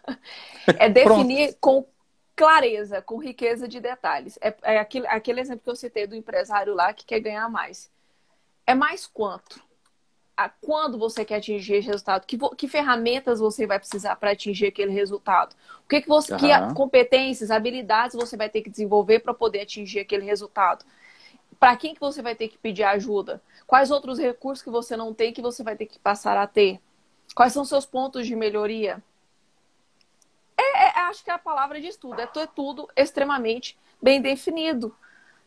É 0.78 0.90
definir 0.90 1.56
com 1.62 1.88
clareza, 2.36 3.02
com 3.02 3.18
riqueza 3.18 3.70
de 3.70 3.80
detalhes. 3.80 4.38
É, 4.42 4.54
é 4.64 4.80
aquele, 4.80 5.08
aquele 5.08 5.40
exemplo 5.40 5.64
que 5.64 5.70
eu 5.70 5.78
citei 5.78 6.06
do 6.06 6.14
empresário 6.14 6.76
lá 6.76 6.94
que 6.94 7.06
quer 7.06 7.22
ganhar 7.22 7.50
mais. 7.50 7.90
É 8.66 8.76
mais 8.76 9.08
quanto? 9.08 9.64
A, 10.38 10.50
quando 10.50 11.00
você 11.00 11.26
quer 11.26 11.38
atingir 11.38 11.76
esse 11.78 11.88
resultado? 11.88 12.26
Que, 12.28 12.38
que 12.56 12.68
ferramentas 12.68 13.40
você 13.40 13.66
vai 13.66 13.80
precisar 13.80 14.16
para 14.18 14.32
atingir 14.32 14.68
aquele 14.68 14.92
resultado? 14.92 15.56
O 15.84 15.90
que, 15.90 16.00
que 16.02 16.08
você, 16.08 16.36
que 16.36 16.52
Aham. 16.52 16.76
competências, 16.76 17.50
habilidades 17.50 18.16
você 18.16 18.38
vai 18.38 18.48
ter 18.48 18.62
que 18.62 18.70
desenvolver 18.70 19.20
para 19.20 19.34
poder 19.34 19.62
atingir 19.62 20.00
aquele 20.00 20.26
resultado? 20.26 20.86
Para 21.60 21.76
quem 21.76 21.96
que 21.96 22.00
você 22.00 22.22
vai 22.22 22.36
ter 22.36 22.50
que 22.50 22.58
pedir 22.58 22.84
ajuda? 22.84 23.42
Quais 23.66 23.90
outros 23.90 24.20
recursos 24.20 24.64
que 24.64 24.70
você 24.70 24.96
não 24.96 25.12
tem 25.12 25.34
que 25.34 25.42
você 25.42 25.64
vai 25.64 25.76
ter 25.76 25.88
que 25.88 25.98
passar 25.98 26.38
a 26.38 26.46
ter? 26.46 26.80
Quais 27.34 27.52
são 27.52 27.66
seus 27.66 27.86
pontos 27.86 28.28
de 28.28 28.36
melhoria? 28.36 29.04
É, 30.56 31.00
acho 31.02 31.24
que 31.24 31.32
a 31.32 31.38
palavra 31.38 31.80
diz 31.82 31.96
tudo. 31.96 32.20
É, 32.20 32.28
tu- 32.28 32.40
é 32.40 32.48
tudo 32.48 32.88
extremamente 32.96 33.78
bem 34.02 34.22
definido. 34.22 34.96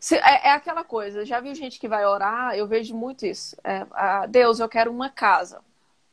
Se- 0.01 0.17
é, 0.19 0.49
é 0.49 0.53
aquela 0.53 0.85
coisa. 0.85 1.27
Já 1.27 1.41
viu 1.41 1.55
gente 1.57 1.81
que 1.81 1.89
vai 1.89 2.07
orar? 2.07 2.57
Eu 2.57 2.69
vejo 2.69 2.97
muito 2.97 3.27
isso. 3.27 3.57
É, 3.65 3.87
ah, 3.93 4.27
Deus, 4.27 4.61
eu 4.61 4.69
quero 4.71 4.93
uma 4.93 5.11
casa. 5.11 5.63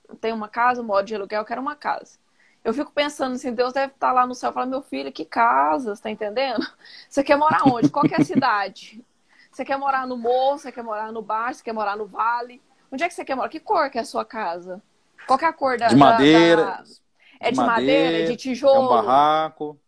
Eu 0.09 0.15
tenho 0.15 0.35
uma 0.35 0.49
casa, 0.49 0.81
um 0.81 0.85
modo 0.85 1.05
de 1.05 1.15
aluguel, 1.15 1.41
eu 1.41 1.45
quero 1.45 1.61
uma 1.61 1.75
casa. 1.75 2.19
Eu 2.63 2.73
fico 2.73 2.91
pensando 2.91 3.35
assim, 3.35 3.53
Deus 3.53 3.73
deve 3.73 3.93
estar 3.93 4.11
lá 4.13 4.25
no 4.27 4.35
céu 4.35 4.51
e 4.51 4.53
falar, 4.53 4.65
meu 4.65 4.81
filho, 4.81 5.11
que 5.11 5.25
casa, 5.25 5.95
você 5.95 6.01
tá 6.03 6.11
entendendo? 6.11 6.65
Você 7.09 7.23
quer 7.23 7.37
morar 7.37 7.65
onde? 7.65 7.91
Qual 7.91 8.05
que 8.05 8.13
é 8.15 8.17
a 8.17 8.21
cidade? 8.21 9.03
Você 9.51 9.65
quer 9.65 9.77
morar 9.77 10.05
no 10.07 10.17
morro, 10.17 10.59
você 10.59 10.71
quer 10.71 10.83
morar 10.83 11.11
no 11.11 11.21
baixo, 11.21 11.59
você 11.59 11.63
quer 11.63 11.73
morar 11.73 11.97
no 11.97 12.05
vale? 12.05 12.61
Onde 12.91 13.03
é 13.03 13.07
que 13.07 13.13
você 13.13 13.25
quer 13.25 13.35
morar? 13.35 13.49
Que 13.49 13.59
cor 13.59 13.89
que 13.89 13.97
é 13.97 14.01
a 14.01 14.05
sua 14.05 14.25
casa? 14.25 14.81
Qual 15.25 15.39
que 15.39 15.45
é 15.45 15.47
a 15.47 15.53
cor 15.53 15.77
da... 15.79 15.93
De 15.93 15.95
da- 15.95 16.25
madeira. 16.25 16.65
da- 16.65 16.83
É 17.39 17.51
de 17.51 17.61
madeira, 17.63 18.23
de 18.23 18.35
É 18.71 18.77
tijolo? 18.77 18.79
um 18.79 18.87
barraco. 18.87 19.79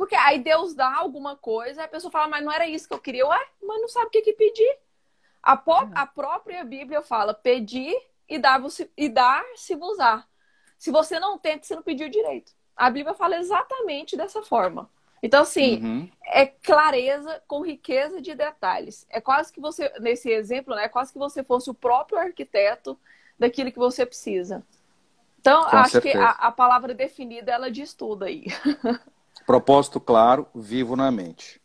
Porque 0.00 0.14
aí 0.16 0.38
Deus 0.38 0.72
dá 0.74 0.96
alguma 0.96 1.36
coisa, 1.36 1.84
a 1.84 1.88
pessoa 1.88 2.10
fala, 2.10 2.26
mas 2.26 2.42
não 2.42 2.50
era 2.50 2.66
isso 2.66 2.88
que 2.88 2.94
eu 2.94 2.98
queria. 2.98 3.26
Ué, 3.26 3.38
mas 3.62 3.82
não 3.82 3.86
sabe 3.88 4.06
o 4.06 4.10
que, 4.10 4.22
que 4.22 4.32
pedir. 4.32 4.78
A, 5.42 5.58
po- 5.58 5.90
a 5.94 6.06
própria 6.06 6.64
Bíblia 6.64 7.02
fala, 7.02 7.34
pedir 7.34 7.94
e 8.28 8.38
dar-se 8.38 8.90
e 8.96 9.10
dar 9.10 9.44
se 9.56 9.76
vos 9.76 9.98
dar. 9.98 10.26
Se 10.78 10.90
você 10.90 11.20
não 11.20 11.38
que 11.38 11.66
você 11.66 11.76
não 11.76 11.82
pediu 11.82 12.08
direito. 12.08 12.52
A 12.76 12.90
Bíblia 12.90 13.14
fala 13.14 13.36
exatamente 13.38 14.16
dessa 14.16 14.42
forma. 14.42 14.90
Então, 15.22 15.42
assim, 15.42 15.82
Uhum. 15.82 16.10
é 16.24 16.46
clareza 16.46 17.42
com 17.46 17.60
riqueza 17.62 18.22
de 18.22 18.34
detalhes. 18.34 19.06
É 19.10 19.20
quase 19.20 19.52
que 19.52 19.60
você, 19.60 19.92
nesse 20.00 20.30
exemplo, 20.30 20.74
né, 20.74 20.84
é 20.84 20.88
quase 20.88 21.12
que 21.12 21.18
você 21.18 21.44
fosse 21.44 21.70
o 21.70 21.74
próprio 21.74 22.18
arquiteto 22.18 22.98
daquilo 23.38 23.72
que 23.72 23.78
você 23.78 24.06
precisa. 24.06 24.64
Então, 25.40 25.64
Com 25.70 25.82
acho 25.82 26.00
que 26.00 26.10
certeza. 26.10 26.14
a, 26.14 26.30
a 26.32 26.52
palavra 26.52 26.94
definida, 26.94 27.52
ela 27.52 27.70
diz 27.70 27.94
tudo 27.94 28.24
aí. 28.24 28.46
Propósito 29.46 30.00
claro, 30.00 30.46
vivo 30.54 30.96
na 30.96 31.10
mente. 31.10 31.60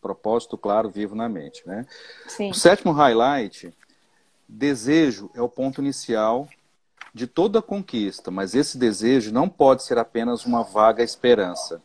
Propósito 0.00 0.58
claro, 0.58 0.90
vivo 0.90 1.14
na 1.14 1.28
mente, 1.28 1.62
né? 1.66 1.86
Sim. 2.28 2.50
O 2.50 2.54
sétimo 2.54 2.92
highlight, 2.92 3.72
desejo 4.48 5.30
é 5.34 5.40
o 5.40 5.48
ponto 5.48 5.80
inicial 5.80 6.48
de 7.14 7.26
toda 7.26 7.62
conquista, 7.62 8.30
mas 8.30 8.54
esse 8.54 8.76
desejo 8.76 9.32
não 9.32 9.48
pode 9.48 9.84
ser 9.84 9.98
apenas 9.98 10.44
uma 10.44 10.64
vaga 10.64 11.02
esperança. 11.02 11.80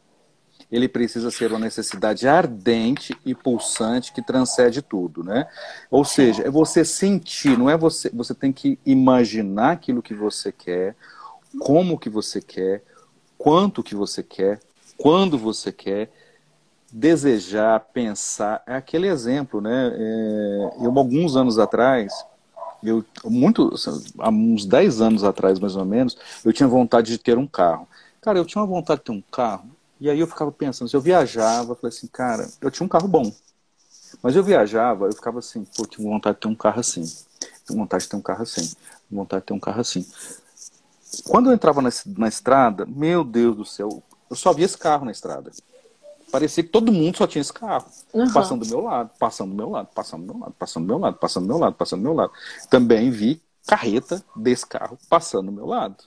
Ele 0.72 0.88
precisa 0.88 1.32
ser 1.32 1.52
uma 1.52 1.60
necessidade 1.60 2.28
ardente 2.28 3.16
e 3.26 3.34
pulsante 3.34 4.12
que 4.12 4.22
transcende 4.22 4.82
tudo, 4.82 5.24
né? 5.24 5.48
Ou 5.90 6.04
seja, 6.04 6.44
é 6.44 6.50
você 6.50 6.84
sentir, 6.84 7.58
não 7.58 7.70
é 7.70 7.78
você, 7.78 8.10
você 8.10 8.36
tem 8.36 8.52
que 8.52 8.80
imaginar 8.86 9.72
aquilo 9.72 10.02
que 10.02 10.14
você 10.14 10.52
quer, 10.52 10.96
como 11.60 11.98
que 11.98 12.10
você 12.10 12.42
quer, 12.42 12.84
quanto 13.38 13.82
que 13.82 13.96
você 13.96 14.22
quer, 14.22 14.60
quando 15.00 15.38
você 15.38 15.72
quer, 15.72 16.12
desejar, 16.92 17.80
pensar. 17.94 18.62
É 18.68 18.76
aquele 18.76 19.08
exemplo, 19.08 19.62
né? 19.62 19.94
É, 19.96 20.72
eu, 20.82 20.98
alguns 20.98 21.36
anos 21.36 21.58
atrás, 21.58 22.14
eu, 22.84 23.04
muito, 23.26 23.74
há 24.20 24.30
uns 24.30 24.66
10 24.66 25.02
anos 25.02 25.24
atrás, 25.24 25.60
mais 25.60 25.76
ou 25.76 25.86
menos, 25.86 26.18
eu 26.44 26.52
tinha 26.52 26.68
vontade 26.68 27.12
de 27.12 27.18
ter 27.18 27.38
um 27.38 27.48
carro. 27.48 27.88
Cara, 28.22 28.38
eu 28.38 28.46
tinha 28.46 28.62
uma 28.62 28.68
vontade 28.68 29.00
de 29.00 29.06
ter 29.06 29.12
um 29.12 29.24
carro, 29.32 29.70
e 30.00 30.10
aí 30.10 30.20
eu 30.20 30.28
ficava 30.28 30.52
pensando, 30.52 30.90
se 30.90 30.96
eu 30.96 31.02
viajava, 31.02 31.72
eu 31.72 31.76
falei 31.76 31.96
assim, 31.96 32.08
cara, 32.08 32.48
eu 32.62 32.70
tinha 32.70 32.86
um 32.86 32.90
carro 32.90 33.08
bom. 33.08 33.32
Mas 34.22 34.36
eu 34.36 34.44
viajava, 34.44 35.06
eu 35.06 35.14
ficava 35.14 35.40
assim, 35.40 35.66
pô, 35.78 35.86
tinha 35.86 36.08
vontade 36.08 36.36
de 36.36 36.42
ter 36.42 36.48
um 36.48 36.56
carro 36.56 36.80
assim. 36.80 37.04
Tinha 37.66 37.78
vontade 37.78 38.04
de 38.04 38.10
ter 38.10 38.16
um 38.16 38.22
carro 38.22 38.42
assim. 38.42 38.72
Vontade 39.10 39.42
de 39.42 39.48
ter 39.48 39.54
um 39.54 39.60
carro 39.60 39.80
assim. 39.80 40.06
Quando 41.28 41.50
eu 41.50 41.54
entrava 41.54 41.82
na, 41.82 41.90
na 42.18 42.28
estrada, 42.28 42.86
meu 42.86 43.24
Deus 43.24 43.56
do 43.56 43.66
céu, 43.66 44.04
eu 44.30 44.36
só 44.36 44.54
via 44.54 44.66
esse 44.66 44.78
carro 44.78 45.06
na 45.06 45.12
estrada. 45.12 45.52
Parecia 46.32 46.64
que 46.64 46.70
todo 46.70 46.92
mundo 46.92 47.18
só 47.18 47.26
tinha 47.26 47.42
esse 47.42 47.54
carro. 47.54 47.88
Uhum. 48.14 48.32
Passando 48.32 48.64
do 48.64 48.70
meu 48.70 48.82
lado, 48.82 49.12
passando 49.18 49.50
do 49.50 49.56
meu 49.56 49.70
lado, 49.70 49.90
passando 49.94 50.26
do 50.26 50.34
meu 50.34 50.40
lado, 50.40 50.54
passando 50.54 50.84
do 50.84 50.88
meu 50.88 51.00
lado, 51.00 51.18
passando 51.18 51.44
do 51.44 51.48
meu 51.48 51.58
lado, 51.58 51.76
passando 51.76 52.00
do 52.00 52.04
meu 52.04 52.14
lado. 52.14 52.32
Também 52.70 53.10
vi 53.10 53.42
carreta 53.66 54.24
desse 54.36 54.66
carro 54.66 54.98
passando 55.10 55.48
do 55.48 55.52
meu 55.52 55.66
lado. 55.66 56.04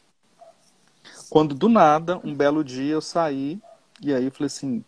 Quando 1.29 1.55
do 1.55 1.69
nada, 1.69 2.21
um 2.25 2.35
belo 2.35 2.63
dia 2.63 2.93
eu 2.93 3.01
saí 3.01 3.61
e 4.01 4.13
aí 4.13 4.25
eu 4.25 4.31
falei 4.31 4.47
assim, 4.47 4.85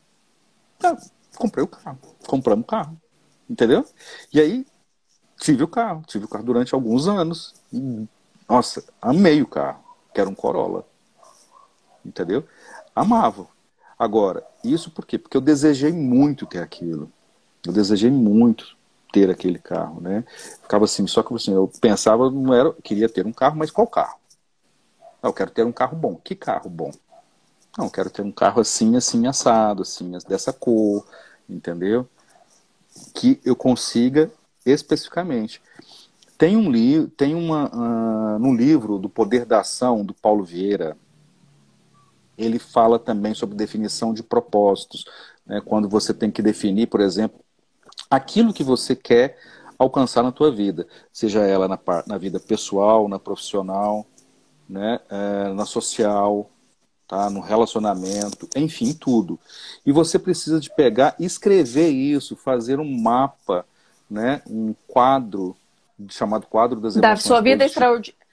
tá, 0.78 0.96
comprei 1.36 1.64
o 1.64 1.68
carro, 1.68 1.98
compramos 2.26 2.64
o 2.64 2.66
carro, 2.66 3.00
entendeu? 3.48 3.86
E 4.32 4.40
aí 4.40 4.66
tive 5.38 5.62
o 5.62 5.68
carro, 5.68 6.02
tive 6.06 6.24
o 6.24 6.28
carro 6.28 6.44
durante 6.44 6.74
alguns 6.74 7.08
anos. 7.08 7.54
E, 7.72 8.06
nossa, 8.48 8.84
amei 9.00 9.40
o 9.40 9.46
carro, 9.46 9.82
que 10.12 10.20
era 10.20 10.28
um 10.28 10.34
Corolla, 10.34 10.84
entendeu? 12.04 12.46
Amava. 12.94 13.46
Agora, 13.98 14.46
isso 14.62 14.90
por 14.90 15.06
quê? 15.06 15.18
Porque 15.18 15.36
eu 15.36 15.40
desejei 15.40 15.92
muito 15.92 16.46
ter 16.46 16.62
aquilo. 16.62 17.10
Eu 17.66 17.72
desejei 17.72 18.10
muito 18.10 18.76
ter 19.12 19.30
aquele 19.30 19.58
carro, 19.58 20.00
né? 20.00 20.24
Ficava 20.62 20.84
assim, 20.84 21.06
só 21.06 21.22
que 21.22 21.32
assim, 21.34 21.52
eu 21.52 21.70
pensava, 21.80 22.30
não 22.30 22.52
era, 22.52 22.72
queria 22.82 23.08
ter 23.08 23.26
um 23.26 23.32
carro, 23.32 23.56
mas 23.56 23.70
qual 23.70 23.86
carro? 23.86 24.18
Eu 25.22 25.32
quero 25.32 25.50
ter 25.50 25.64
um 25.64 25.72
carro 25.72 25.96
bom. 25.96 26.16
Que 26.16 26.34
carro 26.34 26.68
bom? 26.68 26.92
Não, 27.78 27.88
quero 27.88 28.10
ter 28.10 28.22
um 28.22 28.30
carro 28.30 28.60
assim, 28.60 28.96
assim, 28.96 29.26
assado, 29.26 29.82
assim, 29.82 30.12
dessa 30.28 30.52
cor, 30.52 31.06
entendeu? 31.48 32.08
Que 33.14 33.40
eu 33.44 33.56
consiga 33.56 34.30
especificamente. 34.66 35.62
Tem 36.36 36.56
um 36.56 36.70
livro, 36.70 37.08
tem 37.08 37.34
uma, 37.34 37.70
uh, 37.72 38.38
no 38.38 38.54
livro 38.54 38.98
do 38.98 39.08
Poder 39.08 39.44
da 39.44 39.60
Ação, 39.60 40.04
do 40.04 40.12
Paulo 40.12 40.44
Vieira, 40.44 40.96
ele 42.36 42.58
fala 42.58 42.98
também 42.98 43.34
sobre 43.34 43.56
definição 43.56 44.12
de 44.12 44.22
propósitos. 44.22 45.04
Né? 45.46 45.60
Quando 45.64 45.88
você 45.88 46.12
tem 46.12 46.30
que 46.30 46.42
definir, 46.42 46.86
por 46.86 47.00
exemplo, 47.00 47.40
aquilo 48.10 48.52
que 48.52 48.64
você 48.64 48.94
quer 48.96 49.38
alcançar 49.78 50.22
na 50.22 50.32
tua 50.32 50.50
vida, 50.50 50.86
seja 51.12 51.42
ela 51.42 51.68
na, 51.68 51.78
na 52.06 52.18
vida 52.18 52.38
pessoal, 52.38 53.08
na 53.08 53.18
profissional, 53.18 54.06
né? 54.68 55.00
É, 55.10 55.52
na 55.52 55.66
social, 55.66 56.50
tá? 57.06 57.28
no 57.28 57.40
relacionamento, 57.40 58.48
enfim, 58.56 58.92
tudo. 58.92 59.38
E 59.84 59.92
você 59.92 60.18
precisa 60.18 60.58
de 60.58 60.70
pegar, 60.70 61.14
escrever 61.18 61.88
isso, 61.90 62.36
fazer 62.36 62.80
um 62.80 63.00
mapa, 63.00 63.66
né? 64.08 64.42
um 64.48 64.74
quadro, 64.86 65.56
chamado 66.08 66.46
quadro 66.46 66.80
das 66.80 66.96
emoções. 66.96 67.22
Da 67.22 67.28
sua 67.28 67.40
vida 67.40 67.64
extraordinária. 67.64 68.23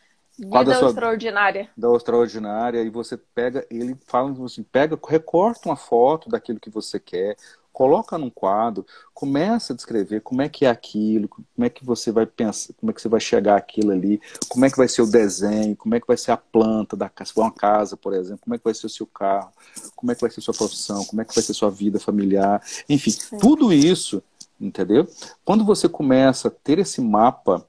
Vida 0.42 0.74
sua, 0.76 0.90
extraordinária. 0.90 1.70
Da 1.78 1.96
extraordinária, 1.96 2.82
e 2.82 2.90
você 2.90 3.16
pega, 3.16 3.64
ele 3.70 3.96
fala 4.08 4.34
assim, 4.44 4.64
pega, 4.64 5.00
recorta 5.08 5.70
uma 5.70 5.76
foto 5.76 6.30
daquilo 6.30 6.60
que 6.60 6.70
você 6.70 7.00
quer, 7.00 7.38
coloca 7.72 8.18
num 8.18 8.30
quadro, 8.30 8.84
começa 9.14 9.72
a 9.72 9.76
descrever 9.76 10.22
como 10.22 10.42
é 10.42 10.50
que 10.50 10.66
é 10.66 10.70
aquilo, 10.70 11.28
como 11.30 11.46
é 11.60 11.70
que 11.70 11.86
você 11.86 12.12
vai 12.12 12.26
pensar, 12.26 12.74
como 12.74 12.92
é 12.92 12.94
que 12.94 13.02
você 13.02 13.08
vai 13.08 13.20
chegar 13.20 13.56
aquilo 13.56 13.92
ali, 13.92 14.20
como 14.50 14.66
é 14.66 14.70
que 14.70 14.78
vai 14.78 14.88
ser 14.88 15.04
o 15.04 15.10
desenho, 15.10 15.76
como 15.76 15.94
é 15.94 16.00
que 16.00 16.08
vai 16.08 16.18
ser 16.18 16.32
a 16.32 16.38
planta 16.38 16.98
da 16.98 17.08
casa, 17.08 17.30
se 17.30 17.34
for 17.36 17.42
uma 17.42 17.52
casa, 17.52 17.96
por 17.96 18.14
exemplo, 18.14 18.42
como 18.42 18.56
é 18.56 18.58
que 18.58 18.64
vai 18.64 18.74
ser 18.74 18.88
o 18.88 18.90
seu 18.90 19.06
carro, 19.06 19.52
como 19.96 20.12
é 20.12 20.16
que 20.16 20.22
vai 20.22 20.32
ser 20.32 20.40
a 20.40 20.44
sua 20.44 20.56
profissão, 20.56 21.06
como 21.06 21.22
é 21.22 21.26
que 21.26 21.36
vai 21.36 21.44
ser 21.44 21.52
a 21.52 21.56
sua 21.56 21.70
vida 21.70 22.00
familiar, 22.00 22.62
enfim, 22.90 23.12
Sim. 23.12 23.38
tudo 23.38 23.72
isso, 23.72 24.24
entendeu? 24.60 25.08
Quando 25.46 25.64
você 25.64 25.88
começa 25.88 26.48
a 26.48 26.52
ter 26.52 26.80
esse 26.80 27.00
mapa, 27.00 27.66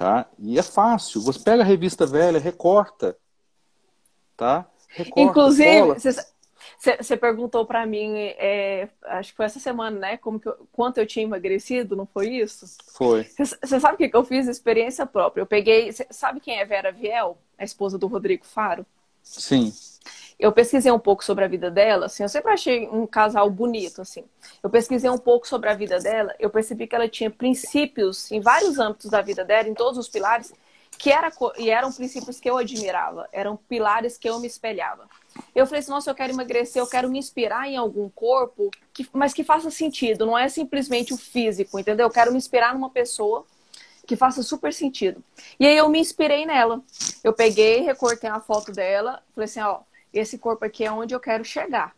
tá? 0.00 0.24
E 0.38 0.58
é 0.58 0.62
fácil, 0.62 1.20
você 1.20 1.40
pega 1.40 1.62
a 1.62 1.66
revista 1.66 2.06
velha, 2.06 2.40
recorta, 2.40 3.14
tá? 4.34 4.66
Recorta, 4.88 5.20
Inclusive, 5.20 5.94
você 6.98 7.16
perguntou 7.18 7.66
para 7.66 7.84
mim, 7.84 8.16
é, 8.16 8.88
acho 9.04 9.32
que 9.32 9.36
foi 9.36 9.44
essa 9.44 9.60
semana, 9.60 9.98
né? 9.98 10.16
Como 10.16 10.40
eu, 10.42 10.66
quanto 10.72 10.96
eu 10.96 11.06
tinha 11.06 11.26
emagrecido, 11.26 11.94
não 11.94 12.06
foi 12.06 12.28
isso? 12.30 12.64
Foi. 12.94 13.28
Você 13.36 13.78
sabe 13.78 13.96
o 13.96 13.98
que, 13.98 14.08
que 14.08 14.16
eu 14.16 14.24
fiz? 14.24 14.48
Experiência 14.48 15.04
própria. 15.04 15.42
Eu 15.42 15.46
peguei. 15.46 15.92
Cê, 15.92 16.06
sabe 16.08 16.40
quem 16.40 16.58
é 16.58 16.64
Vera 16.64 16.90
Viel? 16.90 17.36
A 17.58 17.64
esposa 17.64 17.98
do 17.98 18.06
Rodrigo 18.06 18.46
Faro? 18.46 18.86
Sim. 19.22 19.70
Eu 20.40 20.50
pesquisei 20.52 20.90
um 20.90 20.98
pouco 20.98 21.22
sobre 21.22 21.44
a 21.44 21.48
vida 21.48 21.70
dela, 21.70 22.06
assim, 22.06 22.22
eu 22.22 22.28
sempre 22.28 22.50
achei 22.50 22.88
um 22.88 23.06
casal 23.06 23.50
bonito, 23.50 24.00
assim. 24.00 24.24
Eu 24.62 24.70
pesquisei 24.70 25.10
um 25.10 25.18
pouco 25.18 25.46
sobre 25.46 25.68
a 25.68 25.74
vida 25.74 26.00
dela, 26.00 26.34
eu 26.38 26.48
percebi 26.48 26.86
que 26.86 26.94
ela 26.94 27.06
tinha 27.06 27.30
princípios 27.30 28.32
em 28.32 28.40
vários 28.40 28.78
âmbitos 28.78 29.10
da 29.10 29.20
vida 29.20 29.44
dela, 29.44 29.68
em 29.68 29.74
todos 29.74 29.98
os 29.98 30.08
pilares, 30.08 30.50
que 30.98 31.10
era, 31.10 31.30
e 31.58 31.68
eram 31.68 31.92
princípios 31.92 32.40
que 32.40 32.48
eu 32.48 32.56
admirava, 32.56 33.28
eram 33.32 33.54
pilares 33.54 34.16
que 34.16 34.30
eu 34.30 34.40
me 34.40 34.46
espelhava. 34.46 35.06
Eu 35.54 35.66
falei 35.66 35.80
assim, 35.80 35.90
nossa, 35.90 36.10
eu 36.10 36.14
quero 36.14 36.32
emagrecer, 36.32 36.80
eu 36.80 36.86
quero 36.86 37.10
me 37.10 37.18
inspirar 37.18 37.68
em 37.68 37.76
algum 37.76 38.08
corpo, 38.08 38.70
que, 38.94 39.06
mas 39.12 39.34
que 39.34 39.44
faça 39.44 39.70
sentido, 39.70 40.24
não 40.24 40.38
é 40.38 40.48
simplesmente 40.48 41.12
o 41.12 41.18
físico, 41.18 41.78
entendeu? 41.78 42.06
Eu 42.06 42.10
quero 42.10 42.32
me 42.32 42.38
inspirar 42.38 42.72
numa 42.72 42.88
pessoa 42.88 43.44
que 44.06 44.16
faça 44.16 44.42
super 44.42 44.72
sentido. 44.72 45.22
E 45.58 45.66
aí 45.66 45.76
eu 45.76 45.88
me 45.88 46.00
inspirei 46.00 46.44
nela. 46.44 46.82
Eu 47.22 47.32
peguei, 47.32 47.82
recortei 47.82 48.28
a 48.28 48.40
foto 48.40 48.72
dela, 48.72 49.22
falei 49.34 49.44
assim, 49.44 49.60
ó, 49.60 49.80
esse 50.12 50.38
corpo 50.38 50.64
aqui 50.64 50.84
é 50.84 50.92
onde 50.92 51.14
eu 51.14 51.20
quero 51.20 51.44
chegar. 51.44 51.94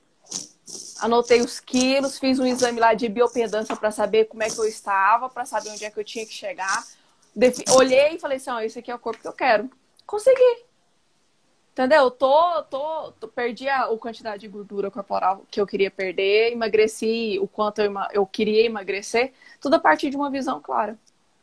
Anotei 1.00 1.40
os 1.40 1.58
quilos, 1.58 2.18
fiz 2.18 2.38
um 2.38 2.46
exame 2.46 2.78
lá 2.78 2.94
de 2.94 3.08
biopedância 3.08 3.76
para 3.76 3.90
saber 3.90 4.26
como 4.26 4.42
é 4.42 4.48
que 4.48 4.58
eu 4.58 4.64
estava, 4.64 5.28
para 5.28 5.44
saber 5.44 5.70
onde 5.70 5.84
é 5.84 5.90
que 5.90 5.98
eu 5.98 6.04
tinha 6.04 6.24
que 6.24 6.32
chegar. 6.32 6.84
Olhei 7.76 8.14
e 8.14 8.18
falei 8.18 8.36
assim, 8.36 8.50
ó, 8.50 8.60
esse 8.60 8.78
aqui 8.78 8.90
é 8.90 8.94
o 8.94 8.98
corpo 8.98 9.20
que 9.20 9.28
eu 9.28 9.32
quero. 9.32 9.68
Consegui. 10.06 10.64
Entendeu? 11.72 12.10
Tô, 12.10 12.62
tô, 12.64 13.12
tô, 13.12 13.28
perdi 13.28 13.66
a, 13.66 13.84
a 13.84 13.98
quantidade 13.98 14.42
de 14.42 14.48
gordura 14.48 14.90
corporal 14.90 15.46
que 15.50 15.58
eu 15.58 15.66
queria 15.66 15.90
perder, 15.90 16.52
emagreci 16.52 17.38
o 17.40 17.48
quanto 17.48 17.80
eu, 17.80 17.92
eu 18.12 18.26
queria 18.26 18.66
emagrecer, 18.66 19.32
tudo 19.58 19.74
a 19.76 19.78
partir 19.78 20.10
de 20.10 20.16
uma 20.16 20.30
visão 20.30 20.60
clara. 20.60 20.98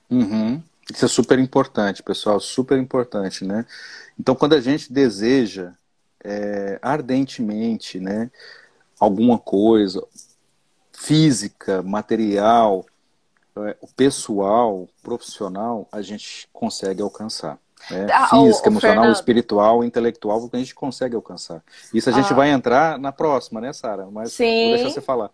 Uhum. 0.09 0.61
Isso 0.93 1.05
é 1.05 1.07
super 1.07 1.39
importante, 1.39 2.03
pessoal, 2.03 2.39
super 2.39 2.77
importante, 2.77 3.43
né? 3.43 3.65
Então, 4.19 4.35
quando 4.35 4.53
a 4.53 4.61
gente 4.61 4.93
deseja 4.93 5.73
é, 6.23 6.79
ardentemente, 6.81 7.99
né, 7.99 8.29
alguma 8.99 9.37
coisa 9.37 10.05
física, 10.91 11.81
material, 11.81 12.85
é, 13.57 13.77
pessoal, 13.95 14.87
profissional, 15.01 15.87
a 15.91 16.01
gente 16.01 16.47
consegue 16.51 17.01
alcançar. 17.01 17.57
Né? 17.89 18.07
Ah, 18.11 18.27
Física, 18.27 18.35
o, 18.35 18.41
o 18.41 18.73
emocional, 18.73 18.79
Fernando... 18.79 19.15
espiritual, 19.15 19.83
intelectual, 19.83 20.49
que 20.49 20.55
a 20.55 20.59
gente 20.59 20.75
consegue 20.75 21.15
alcançar. 21.15 21.63
Isso 21.93 22.09
a 22.09 22.13
gente 22.13 22.31
ah. 22.33 22.35
vai 22.35 22.49
entrar 22.49 22.99
na 22.99 23.11
próxima, 23.11 23.61
né, 23.61 23.71
Sara? 23.71 24.07
Mas 24.11 24.33
Sim. 24.33 24.67
vou 24.67 24.75
deixar 24.75 24.89
você 24.89 25.01
falar. 25.01 25.31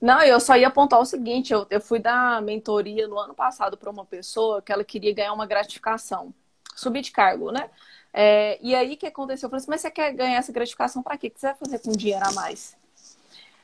Não, 0.00 0.22
eu 0.22 0.38
só 0.40 0.56
ia 0.56 0.68
apontar 0.68 1.00
o 1.00 1.04
seguinte: 1.04 1.52
eu, 1.52 1.66
eu 1.70 1.80
fui 1.80 1.98
dar 1.98 2.42
mentoria 2.42 3.06
no 3.06 3.18
ano 3.18 3.34
passado 3.34 3.76
para 3.76 3.90
uma 3.90 4.04
pessoa 4.04 4.60
que 4.62 4.72
ela 4.72 4.84
queria 4.84 5.14
ganhar 5.14 5.32
uma 5.32 5.46
gratificação, 5.46 6.34
subir 6.74 7.02
de 7.02 7.10
cargo, 7.10 7.50
né? 7.50 7.70
É, 8.18 8.58
e 8.62 8.74
aí 8.74 8.94
o 8.94 8.96
que 8.96 9.06
aconteceu? 9.06 9.46
Eu 9.46 9.50
falei 9.50 9.60
assim: 9.60 9.70
mas 9.70 9.82
você 9.82 9.90
quer 9.90 10.10
ganhar 10.14 10.38
essa 10.38 10.50
gratificação 10.50 11.02
para 11.02 11.18
quê? 11.18 11.26
O 11.26 11.30
que 11.30 11.38
você 11.38 11.48
vai 11.48 11.56
fazer 11.56 11.78
com 11.80 11.92
dinheiro 11.92 12.26
a 12.26 12.32
mais? 12.32 12.74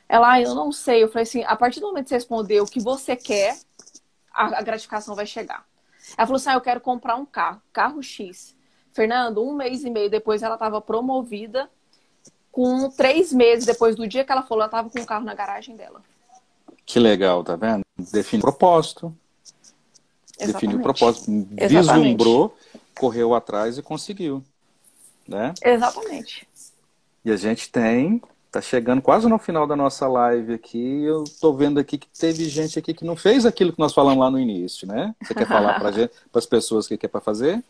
Ela, 0.07 0.33
ah, 0.33 0.41
eu 0.43 0.55
não 0.55 0.71
sei. 0.71 1.03
Eu 1.03 1.09
falei 1.09 1.23
assim: 1.23 1.43
a 1.45 1.57
partir 1.57 1.81
do 1.81 1.87
momento 1.87 2.05
que 2.05 2.11
você 2.11 2.17
responder 2.17 2.61
o 2.61 2.67
que 2.67 2.79
você 2.79 3.17
quer, 3.17 3.57
a, 4.31 4.59
a 4.59 4.63
gratificação 4.63 5.15
vai 5.15 5.25
chegar. 5.25 5.65
Ela 6.19 6.27
falou 6.27 6.37
assim: 6.37 6.51
ah, 6.51 6.55
eu 6.55 6.61
quero 6.61 6.83
comprar 6.83 7.17
um 7.17 7.25
carro, 7.25 7.63
carro 7.73 8.03
X. 8.03 8.55
Fernando, 8.93 9.43
um 9.43 9.55
mês 9.55 9.85
e 9.85 9.91
meio 9.91 10.11
depois 10.11 10.43
ela 10.43 10.57
estava 10.57 10.83
promovida. 10.83 11.71
Com 12.51 12.91
três 12.91 13.33
meses 13.33 13.65
depois 13.65 13.97
do 13.97 14.07
dia 14.07 14.23
que 14.23 14.31
ela 14.31 14.43
falou, 14.43 14.61
ela 14.61 14.67
estava 14.67 14.91
com 14.91 15.01
o 15.01 15.07
carro 15.07 15.25
na 15.25 15.33
garagem 15.33 15.75
dela. 15.75 16.03
Que 16.85 16.99
legal, 16.99 17.43
tá 17.43 17.57
vendo? 17.57 17.81
Define 17.97 18.41
o 18.41 18.43
propósito. 18.43 19.17
Exatamente. 20.39 20.53
Definiu 20.53 20.79
o 20.79 20.83
propósito, 20.83 21.31
Exatamente. 21.31 21.69
vislumbrou, 21.69 22.55
correu 23.03 23.35
atrás 23.35 23.77
e 23.77 23.83
conseguiu. 23.83 24.45
Né? 25.27 25.53
Exatamente. 25.61 26.47
E 27.25 27.33
a 27.33 27.37
gente 27.37 27.69
tem, 27.69 28.23
tá 28.49 28.61
chegando 28.61 29.03
quase 29.03 29.29
no 29.29 29.41
final 29.41 29.67
da 29.67 29.75
nossa 29.75 30.07
live 30.07 30.55
aqui. 30.55 31.03
Eu 31.03 31.25
tô 31.41 31.53
vendo 31.53 31.81
aqui 31.81 31.99
que 31.99 32.07
teve 32.07 32.49
gente 32.49 32.79
aqui 32.79 32.95
que 32.95 33.05
não 33.05 33.17
fez 33.17 33.45
aquilo 33.45 33.73
que 33.73 33.81
nós 33.81 33.93
falamos 33.93 34.21
lá 34.21 34.31
no 34.31 34.39
início, 34.39 34.87
né? 34.87 35.17
Você 35.21 35.35
quer 35.35 35.49
falar 35.49 35.81
para 35.81 35.91
as 36.39 36.47
pessoas 36.47 36.87
o 36.87 36.91
que, 36.91 36.97
que 36.97 37.07
é 37.07 37.09
para 37.09 37.21
fazer? 37.21 37.61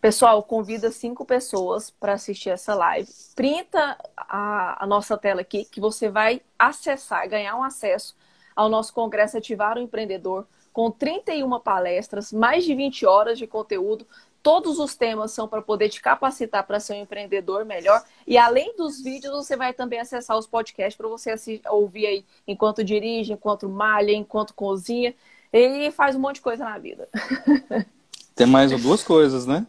Pessoal, 0.00 0.40
convida 0.44 0.92
cinco 0.92 1.24
pessoas 1.24 1.90
para 1.90 2.12
assistir 2.12 2.50
essa 2.50 2.76
live. 2.76 3.08
Printa 3.34 3.98
a, 4.16 4.84
a, 4.84 4.86
nossa 4.86 5.18
tela 5.18 5.40
aqui, 5.40 5.64
que 5.64 5.80
você 5.80 6.08
vai 6.08 6.40
acessar, 6.56 7.28
ganhar 7.28 7.56
um 7.56 7.64
acesso 7.64 8.14
ao 8.54 8.68
nosso 8.68 8.94
Congresso 8.94 9.36
Ativar 9.36 9.76
o 9.76 9.80
Empreendedor, 9.80 10.46
com 10.72 10.92
31 10.92 11.58
palestras, 11.58 12.32
mais 12.32 12.64
de 12.64 12.72
20 12.72 13.04
horas 13.04 13.36
de 13.36 13.48
conteúdo. 13.48 14.06
Todos 14.42 14.78
os 14.78 14.94
temas 14.94 15.32
são 15.32 15.48
para 15.48 15.60
poder 15.60 15.88
te 15.88 16.00
capacitar 16.00 16.66
para 16.66 16.80
ser 16.80 16.94
um 16.94 17.02
empreendedor 17.02 17.64
melhor. 17.64 18.02
E 18.26 18.38
além 18.38 18.74
dos 18.76 19.02
vídeos, 19.02 19.34
você 19.34 19.56
vai 19.56 19.72
também 19.72 19.98
acessar 19.98 20.38
os 20.38 20.46
podcasts 20.46 20.96
para 20.96 21.08
você 21.08 21.60
ouvir 21.68 22.06
aí 22.06 22.24
enquanto 22.46 22.84
dirige, 22.84 23.32
enquanto 23.32 23.68
malha, 23.68 24.12
enquanto 24.12 24.54
cozinha. 24.54 25.14
E 25.52 25.90
faz 25.90 26.14
um 26.14 26.20
monte 26.20 26.36
de 26.36 26.42
coisa 26.42 26.64
na 26.64 26.78
vida. 26.78 27.08
Tem 28.34 28.46
mais 28.46 28.70
duas 28.80 29.02
coisas, 29.02 29.46
né? 29.46 29.66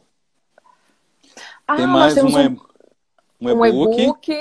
Ah, 1.68 1.76
Tem 1.76 1.88
mais 1.88 2.16
um, 2.18 2.28
um 3.42 3.66
e-book. 3.66 4.34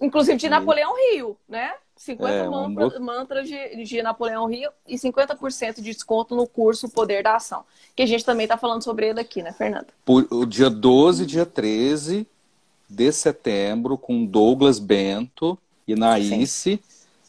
Um 0.00 0.06
inclusive 0.06 0.38
de 0.38 0.48
Napoleão 0.48 0.94
Rio, 0.96 1.36
né? 1.48 1.74
50 2.04 2.32
É, 2.34 2.48
um 2.48 2.52
mantras, 2.52 2.92
book. 2.92 3.00
mantras 3.02 3.48
de, 3.48 3.84
de 3.84 4.02
Napoleão 4.02 4.46
Rio 4.46 4.70
e 4.86 4.96
50% 4.96 5.76
de 5.76 5.82
desconto 5.82 6.34
no 6.36 6.46
curso 6.46 6.88
Poder 6.88 7.22
da 7.22 7.36
Ação. 7.36 7.64
Que 7.96 8.02
a 8.02 8.06
gente 8.06 8.24
também 8.24 8.44
está 8.44 8.56
falando 8.56 8.82
sobre 8.82 9.08
ele 9.08 9.20
aqui, 9.20 9.42
né, 9.42 9.52
Fernanda? 9.52 9.86
Por- 10.04 10.26
o 10.30 10.44
dia 10.44 10.68
12 10.70 11.22
e 11.22 11.26
dia 11.26 11.46
13 11.46 12.26
de 12.88 13.10
setembro, 13.12 13.96
com 13.96 14.24
Douglas 14.24 14.78
Bento 14.78 15.58
e 15.88 15.94
Naíce, 15.94 16.80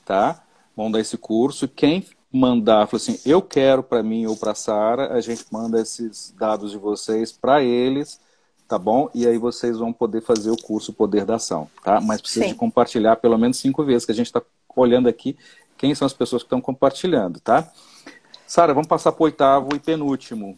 tá? 0.06 0.44
Vão 0.76 0.92
dar 0.92 1.00
esse 1.00 1.18
curso. 1.18 1.68
Quem 1.68 2.06
mandar, 2.32 2.88
falou 2.88 3.02
assim, 3.02 3.18
eu 3.26 3.42
quero 3.42 3.82
para 3.82 4.04
mim 4.04 4.26
ou 4.26 4.36
para 4.36 4.54
Sara, 4.54 5.14
a 5.14 5.22
gente 5.22 5.46
manda 5.50 5.80
esses 5.82 6.34
dados 6.38 6.72
de 6.72 6.78
vocês 6.78 7.32
para 7.32 7.64
eles, 7.64 8.20
tá 8.68 8.78
bom? 8.78 9.10
E 9.16 9.26
aí 9.26 9.38
vocês 9.38 9.78
vão 9.78 9.94
poder 9.94 10.22
fazer 10.22 10.52
o 10.52 10.58
curso 10.58 10.92
Poder 10.92 11.24
da 11.24 11.36
Ação, 11.36 11.70
tá? 11.82 12.02
Mas 12.02 12.20
precisa 12.22 12.46
Sim. 12.46 12.52
de 12.52 12.58
compartilhar 12.58 13.16
pelo 13.16 13.38
menos 13.38 13.56
cinco 13.58 13.86
vezes, 13.86 14.06
que 14.06 14.12
a 14.12 14.16
gente 14.16 14.26
está 14.28 14.42
olhando 14.76 15.08
aqui 15.10 15.38
quem 15.78 15.94
são 15.94 16.06
as 16.06 16.14
pessoas 16.14 16.42
que 16.44 16.48
estão 16.48 16.62
compartilhando, 16.62 17.40
tá? 17.40 17.70
Sara, 18.48 18.74
vamos 18.74 18.88
passar 18.88 19.12
para 19.12 19.22
o 19.22 19.26
oitavo 19.26 19.76
e 19.76 19.80
penúltimo. 19.80 20.58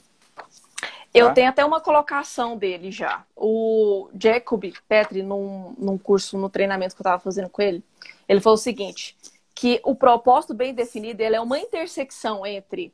Eu 1.13 1.27
Tá. 1.27 1.33
tenho 1.33 1.49
até 1.49 1.65
uma 1.65 1.79
colocação 1.81 2.57
dele 2.57 2.91
já. 2.91 3.25
O 3.35 4.09
Jacob 4.21 4.63
Petri, 4.87 5.23
num, 5.23 5.73
num 5.77 5.97
curso, 5.97 6.37
no 6.37 6.49
treinamento 6.49 6.95
que 6.95 7.01
eu 7.01 7.03
estava 7.03 7.21
fazendo 7.21 7.49
com 7.49 7.61
ele, 7.61 7.83
ele 8.27 8.41
falou 8.41 8.55
o 8.55 8.61
seguinte: 8.61 9.17
que 9.55 9.81
o 9.83 9.95
propósito 9.95 10.53
bem 10.53 10.73
definido 10.73 11.21
ele 11.23 11.35
é 11.35 11.41
uma 11.41 11.57
intersecção 11.57 12.45
entre 12.45 12.93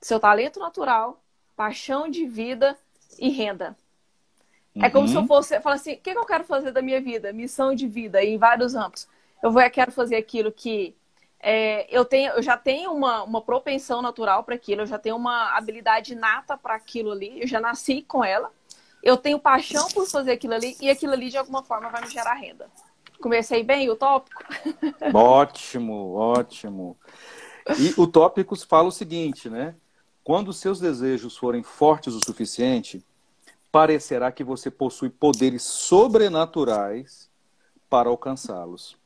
seu 0.00 0.20
talento 0.20 0.58
natural, 0.60 1.22
paixão 1.56 2.10
de 2.10 2.26
vida 2.26 2.76
e 3.18 3.30
renda. 3.30 3.74
É 4.74 4.90
como 4.90 5.06
Uhum. 5.06 5.12
se 5.12 5.16
eu 5.16 5.26
fosse 5.26 5.58
falar 5.60 5.76
assim: 5.76 5.94
o 5.94 5.98
que, 5.98 6.12
que 6.12 6.18
eu 6.18 6.26
quero 6.26 6.44
fazer 6.44 6.72
da 6.72 6.82
minha 6.82 7.00
vida? 7.00 7.32
Missão 7.32 7.74
de 7.74 7.88
vida, 7.88 8.22
em 8.22 8.36
vários 8.36 8.74
âmbitos. 8.74 9.08
Eu 9.42 9.50
vou, 9.50 9.62
eu 9.62 9.70
quero 9.70 9.92
fazer 9.92 10.16
aquilo 10.16 10.50
que 10.50 10.96
é, 11.40 11.86
eu, 11.96 12.04
tenho, 12.04 12.32
eu 12.32 12.42
já 12.42 12.56
tenho 12.56 12.92
uma, 12.92 13.22
uma 13.22 13.40
propensão 13.40 14.02
natural 14.02 14.42
para 14.42 14.54
aquilo, 14.54 14.82
eu 14.82 14.86
já 14.86 14.98
tenho 14.98 15.16
uma 15.16 15.56
habilidade 15.56 16.14
nata 16.14 16.56
para 16.56 16.74
aquilo 16.74 17.12
ali, 17.12 17.42
eu 17.42 17.46
já 17.46 17.60
nasci 17.60 18.02
com 18.02 18.24
ela. 18.24 18.50
Eu 19.02 19.16
tenho 19.16 19.38
paixão 19.38 19.86
por 19.88 20.06
fazer 20.08 20.32
aquilo 20.32 20.54
ali 20.54 20.76
e 20.80 20.90
aquilo 20.90 21.12
ali 21.12 21.28
de 21.28 21.38
alguma 21.38 21.62
forma 21.62 21.88
vai 21.90 22.00
me 22.02 22.10
gerar 22.10 22.34
renda. 22.34 22.68
Comecei 23.20 23.62
bem 23.62 23.88
o 23.88 23.96
tópico? 23.96 24.42
Ótimo, 25.14 26.14
ótimo. 26.14 26.96
E 27.78 27.94
o 28.00 28.06
Tópicos 28.06 28.62
fala 28.62 28.88
o 28.88 28.92
seguinte, 28.92 29.48
né? 29.48 29.74
Quando 30.22 30.52
seus 30.52 30.78
desejos 30.78 31.36
forem 31.36 31.62
fortes 31.62 32.14
o 32.14 32.20
suficiente, 32.24 33.04
parecerá 33.72 34.30
que 34.30 34.44
você 34.44 34.70
possui 34.70 35.10
poderes 35.10 35.62
sobrenaturais 35.62 37.30
para 37.88 38.08
alcançá-los. 38.08 38.96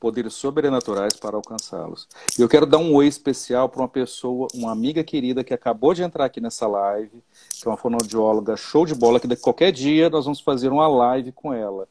Poderes 0.00 0.34
sobrenaturais 0.34 1.14
para 1.14 1.36
alcançá-los. 1.36 2.08
E 2.38 2.42
eu 2.42 2.48
quero 2.48 2.66
dar 2.66 2.78
um 2.78 2.92
oi 2.94 3.06
especial 3.06 3.68
para 3.68 3.80
uma 3.80 3.88
pessoa, 3.88 4.48
uma 4.54 4.70
amiga 4.70 5.02
querida 5.02 5.42
que 5.42 5.54
acabou 5.54 5.94
de 5.94 6.02
entrar 6.02 6.26
aqui 6.26 6.40
nessa 6.40 6.66
live, 6.66 7.22
que 7.50 7.66
é 7.66 7.70
uma 7.70 7.76
fonoaudióloga 7.76 8.56
show 8.56 8.84
de 8.84 8.94
bola, 8.94 9.18
que 9.18 9.26
daqui 9.26 9.42
qualquer 9.42 9.72
dia 9.72 10.10
nós 10.10 10.24
vamos 10.24 10.40
fazer 10.40 10.70
uma 10.70 10.86
live 10.86 11.32
com 11.32 11.52
ela, 11.52 11.88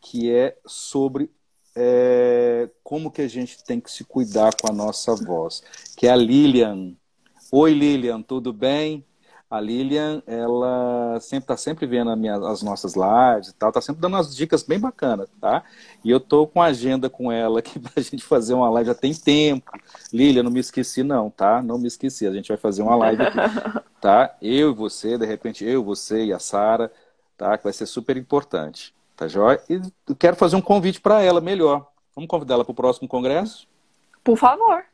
que 0.00 0.30
é 0.30 0.56
sobre 0.64 1.30
é, 1.74 2.70
como 2.82 3.10
que 3.10 3.20
a 3.20 3.28
gente 3.28 3.62
tem 3.62 3.80
que 3.80 3.90
se 3.90 4.04
cuidar 4.04 4.54
com 4.60 4.70
a 4.70 4.74
nossa 4.74 5.14
voz, 5.14 5.62
que 5.96 6.06
é 6.06 6.10
a 6.10 6.16
Lilian. 6.16 6.94
Oi, 7.52 7.74
Lilian, 7.74 8.22
tudo 8.22 8.52
bem? 8.52 9.04
A 9.48 9.60
Lilian, 9.60 10.22
ela 10.26 11.18
sempre 11.20 11.44
está 11.44 11.56
sempre 11.56 11.86
vendo 11.86 12.10
a 12.10 12.16
minha- 12.16 12.36
as 12.48 12.62
nossas 12.62 12.94
lives 12.96 13.48
e 13.48 13.54
tal, 13.54 13.70
tá 13.70 13.80
sempre 13.80 14.00
dando 14.02 14.14
umas 14.14 14.34
dicas 14.34 14.64
bem 14.64 14.78
bacanas, 14.78 15.28
tá? 15.40 15.62
E 16.04 16.10
eu 16.10 16.18
tô 16.18 16.48
com 16.48 16.60
a 16.60 16.66
agenda 16.66 17.08
com 17.08 17.30
ela 17.30 17.60
aqui 17.60 17.78
pra 17.78 18.02
gente 18.02 18.24
fazer 18.24 18.54
uma 18.54 18.68
live, 18.70 18.88
já 18.88 18.94
tem 18.94 19.14
tempo. 19.14 19.70
Lilian, 20.12 20.42
não 20.42 20.50
me 20.50 20.58
esqueci 20.60 21.02
não, 21.04 21.30
tá? 21.30 21.62
Não 21.62 21.78
me 21.78 21.86
esqueci, 21.86 22.26
a 22.26 22.32
gente 22.32 22.48
vai 22.48 22.56
fazer 22.56 22.82
uma 22.82 22.96
live 22.96 23.22
aqui, 23.22 23.44
tá? 24.00 24.34
Eu 24.42 24.70
e 24.72 24.74
você, 24.74 25.16
de 25.16 25.26
repente 25.26 25.64
eu, 25.64 25.84
você 25.84 26.24
e 26.26 26.32
a 26.32 26.38
Sara, 26.40 26.92
tá? 27.36 27.56
Que 27.56 27.64
vai 27.64 27.72
ser 27.72 27.86
super 27.86 28.16
importante, 28.16 28.92
tá 29.16 29.28
joia? 29.28 29.62
E 29.70 29.74
eu 30.08 30.16
quero 30.16 30.36
fazer 30.36 30.56
um 30.56 30.62
convite 30.62 31.00
para 31.00 31.22
ela 31.22 31.40
melhor. 31.40 31.86
Vamos 32.16 32.28
convidar 32.28 32.54
ela 32.54 32.64
para 32.64 32.72
o 32.72 32.74
próximo 32.74 33.06
congresso? 33.08 33.68
Por 34.22 34.36
favor. 34.36 34.84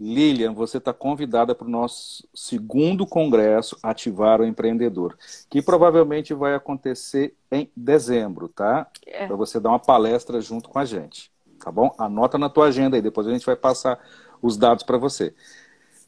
Lilian, 0.00 0.54
você 0.54 0.78
está 0.78 0.94
convidada 0.94 1.54
para 1.54 1.66
o 1.66 1.70
nosso 1.70 2.26
segundo 2.34 3.06
congresso 3.06 3.76
Ativar 3.82 4.40
o 4.40 4.46
Empreendedor, 4.46 5.14
que 5.50 5.60
provavelmente 5.60 6.32
vai 6.32 6.54
acontecer 6.54 7.34
em 7.52 7.70
dezembro, 7.76 8.48
tá? 8.48 8.88
É. 9.06 9.26
Para 9.26 9.36
você 9.36 9.60
dar 9.60 9.68
uma 9.68 9.78
palestra 9.78 10.40
junto 10.40 10.70
com 10.70 10.78
a 10.78 10.86
gente, 10.86 11.30
tá 11.62 11.70
bom? 11.70 11.94
Anota 11.98 12.38
na 12.38 12.48
tua 12.48 12.68
agenda 12.68 12.96
aí, 12.96 13.02
depois 13.02 13.26
a 13.26 13.30
gente 13.30 13.44
vai 13.44 13.54
passar 13.56 14.00
os 14.40 14.56
dados 14.56 14.82
para 14.82 14.96
você. 14.96 15.34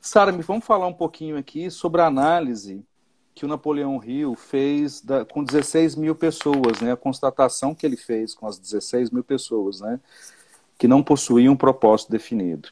Sara, 0.00 0.32
me 0.32 0.42
vamos 0.42 0.64
falar 0.64 0.86
um 0.86 0.94
pouquinho 0.94 1.36
aqui 1.36 1.70
sobre 1.70 2.00
a 2.00 2.06
análise 2.06 2.82
que 3.34 3.44
o 3.44 3.48
Napoleão 3.48 4.02
Hill 4.02 4.34
fez 4.34 5.02
da- 5.02 5.26
com 5.26 5.44
16 5.44 5.94
mil 5.96 6.14
pessoas, 6.14 6.80
né? 6.80 6.92
A 6.92 6.96
constatação 6.96 7.74
que 7.74 7.84
ele 7.84 7.96
fez 7.98 8.34
com 8.34 8.46
as 8.46 8.58
16 8.58 9.10
mil 9.10 9.22
pessoas, 9.22 9.80
né? 9.82 10.00
Que 10.78 10.88
não 10.88 11.02
possuíam 11.02 11.52
um 11.52 11.56
propósito 11.56 12.10
definido 12.10 12.70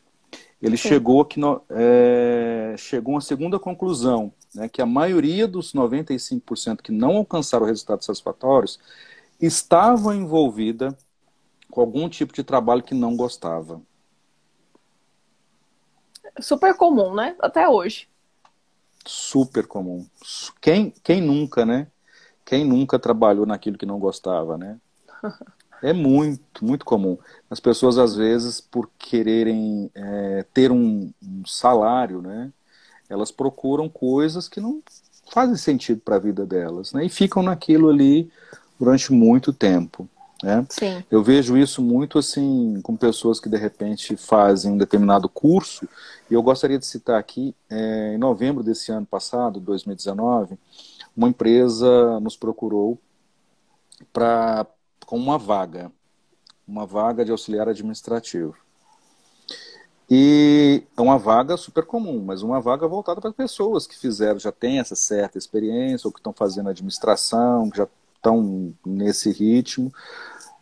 ele 0.60 0.76
Sim. 0.76 0.88
chegou 0.88 1.24
que 1.24 1.40
no, 1.40 1.62
é, 1.70 2.74
chegou 2.76 3.12
a 3.12 3.14
uma 3.16 3.20
segunda 3.20 3.58
conclusão, 3.58 4.32
né, 4.54 4.68
que 4.68 4.82
a 4.82 4.86
maioria 4.86 5.48
dos 5.48 5.72
95% 5.72 6.82
que 6.82 6.92
não 6.92 7.16
alcançaram 7.16 7.66
resultados 7.66 8.04
satisfatórios 8.04 8.78
estavam 9.40 10.14
envolvida 10.14 10.96
com 11.70 11.80
algum 11.80 12.08
tipo 12.08 12.34
de 12.34 12.44
trabalho 12.44 12.82
que 12.82 12.94
não 12.94 13.16
gostava. 13.16 13.80
Super 16.40 16.76
comum, 16.76 17.14
né? 17.14 17.36
Até 17.40 17.68
hoje. 17.68 18.08
Super 19.06 19.66
comum. 19.66 20.06
Quem, 20.60 20.92
quem 21.02 21.20
nunca, 21.20 21.64
né? 21.64 21.86
Quem 22.44 22.64
nunca 22.64 22.98
trabalhou 22.98 23.46
naquilo 23.46 23.78
que 23.78 23.86
não 23.86 23.98
gostava, 23.98 24.58
né? 24.58 24.78
É 25.82 25.92
muito, 25.92 26.64
muito 26.64 26.84
comum. 26.84 27.16
As 27.48 27.60
pessoas, 27.60 27.98
às 27.98 28.14
vezes, 28.14 28.60
por 28.60 28.90
quererem 28.98 29.90
é, 29.94 30.44
ter 30.52 30.70
um, 30.70 31.12
um 31.22 31.46
salário, 31.46 32.20
né? 32.20 32.52
Elas 33.08 33.30
procuram 33.30 33.88
coisas 33.88 34.48
que 34.48 34.60
não 34.60 34.82
fazem 35.32 35.56
sentido 35.56 36.00
para 36.00 36.16
a 36.16 36.20
vida 36.20 36.44
delas, 36.44 36.92
né? 36.92 37.04
E 37.04 37.08
ficam 37.08 37.42
naquilo 37.42 37.88
ali 37.88 38.30
durante 38.78 39.12
muito 39.12 39.52
tempo, 39.52 40.08
né? 40.42 40.66
Sim. 40.68 41.04
Eu 41.10 41.22
vejo 41.22 41.56
isso 41.56 41.82
muito 41.82 42.18
assim 42.18 42.80
com 42.82 42.96
pessoas 42.96 43.40
que 43.40 43.48
de 43.48 43.56
repente 43.56 44.16
fazem 44.16 44.72
um 44.72 44.78
determinado 44.78 45.28
curso. 45.28 45.88
E 46.30 46.34
eu 46.34 46.42
gostaria 46.42 46.78
de 46.78 46.86
citar 46.86 47.18
aqui, 47.18 47.54
é, 47.68 48.14
em 48.14 48.18
novembro 48.18 48.62
desse 48.62 48.92
ano 48.92 49.06
passado, 49.06 49.60
2019, 49.60 50.58
uma 51.16 51.28
empresa 51.28 52.20
nos 52.20 52.36
procurou 52.36 52.98
para 54.12 54.66
com 55.10 55.18
uma 55.18 55.36
vaga, 55.36 55.90
uma 56.68 56.86
vaga 56.86 57.24
de 57.24 57.32
auxiliar 57.32 57.68
administrativo. 57.68 58.54
E 60.08 60.84
é 60.96 61.00
uma 61.00 61.18
vaga 61.18 61.56
super 61.56 61.84
comum, 61.84 62.22
mas 62.24 62.42
uma 62.42 62.60
vaga 62.60 62.86
voltada 62.86 63.20
para 63.20 63.32
pessoas 63.32 63.88
que 63.88 63.98
fizeram, 63.98 64.38
já 64.38 64.52
têm 64.52 64.78
essa 64.78 64.94
certa 64.94 65.36
experiência, 65.36 66.06
ou 66.06 66.12
que 66.12 66.20
estão 66.20 66.32
fazendo 66.32 66.68
administração, 66.68 67.68
que 67.68 67.78
já 67.78 67.88
estão 68.14 68.72
nesse 68.86 69.32
ritmo. 69.32 69.92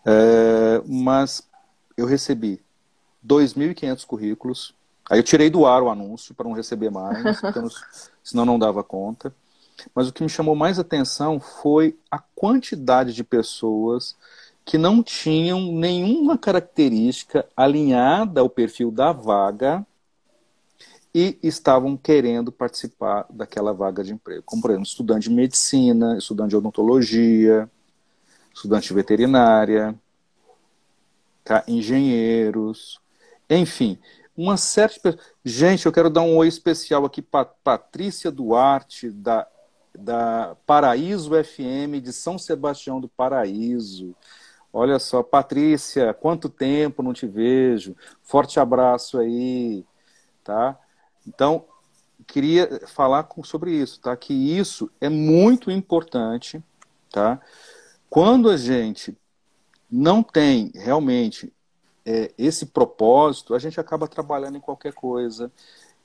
É, 0.06 0.80
mas 0.86 1.46
eu 1.94 2.06
recebi 2.06 2.62
2.500 3.26 4.06
currículos. 4.06 4.74
Aí 5.10 5.18
eu 5.18 5.24
tirei 5.24 5.50
do 5.50 5.66
ar 5.66 5.82
o 5.82 5.90
anúncio 5.90 6.34
para 6.34 6.48
não 6.48 6.54
receber 6.54 6.88
mais, 6.88 7.22
não, 7.22 7.68
senão 8.24 8.46
não 8.46 8.58
dava 8.58 8.82
conta. 8.82 9.30
Mas 9.94 10.08
o 10.08 10.12
que 10.12 10.22
me 10.22 10.28
chamou 10.30 10.56
mais 10.56 10.78
atenção 10.78 11.38
foi 11.38 11.98
a 12.10 12.18
quantidade 12.18 13.12
de 13.12 13.22
pessoas 13.22 14.16
que 14.68 14.76
não 14.76 15.02
tinham 15.02 15.72
nenhuma 15.72 16.36
característica 16.36 17.48
alinhada 17.56 18.42
ao 18.42 18.50
perfil 18.50 18.90
da 18.90 19.12
vaga 19.12 19.84
e 21.14 21.38
estavam 21.42 21.96
querendo 21.96 22.52
participar 22.52 23.24
daquela 23.30 23.72
vaga 23.72 24.04
de 24.04 24.12
emprego. 24.12 24.42
Como, 24.44 24.60
por 24.60 24.70
exemplo, 24.70 24.86
estudante 24.86 25.30
de 25.30 25.34
medicina, 25.34 26.18
estudante 26.18 26.50
de 26.50 26.56
odontologia, 26.56 27.66
estudante 28.54 28.88
de 28.88 28.94
veterinária, 28.94 29.98
tá? 31.42 31.64
engenheiros, 31.66 33.00
enfim, 33.48 33.98
uma 34.36 34.58
série 34.58 34.92
de 34.92 35.00
pessoas. 35.00 35.24
Gente, 35.42 35.86
eu 35.86 35.92
quero 35.92 36.10
dar 36.10 36.20
um 36.20 36.36
oi 36.36 36.46
especial 36.46 37.06
aqui 37.06 37.22
para 37.22 37.46
Patrícia 37.46 38.30
Duarte, 38.30 39.10
da, 39.10 39.48
da 39.98 40.58
Paraíso 40.66 41.30
FM, 41.30 42.02
de 42.02 42.12
São 42.12 42.36
Sebastião 42.36 43.00
do 43.00 43.08
Paraíso. 43.08 44.14
Olha 44.78 45.00
só, 45.00 45.24
Patrícia, 45.24 46.14
quanto 46.14 46.48
tempo 46.48 47.02
não 47.02 47.12
te 47.12 47.26
vejo. 47.26 47.96
Forte 48.22 48.60
abraço 48.60 49.18
aí, 49.18 49.84
tá? 50.44 50.78
Então, 51.26 51.64
queria 52.24 52.86
falar 52.86 53.28
sobre 53.42 53.72
isso, 53.72 54.00
tá? 54.00 54.16
Que 54.16 54.32
isso 54.32 54.88
é 55.00 55.08
muito 55.08 55.68
importante, 55.68 56.62
tá? 57.10 57.40
Quando 58.08 58.48
a 58.48 58.56
gente 58.56 59.18
não 59.90 60.22
tem 60.22 60.70
realmente 60.72 61.52
é, 62.06 62.30
esse 62.38 62.66
propósito, 62.66 63.56
a 63.56 63.58
gente 63.58 63.80
acaba 63.80 64.06
trabalhando 64.06 64.58
em 64.58 64.60
qualquer 64.60 64.92
coisa 64.92 65.50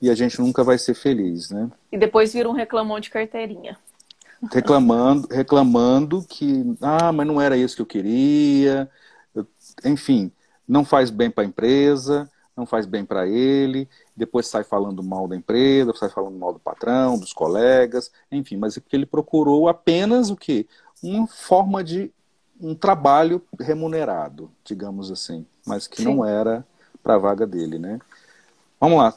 e 0.01 0.09
a 0.09 0.15
gente 0.15 0.41
nunca 0.41 0.63
vai 0.63 0.79
ser 0.79 0.95
feliz, 0.95 1.51
né? 1.51 1.69
E 1.91 1.97
depois 1.99 2.33
vira 2.33 2.49
um 2.49 2.53
reclamão 2.53 2.99
de 2.99 3.11
carteirinha. 3.11 3.77
Reclamando, 4.51 5.27
reclamando 5.31 6.23
que, 6.27 6.75
ah, 6.81 7.11
mas 7.11 7.25
não 7.25 7.39
era 7.39 7.55
isso 7.55 7.75
que 7.75 7.81
eu 7.81 7.85
queria. 7.85 8.89
Enfim, 9.85 10.31
não 10.67 10.83
faz 10.83 11.09
bem 11.09 11.29
para 11.29 11.43
a 11.43 11.47
empresa, 11.47 12.29
não 12.55 12.65
faz 12.65 12.85
bem 12.85 13.03
para 13.03 13.27
ele, 13.27 13.89
depois 14.15 14.47
sai 14.47 14.63
falando 14.63 15.01
mal 15.01 15.27
da 15.27 15.35
empresa, 15.35 15.93
sai 15.95 16.09
falando 16.09 16.37
mal 16.37 16.53
do 16.53 16.59
patrão, 16.59 17.17
dos 17.17 17.33
colegas, 17.33 18.11
enfim, 18.31 18.57
mas 18.57 18.77
é 18.77 18.79
porque 18.79 18.95
ele 18.95 19.05
procurou 19.05 19.67
apenas 19.67 20.29
o 20.29 20.35
quê? 20.35 20.67
Uma 21.01 21.27
forma 21.27 21.83
de 21.83 22.11
um 22.61 22.75
trabalho 22.75 23.41
remunerado, 23.59 24.51
digamos 24.63 25.11
assim, 25.11 25.45
mas 25.65 25.87
que 25.87 25.97
Sim. 25.97 26.05
não 26.05 26.25
era 26.25 26.65
para 27.01 27.15
a 27.15 27.17
vaga 27.17 27.45
dele, 27.45 27.79
né? 27.79 27.99
Vamos 28.79 28.99
lá, 28.99 29.13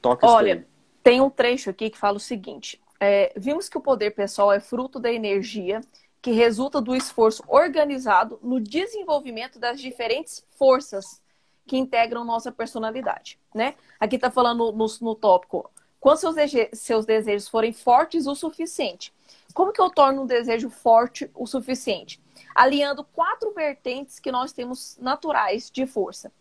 toca 0.00 0.26
Olha, 0.26 0.66
tem 1.02 1.20
um 1.20 1.30
trecho 1.30 1.70
aqui 1.70 1.90
que 1.90 1.98
fala 1.98 2.16
o 2.16 2.20
seguinte: 2.20 2.80
é, 3.00 3.32
vimos 3.36 3.68
que 3.68 3.78
o 3.78 3.80
poder 3.80 4.12
pessoal 4.12 4.52
é 4.52 4.60
fruto 4.60 4.98
da 4.98 5.12
energia 5.12 5.80
que 6.22 6.32
resulta 6.32 6.80
do 6.80 6.96
esforço 6.96 7.44
organizado 7.46 8.38
no 8.42 8.58
desenvolvimento 8.60 9.58
das 9.58 9.80
diferentes 9.80 10.44
forças 10.58 11.22
que 11.66 11.76
integram 11.76 12.24
nossa 12.24 12.50
personalidade, 12.50 13.38
né? 13.54 13.74
Aqui 13.98 14.16
está 14.16 14.30
falando 14.30 14.72
no, 14.72 14.86
no, 15.00 15.14
tópico, 15.14 15.70
quando 16.00 16.18
seus, 16.18 16.34
seus 16.72 17.04
desejos 17.04 17.48
forem 17.48 17.72
fortes 17.72 18.26
o 18.26 18.34
suficiente. 18.34 19.12
Como 19.52 19.72
que 19.72 19.80
eu 19.80 19.90
torno 19.90 20.22
um 20.22 20.26
desejo 20.26 20.70
forte 20.70 21.30
o 21.34 21.46
suficiente? 21.46 22.20
Alinhando 22.54 23.04
quatro 23.04 23.52
vertentes 23.52 24.18
que 24.18 24.30
nós 24.30 24.52
temos 24.52 24.96
naturais 25.00 25.70
de 25.70 25.86
força. 25.86 26.32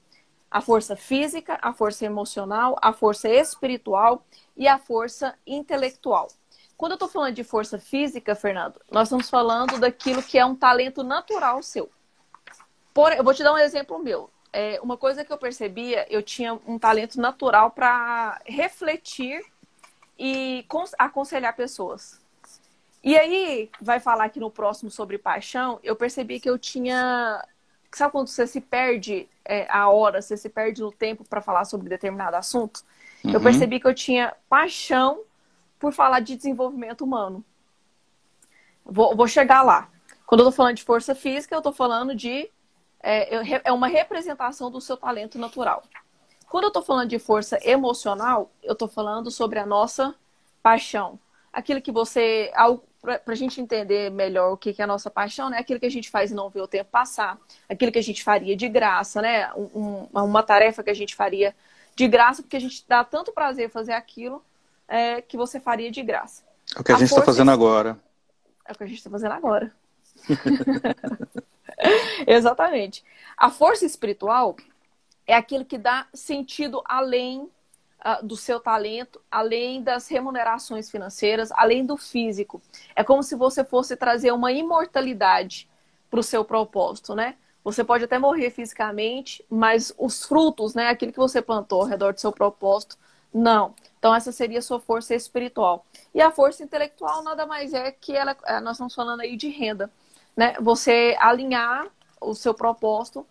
A 0.49 0.61
força 0.61 0.95
física, 0.95 1.57
a 1.61 1.73
força 1.73 2.05
emocional, 2.05 2.77
a 2.81 2.93
força 2.93 3.27
espiritual 3.27 4.25
e 4.55 4.67
a 4.67 4.77
força 4.77 5.35
intelectual. 5.45 6.27
Quando 6.77 6.93
eu 6.93 6.95
estou 6.95 7.07
falando 7.09 7.33
de 7.33 7.43
força 7.43 7.79
física, 7.79 8.35
Fernando, 8.35 8.81
nós 8.91 9.07
estamos 9.07 9.29
falando 9.29 9.79
daquilo 9.79 10.21
que 10.21 10.37
é 10.37 10.45
um 10.45 10.55
talento 10.55 11.03
natural 11.03 11.63
seu. 11.63 11.89
Por, 12.93 13.11
eu 13.11 13.23
vou 13.23 13.33
te 13.33 13.43
dar 13.43 13.53
um 13.53 13.57
exemplo 13.57 13.99
meu 13.99 14.29
é, 14.55 14.79
uma 14.81 14.95
coisa 14.95 15.25
que 15.25 15.33
eu 15.33 15.37
percebia, 15.37 16.07
eu 16.09 16.23
tinha 16.23 16.53
um 16.65 16.79
talento 16.79 17.19
natural 17.19 17.71
para 17.71 18.39
refletir 18.45 19.43
e 20.17 20.65
aconselhar 20.97 21.53
pessoas. 21.53 22.21
E 23.03 23.17
aí, 23.17 23.69
vai 23.81 23.99
falar 23.99 24.23
aqui 24.23 24.39
no 24.39 24.49
próximo 24.49 24.89
sobre 24.89 25.17
paixão, 25.17 25.77
eu 25.83 25.93
percebi 25.93 26.39
que 26.39 26.49
eu 26.49 26.57
tinha. 26.57 27.45
Sabe 27.91 28.13
quando 28.13 28.29
você 28.29 28.47
se 28.47 28.61
perde 28.61 29.27
é, 29.43 29.67
a 29.69 29.89
hora, 29.89 30.21
você 30.21 30.37
se 30.37 30.47
perde 30.47 30.81
no 30.81 30.91
tempo 30.91 31.25
para 31.25 31.41
falar 31.41 31.65
sobre 31.65 31.89
determinado 31.89 32.37
assunto? 32.37 32.81
Uhum. 33.25 33.31
Eu 33.33 33.41
percebi 33.41 33.79
que 33.79 33.87
eu 33.87 33.93
tinha 33.93 34.33
paixão 34.49 35.19
por 35.79 35.93
falar 35.93 36.19
de 36.19 36.35
desenvolvimento 36.35 37.03
humano. 37.03 37.43
Vou, 38.83 39.15
vou 39.15 39.27
chegar 39.27 39.61
lá. 39.61 39.89
Quando 40.25 40.41
eu 40.41 40.45
tô 40.45 40.51
falando 40.51 40.75
de 40.75 40.83
força 40.83 41.13
física, 41.13 41.55
eu 41.55 41.61
tô 41.61 41.71
falando 41.71 42.15
de 42.15 42.49
é, 43.01 43.61
é 43.65 43.71
uma 43.71 43.87
representação 43.87 44.71
do 44.71 44.81
seu 44.81 44.97
talento 44.97 45.37
natural. 45.37 45.83
Quando 46.49 46.65
eu 46.65 46.67
estou 46.69 46.81
falando 46.81 47.09
de 47.09 47.19
força 47.19 47.59
emocional, 47.63 48.51
eu 48.63 48.73
estou 48.73 48.87
falando 48.87 49.29
sobre 49.29 49.59
a 49.59 49.65
nossa 49.65 50.15
paixão. 50.63 51.19
Aquilo 51.53 51.81
que 51.81 51.91
você. 51.91 52.51
Para 53.01 53.21
a 53.27 53.35
gente 53.35 53.61
entender 53.61 54.09
melhor 54.09 54.53
o 54.53 54.57
que, 54.57 54.73
é 54.79 54.83
a 54.83 54.87
nossa 54.87 55.11
paixão, 55.11 55.49
né? 55.49 55.59
Aquilo 55.59 55.79
que 55.79 55.85
a 55.85 55.91
gente 55.91 56.09
faz 56.09 56.31
e 56.31 56.33
não 56.33 56.49
vê 56.49 56.59
o 56.59 56.67
tempo 56.67 56.89
passar. 56.89 57.37
Aquilo 57.69 57.91
que 57.91 57.99
a 57.99 58.03
gente 58.03 58.23
faria 58.23 58.55
de 58.55 58.67
graça, 58.67 59.21
né? 59.21 59.53
Um, 59.53 60.07
uma 60.11 60.41
tarefa 60.41 60.83
que 60.83 60.89
a 60.89 60.95
gente 60.95 61.15
faria 61.15 61.55
de 61.95 62.07
graça, 62.07 62.41
porque 62.41 62.57
a 62.57 62.59
gente 62.59 62.83
dá 62.87 63.03
tanto 63.03 63.31
prazer 63.31 63.69
fazer 63.69 63.93
aquilo 63.93 64.43
é, 64.87 65.21
que 65.21 65.37
você 65.37 65.59
faria 65.59 65.91
de 65.91 66.01
graça. 66.03 66.43
É 66.75 66.79
o 66.79 66.83
que 66.83 66.91
a, 66.91 66.95
a 66.95 66.99
gente 66.99 67.09
está 67.09 67.21
fazendo 67.21 67.51
agora. 67.51 67.99
É 68.65 68.71
o 68.71 68.75
que 68.75 68.83
a 68.83 68.87
gente 68.87 68.97
está 68.97 69.09
fazendo 69.09 69.33
agora. 69.33 69.71
Exatamente. 72.25 73.03
A 73.37 73.49
força 73.49 73.85
espiritual 73.85 74.55
é 75.27 75.33
aquilo 75.33 75.65
que 75.65 75.77
dá 75.77 76.07
sentido 76.13 76.81
além 76.85 77.41
uh, 77.41 78.25
do 78.25 78.35
seu 78.35 78.59
talento, 78.59 79.21
além 79.29 79.81
das 79.83 80.07
remunerações 80.07 80.89
financeiras, 80.89 81.51
além 81.51 81.85
do 81.85 81.97
físico. 81.97 82.61
É 82.95 83.03
como 83.03 83.23
se 83.23 83.35
você 83.35 83.63
fosse 83.63 83.95
trazer 83.95 84.31
uma 84.31 84.51
imortalidade 84.51 85.69
para 86.09 86.19
o 86.19 86.23
seu 86.23 86.45
propósito, 86.45 87.15
né? 87.15 87.35
Você 87.63 87.83
pode 87.83 88.03
até 88.03 88.19
morrer 88.19 88.51
fisicamente, 88.51 89.43
mas 89.49 89.91
os 89.97 90.23
frutos, 90.23 90.75
né, 90.75 90.87
aquilo 90.87 91.11
que 91.11 91.17
você 91.17 91.41
plantou 91.41 91.81
ao 91.81 91.87
redor 91.87 92.13
do 92.13 92.21
seu 92.21 92.31
propósito, 92.31 92.95
não. 93.35 93.75
Então 93.99 94.15
essa 94.15 94.31
seria 94.31 94.59
a 94.59 94.61
sua 94.61 94.79
força 94.79 95.13
espiritual. 95.13 95.85
E 96.13 96.21
a 96.21 96.31
força 96.31 96.63
intelectual 96.63 97.21
nada 97.21 97.45
mais 97.45 97.73
é 97.73 97.91
que 97.91 98.15
ela, 98.15 98.35
é, 98.45 98.61
nós 98.61 98.77
estamos 98.77 98.95
falando 98.95 99.19
aí 99.19 99.35
de 99.35 99.49
renda 99.49 99.91
né, 100.37 100.55
você 100.61 101.17
alinhar 101.19 101.87
o 102.21 102.33
seu 102.33 102.53
propósito 102.53 103.25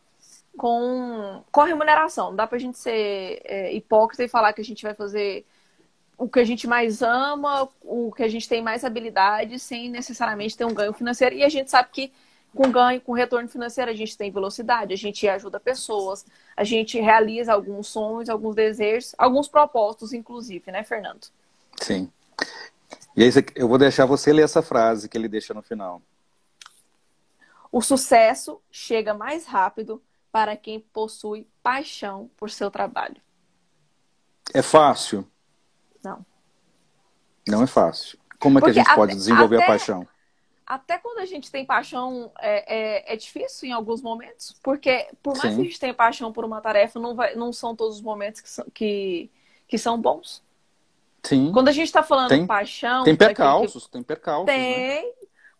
com, 0.59 1.43
com 1.51 1.61
a 1.63 1.67
remuneração. 1.67 2.29
Não 2.29 2.37
dá 2.37 2.47
pra 2.47 2.59
gente 2.59 2.79
ser 2.79 3.41
é, 3.45 3.73
hipócrita 3.73 4.25
e 4.25 4.29
falar 4.29 4.53
que 4.53 4.61
a 4.61 4.65
gente 4.65 4.83
vai 4.83 4.95
fazer 4.95 5.47
o 6.19 6.29
que 6.29 6.39
a 6.39 6.45
gente 6.45 6.67
mais 6.67 7.03
ama, 7.03 7.69
o 7.83 8.13
que 8.13 8.23
a 8.23 8.29
gente 8.29 8.49
tem 8.49 8.63
mais 8.63 8.85
habilidade, 8.85 9.59
sem 9.59 9.91
necessariamente 9.91 10.57
ter 10.57 10.65
um 10.65 10.75
ganho 10.75 10.93
financeiro. 10.93 11.35
E 11.35 11.43
a 11.43 11.49
gente 11.49 11.71
sabe 11.71 11.89
que 11.91 12.13
com 12.55 12.71
ganho, 12.71 13.01
com 13.01 13.13
retorno 13.13 13.49
financeiro, 13.49 13.91
a 13.91 13.95
gente 13.95 14.17
tem 14.17 14.31
velocidade, 14.31 14.95
a 14.95 14.97
gente 14.97 15.29
ajuda 15.29 15.59
pessoas, 15.59 16.25
a 16.57 16.65
gente 16.65 17.01
realiza 17.01 17.53
alguns 17.53 17.89
sonhos, 17.89 18.29
alguns 18.29 18.55
desejos, 18.55 19.15
alguns 19.19 19.49
propósitos, 19.49 20.13
inclusive, 20.13 20.71
né, 20.71 20.85
Fernando? 20.85 21.27
Sim. 21.81 22.11
E 23.17 23.23
aí 23.23 23.31
eu 23.55 23.69
vou 23.69 23.79
deixar 23.79 24.07
você 24.07 24.33
ler 24.33 24.43
essa 24.43 24.63
frase 24.63 25.09
que 25.09 25.17
ele 25.17 25.29
deixa 25.29 25.53
no 25.53 25.63
final. 25.63 26.01
O 27.71 27.83
sucesso 27.83 28.61
chega 28.71 29.15
mais 29.15 29.47
rápido 29.47 30.01
para 30.31 30.57
quem 30.57 30.81
possui 30.81 31.47
paixão 31.63 32.31
por 32.37 32.51
seu 32.51 32.71
trabalho. 32.71 33.17
É 34.53 34.63
fácil? 34.63 35.27
Não. 36.03 36.25
Não 37.47 37.63
é 37.63 37.67
fácil. 37.67 38.19
Como 38.39 38.59
é 38.59 38.61
Porque 38.61 38.75
que 38.75 38.81
a 38.81 38.83
gente 38.83 38.95
pode 38.95 39.15
desenvolver 39.15 39.57
até, 39.57 39.65
a 39.65 39.69
paixão? 39.69 40.09
Até 40.67 40.97
quando 40.99 41.19
a 41.19 41.27
gente 41.27 41.51
tem 41.51 41.67
paixão, 41.67 42.33
é, 42.41 43.11
é, 43.11 43.15
é 43.15 43.17
difícil 43.17 43.69
em 43.69 43.73
alguns 43.73 44.01
momentos. 44.01 44.57
Porque 44.62 45.09
por 45.23 45.37
mais 45.37 45.51
Sim. 45.51 45.57
que 45.57 45.61
a 45.61 45.65
gente 45.65 45.81
tenha 45.81 45.95
paixão 45.95 46.33
por 46.33 46.45
uma 46.45 46.61
tarefa, 46.61 46.99
não, 46.99 47.15
vai, 47.15 47.35
não 47.35 47.53
são 47.53 47.77
todos 47.77 47.97
os 47.97 48.03
momentos 48.03 48.41
que 48.41 48.49
são, 48.49 48.65
que, 48.73 49.31
que 49.69 49.77
são 49.77 50.01
bons. 50.01 50.43
Sim. 51.23 51.53
Quando 51.53 51.69
a 51.69 51.73
gente 51.73 51.87
está 51.87 52.03
falando 52.03 52.29
tem, 52.29 52.47
paixão. 52.47 53.05
Tem 53.05 53.17
percalços, 53.17 53.87
que... 53.87 53.93
tem 53.93 54.03
percalços. 54.03 54.47
Tem, 54.47 55.03
né? 55.03 55.11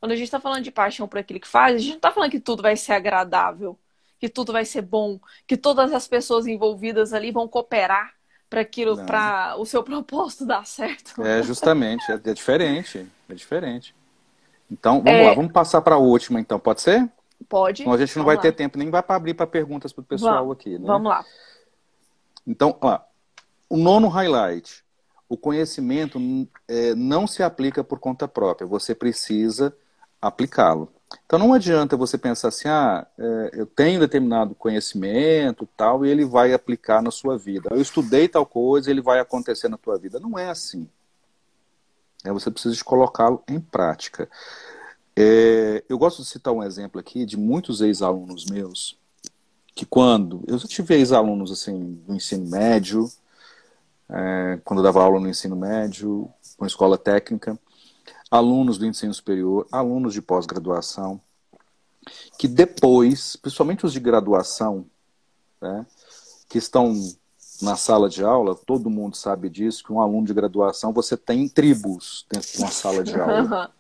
Quando 0.01 0.13
a 0.13 0.17
gente 0.17 0.27
está 0.27 0.41
falando 0.41 0.63
de 0.63 0.71
paixão 0.71 1.09
por 1.09 1.19
aquilo 1.19 1.41
que 1.41 1.49
faz, 1.49 1.77
a 1.77 1.79
gente 1.79 1.91
não 1.91 1.97
está 1.97 2.11
falando 2.11 2.31
que 2.31 2.41
tudo 2.41 2.63
vai 2.63 2.77
ser 2.77 2.93
agradável, 2.93 3.79
que 4.19 4.29
tudo 4.29 4.53
vai 4.53 4.65
ser 4.65 4.83
bom, 4.83 5.19
que 5.47 5.57
todas 5.57 5.93
as 5.93 6.07
pessoas 6.07 6.47
envolvidas 6.47 7.15
ali 7.15 7.31
vão 7.31 7.49
cooperar 7.49 8.15
para 8.51 8.61
aquilo, 8.61 9.05
para 9.05 9.57
o 9.59 9.65
seu 9.65 9.83
propósito 9.85 10.45
dar 10.45 10.67
certo. 10.67 11.23
É 11.23 11.43
justamente, 11.43 12.05
é, 12.11 12.15
é 12.15 12.35
diferente, 12.35 13.07
é 13.29 13.35
diferente. 13.35 13.95
Então, 14.71 15.03
vamos 15.03 15.21
é... 15.21 15.29
lá, 15.29 15.35
vamos 15.35 15.53
passar 15.53 15.81
para 15.81 15.97
a 15.97 15.99
última, 15.99 16.41
então, 16.41 16.59
pode 16.59 16.81
ser? 16.81 17.09
Pode. 17.49 17.83
Então 17.83 17.93
a 17.93 17.99
gente 17.99 18.17
não 18.17 18.25
vai 18.25 18.37
lá. 18.37 18.43
ter 18.43 18.53
tempo 18.53 18.79
nem 18.79 18.91
vai 18.91 19.03
para 19.03 19.17
abrir 19.17 19.35
para 19.35 19.47
perguntas 19.47 19.93
para 19.93 20.03
o 20.03 20.05
pessoal 20.05 20.39
vamos, 20.39 20.53
aqui, 20.53 20.79
né? 20.79 20.87
Vamos 20.87 21.09
lá. 21.09 21.25
Então, 22.47 22.77
ó, 22.81 22.99
o 23.69 23.77
nono 23.77 24.09
highlight. 24.09 24.83
O 25.27 25.39
conhecimento 25.39 26.21
é, 26.69 26.95
não 26.95 27.27
se 27.27 27.43
aplica 27.43 27.83
por 27.83 27.99
conta 27.99 28.29
própria, 28.29 28.67
você 28.67 28.95
precisa 28.95 29.75
aplicá-lo. 30.21 30.93
Então 31.25 31.39
não 31.39 31.53
adianta 31.53 31.97
você 31.97 32.19
pensar 32.19 32.49
assim, 32.49 32.69
ah, 32.69 33.07
é, 33.19 33.51
eu 33.55 33.67
tenho 33.67 34.01
determinado 34.01 34.55
conhecimento 34.55 35.69
tal, 35.77 36.05
e 36.05 36.11
ele 36.11 36.25
vai 36.25 36.53
aplicar 36.53 37.03
na 37.03 37.11
sua 37.11 37.39
vida. 37.39 37.71
Eu 37.73 37.81
estudei 37.81 38.29
tal 38.29 38.45
coisa, 38.45 38.91
ele 38.91 39.01
vai 39.01 39.19
acontecer 39.19 39.69
na 39.69 39.79
tua 39.79 39.99
vida. 39.99 40.21
Não 40.21 40.39
é 40.39 40.51
assim. 40.51 40.89
É, 42.25 42.33
você 42.33 42.51
precisa 42.51 42.75
de 42.75 42.83
colocá-lo 42.83 43.43
em 43.47 43.61
prática. 43.61 44.29
É, 45.15 45.85
eu 45.89 45.99
gosto 45.99 46.23
de 46.23 46.29
citar 46.29 46.53
um 46.53 46.63
exemplo 46.63 46.99
aqui 46.99 47.25
de 47.25 47.37
muitos 47.37 47.81
ex-alunos 47.81 48.47
meus, 48.47 48.99
que 49.75 49.85
quando. 49.85 50.43
Eu 50.47 50.59
tive 50.59 50.95
ex-alunos 50.95 51.53
assim, 51.53 52.03
do 52.07 52.15
ensino 52.15 52.49
médio, 52.49 53.09
é, 54.09 54.59
quando 54.65 54.81
eu 54.81 54.85
dava 54.85 55.03
aula 55.03 55.21
no 55.21 55.29
ensino 55.29 55.55
médio, 55.55 56.33
com 56.57 56.67
escola 56.67 56.97
técnica, 56.97 57.59
alunos 58.31 58.79
do 58.79 58.87
ensino 58.87 59.13
superior, 59.13 59.67
alunos 59.71 60.15
de 60.15 60.23
pós-graduação, 60.23 61.21
que 62.39 62.49
depois, 62.49 63.37
principalmente 63.37 63.87
os 63.87 63.93
de 63.93 64.01
graduação, 64.01 64.87
né, 65.61 65.87
que 66.49 66.59
estão 66.59 66.95
na 67.65 67.77
sala 67.77 68.09
de 68.09 68.23
aula, 68.23 68.55
todo 68.55 68.91
mundo 68.91 69.17
sabe 69.17 69.49
disso, 69.49 69.83
que 69.83 69.93
um 69.93 70.01
aluno 70.01 70.27
de 70.27 70.35
graduação, 70.35 70.93
você 70.93 71.17
tem 71.17 71.49
tribos 71.49 72.27
dentro 72.31 72.53
de 72.53 72.59
uma 72.59 72.71
sala 72.71 73.03
de 73.03 73.19
aula. 73.19 73.71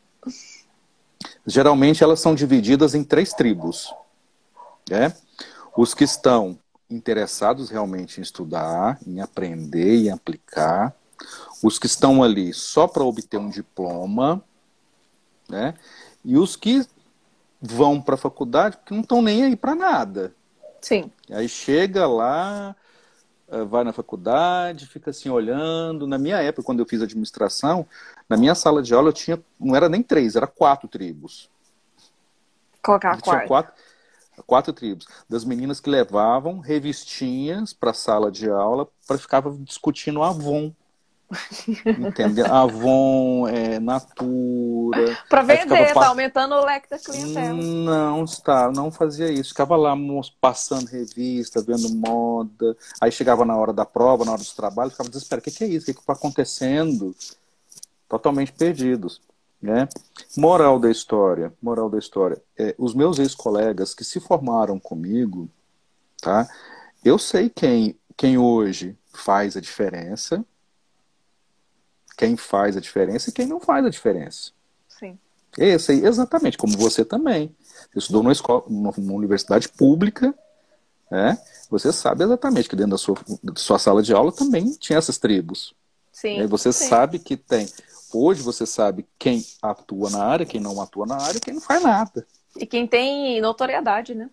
Geralmente 1.46 2.02
elas 2.02 2.20
são 2.20 2.34
divididas 2.34 2.94
em 2.94 3.04
três 3.04 3.32
tribos. 3.32 3.94
Né? 4.88 5.14
Os 5.76 5.94
que 5.94 6.04
estão 6.04 6.58
interessados 6.90 7.70
realmente 7.70 8.18
em 8.18 8.22
estudar, 8.22 8.98
em 9.06 9.20
aprender 9.20 9.96
e 9.96 10.10
aplicar. 10.10 10.94
Os 11.62 11.78
que 11.78 11.86
estão 11.86 12.22
ali 12.22 12.52
só 12.52 12.86
para 12.86 13.04
obter 13.04 13.38
um 13.38 13.48
diploma, 13.48 14.42
né? 15.48 15.74
E 16.24 16.36
os 16.36 16.56
que 16.56 16.86
vão 17.60 18.00
para 18.00 18.14
a 18.14 18.18
faculdade 18.18 18.76
porque 18.76 18.94
não 18.94 19.00
estão 19.00 19.22
nem 19.22 19.44
aí 19.44 19.56
para 19.56 19.74
nada. 19.74 20.34
Sim. 20.80 21.10
Aí 21.30 21.48
chega 21.48 22.06
lá, 22.06 22.76
vai 23.62 23.84
na 23.84 23.92
faculdade, 23.92 24.86
fica 24.86 25.10
assim 25.10 25.28
olhando. 25.28 26.06
Na 26.06 26.18
minha 26.18 26.42
época, 26.42 26.64
quando 26.64 26.80
eu 26.80 26.86
fiz 26.86 27.02
administração, 27.02 27.86
na 28.28 28.36
minha 28.36 28.54
sala 28.54 28.82
de 28.82 28.94
aula 28.94 29.10
eu 29.10 29.12
tinha, 29.12 29.40
não 29.60 29.76
era 29.76 29.88
nem 29.88 30.02
três, 30.02 30.34
era 30.34 30.46
quatro 30.46 30.88
tribos. 30.88 31.48
Colocar 32.82 33.20
quatro. 33.20 33.48
quatro. 33.48 33.72
Quatro 34.46 34.72
tribos. 34.72 35.06
Das 35.28 35.44
meninas 35.44 35.78
que 35.78 35.88
levavam 35.88 36.58
revistinhas 36.58 37.72
para 37.72 37.90
a 37.90 37.94
sala 37.94 38.32
de 38.32 38.50
aula 38.50 38.88
para 39.06 39.16
ficar 39.16 39.42
discutindo 39.60 40.22
Avon. 40.24 40.72
Entende? 41.86 42.42
Avon, 42.42 43.48
é, 43.48 43.78
Natura. 43.80 45.18
Para 45.28 45.42
vender, 45.42 45.92
tá 45.92 46.08
aumentando 46.08 46.54
o 46.54 46.64
leque 46.64 46.88
da 46.88 46.98
clientela. 46.98 47.54
Não, 47.54 48.24
está, 48.24 48.70
não 48.70 48.90
fazia 48.90 49.30
isso. 49.30 49.50
Ficava 49.50 49.76
lá 49.76 49.94
passando 50.40 50.86
revista, 50.86 51.62
vendo 51.62 51.88
moda. 51.94 52.76
Aí 53.00 53.10
chegava 53.10 53.44
na 53.44 53.56
hora 53.56 53.72
da 53.72 53.84
prova, 53.84 54.24
na 54.24 54.32
hora 54.32 54.40
dos 54.40 54.54
trabalhos, 54.54 54.92
ficava 54.92 55.08
desesperado. 55.08 55.40
O 55.40 55.44
que, 55.44 55.50
que 55.50 55.64
é 55.64 55.68
isso? 55.68 55.90
O 55.90 55.94
que 55.94 56.00
está 56.00 56.12
acontecendo? 56.12 57.14
Totalmente 58.08 58.52
perdidos. 58.52 59.20
Né? 59.60 59.88
Moral 60.36 60.78
da 60.78 60.90
história, 60.90 61.52
moral 61.62 61.88
da 61.88 61.98
história. 61.98 62.40
É, 62.58 62.74
os 62.76 62.94
meus 62.94 63.18
ex-colegas 63.18 63.94
que 63.94 64.04
se 64.04 64.20
formaram 64.20 64.78
comigo, 64.78 65.48
tá? 66.20 66.46
Eu 67.02 67.18
sei 67.18 67.48
quem, 67.48 67.98
quem 68.14 68.36
hoje 68.36 68.94
faz 69.10 69.56
a 69.56 69.62
diferença, 69.62 70.44
quem 72.16 72.36
faz 72.36 72.76
a 72.76 72.80
diferença 72.80 73.30
e 73.30 73.32
quem 73.32 73.46
não 73.46 73.60
faz 73.60 73.84
a 73.84 73.90
diferença. 73.90 74.52
Sim. 74.88 75.18
Esse 75.58 75.92
aí, 75.92 76.04
exatamente, 76.04 76.58
como 76.58 76.76
você 76.76 77.04
também. 77.04 77.54
Você 77.92 77.98
estudou 77.98 78.22
numa, 78.22 78.32
escola, 78.32 78.64
numa 78.68 78.92
universidade 79.12 79.68
pública, 79.68 80.34
né? 81.10 81.38
Você 81.70 81.92
sabe 81.92 82.24
exatamente 82.24 82.68
que 82.68 82.76
dentro 82.76 82.92
da 82.92 82.98
sua, 82.98 83.16
da 83.42 83.54
sua 83.56 83.78
sala 83.78 84.02
de 84.02 84.12
aula 84.12 84.32
também 84.32 84.72
tinha 84.72 84.98
essas 84.98 85.18
tribos. 85.18 85.74
Sim. 86.12 86.38
Né? 86.38 86.46
Você 86.46 86.72
sim. 86.72 86.88
sabe 86.88 87.18
que 87.18 87.36
tem. 87.36 87.68
Hoje 88.12 88.42
você 88.42 88.64
sabe 88.64 89.06
quem 89.18 89.44
atua 89.60 90.08
na 90.10 90.24
área, 90.24 90.46
quem 90.46 90.60
não 90.60 90.80
atua 90.80 91.06
na 91.06 91.16
área, 91.16 91.40
quem 91.40 91.54
não 91.54 91.60
faz 91.60 91.82
nada. 91.82 92.26
E 92.56 92.64
quem 92.64 92.86
tem 92.86 93.40
notoriedade, 93.40 94.14
né? 94.14 94.30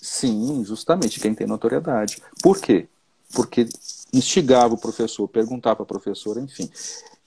Sim, 0.00 0.64
justamente, 0.64 1.18
quem 1.18 1.34
tem 1.34 1.46
notoriedade. 1.46 2.22
Por 2.42 2.60
quê? 2.60 2.86
Porque 3.32 3.66
instigava 4.12 4.74
o 4.74 4.78
professor, 4.78 5.26
perguntava 5.26 5.76
para 5.76 5.84
a 5.84 5.86
professora, 5.86 6.40
enfim. 6.40 6.70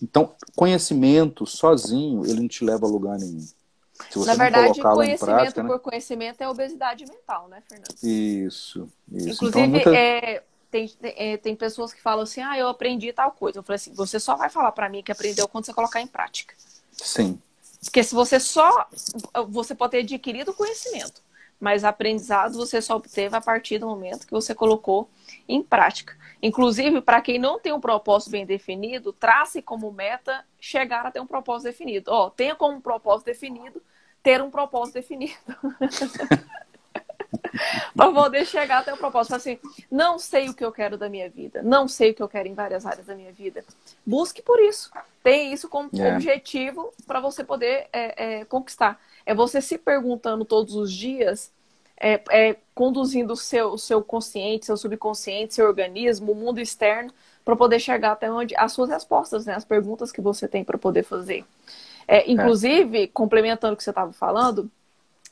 Então, 0.01 0.35
conhecimento 0.55 1.45
sozinho, 1.45 2.25
ele 2.25 2.41
não 2.41 2.47
te 2.47 2.63
leva 2.63 2.85
a 2.85 2.89
lugar 2.89 3.17
nenhum. 3.17 3.39
Se 3.39 4.19
você 4.19 4.29
Na 4.29 4.35
verdade, 4.35 4.79
conhecimento 4.79 5.25
prática, 5.25 5.63
né? 5.63 5.69
por 5.69 5.75
né? 5.75 5.81
conhecimento 5.83 6.41
é 6.41 6.47
obesidade 6.47 7.05
mental, 7.05 7.47
né, 7.47 7.63
Fernando? 7.67 7.95
Isso, 8.03 8.87
isso. 9.11 9.29
Inclusive, 9.29 9.59
então, 9.59 9.67
muita... 9.67 9.95
é, 9.95 10.43
tem, 10.69 10.91
é, 11.01 11.37
tem 11.37 11.55
pessoas 11.55 11.93
que 11.93 12.01
falam 12.01 12.23
assim, 12.23 12.41
ah, 12.41 12.57
eu 12.57 12.67
aprendi 12.67 13.11
tal 13.11 13.31
coisa. 13.31 13.57
Eu 13.57 13.63
falei 13.63 13.77
assim, 13.77 13.93
você 13.93 14.19
só 14.19 14.35
vai 14.35 14.49
falar 14.49 14.71
para 14.71 14.87
mim 14.87 15.01
que 15.01 15.11
aprendeu 15.11 15.47
quando 15.47 15.65
você 15.65 15.73
colocar 15.73 15.99
em 15.99 16.07
prática. 16.07 16.53
Sim. 16.91 17.41
Porque 17.83 18.03
se 18.03 18.13
você 18.13 18.39
só... 18.39 18.87
Você 19.49 19.73
pode 19.73 19.91
ter 19.91 19.99
adquirido 19.99 20.53
conhecimento, 20.53 21.23
mas 21.59 21.83
aprendizado 21.83 22.55
você 22.55 22.81
só 22.81 22.97
obteve 22.97 23.35
a 23.35 23.41
partir 23.41 23.79
do 23.79 23.87
momento 23.87 24.27
que 24.27 24.33
você 24.33 24.53
colocou 24.53 25.09
em 25.47 25.61
prática. 25.63 26.15
Inclusive, 26.41 27.01
para 27.01 27.21
quem 27.21 27.39
não 27.39 27.59
tem 27.59 27.73
um 27.73 27.79
propósito 27.79 28.31
bem 28.31 28.45
definido, 28.45 29.11
trace 29.11 29.61
como 29.61 29.91
meta 29.91 30.45
chegar 30.59 31.05
a 31.05 31.11
ter 31.11 31.19
um 31.19 31.27
propósito 31.27 31.65
definido. 31.65 32.11
Ó, 32.11 32.29
tenha 32.29 32.55
como 32.55 32.81
propósito 32.81 33.25
definido 33.25 33.81
ter 34.21 34.41
um 34.41 34.51
propósito 34.51 34.95
definido. 34.95 35.33
para 37.95 38.11
poder 38.11 38.45
chegar 38.45 38.79
até 38.79 38.93
o 38.93 38.97
propósito. 38.97 39.35
Assim, 39.35 39.59
não 39.89 40.19
sei 40.19 40.49
o 40.49 40.53
que 40.53 40.63
eu 40.63 40.71
quero 40.71 40.97
da 40.97 41.09
minha 41.09 41.29
vida, 41.29 41.61
não 41.61 41.87
sei 41.87 42.11
o 42.11 42.13
que 42.13 42.21
eu 42.21 42.29
quero 42.29 42.47
em 42.47 42.53
várias 42.53 42.85
áreas 42.85 43.05
da 43.05 43.15
minha 43.15 43.31
vida. 43.31 43.63
Busque 44.05 44.41
por 44.41 44.59
isso. 44.59 44.91
Tenha 45.23 45.53
isso 45.53 45.67
como 45.67 45.89
yeah. 45.93 46.15
objetivo 46.15 46.93
para 47.05 47.19
você 47.19 47.43
poder 47.43 47.87
é, 47.91 48.39
é, 48.39 48.45
conquistar. 48.45 48.99
É 49.25 49.33
você 49.33 49.61
se 49.61 49.77
perguntando 49.77 50.45
todos 50.45 50.75
os 50.75 50.91
dias 50.91 51.51
é, 51.99 52.21
é, 52.29 52.55
conduzindo 52.73 53.33
o 53.33 53.35
seu, 53.35 53.73
o 53.73 53.77
seu 53.77 54.03
consciente, 54.03 54.65
seu 54.65 54.77
subconsciente, 54.77 55.55
seu 55.55 55.65
organismo, 55.65 56.31
o 56.31 56.35
mundo 56.35 56.59
externo, 56.59 57.11
para 57.43 57.55
poder 57.55 57.79
chegar 57.79 58.11
até 58.11 58.31
onde 58.31 58.55
as 58.55 58.71
suas 58.71 58.89
respostas, 58.89 59.45
né, 59.45 59.55
as 59.55 59.65
perguntas 59.65 60.11
que 60.11 60.21
você 60.21 60.47
tem 60.47 60.63
para 60.63 60.77
poder 60.77 61.03
fazer. 61.03 61.45
É, 62.07 62.29
inclusive, 62.29 63.03
é. 63.03 63.07
complementando 63.07 63.73
o 63.73 63.77
que 63.77 63.83
você 63.83 63.89
estava 63.89 64.13
falando, 64.13 64.69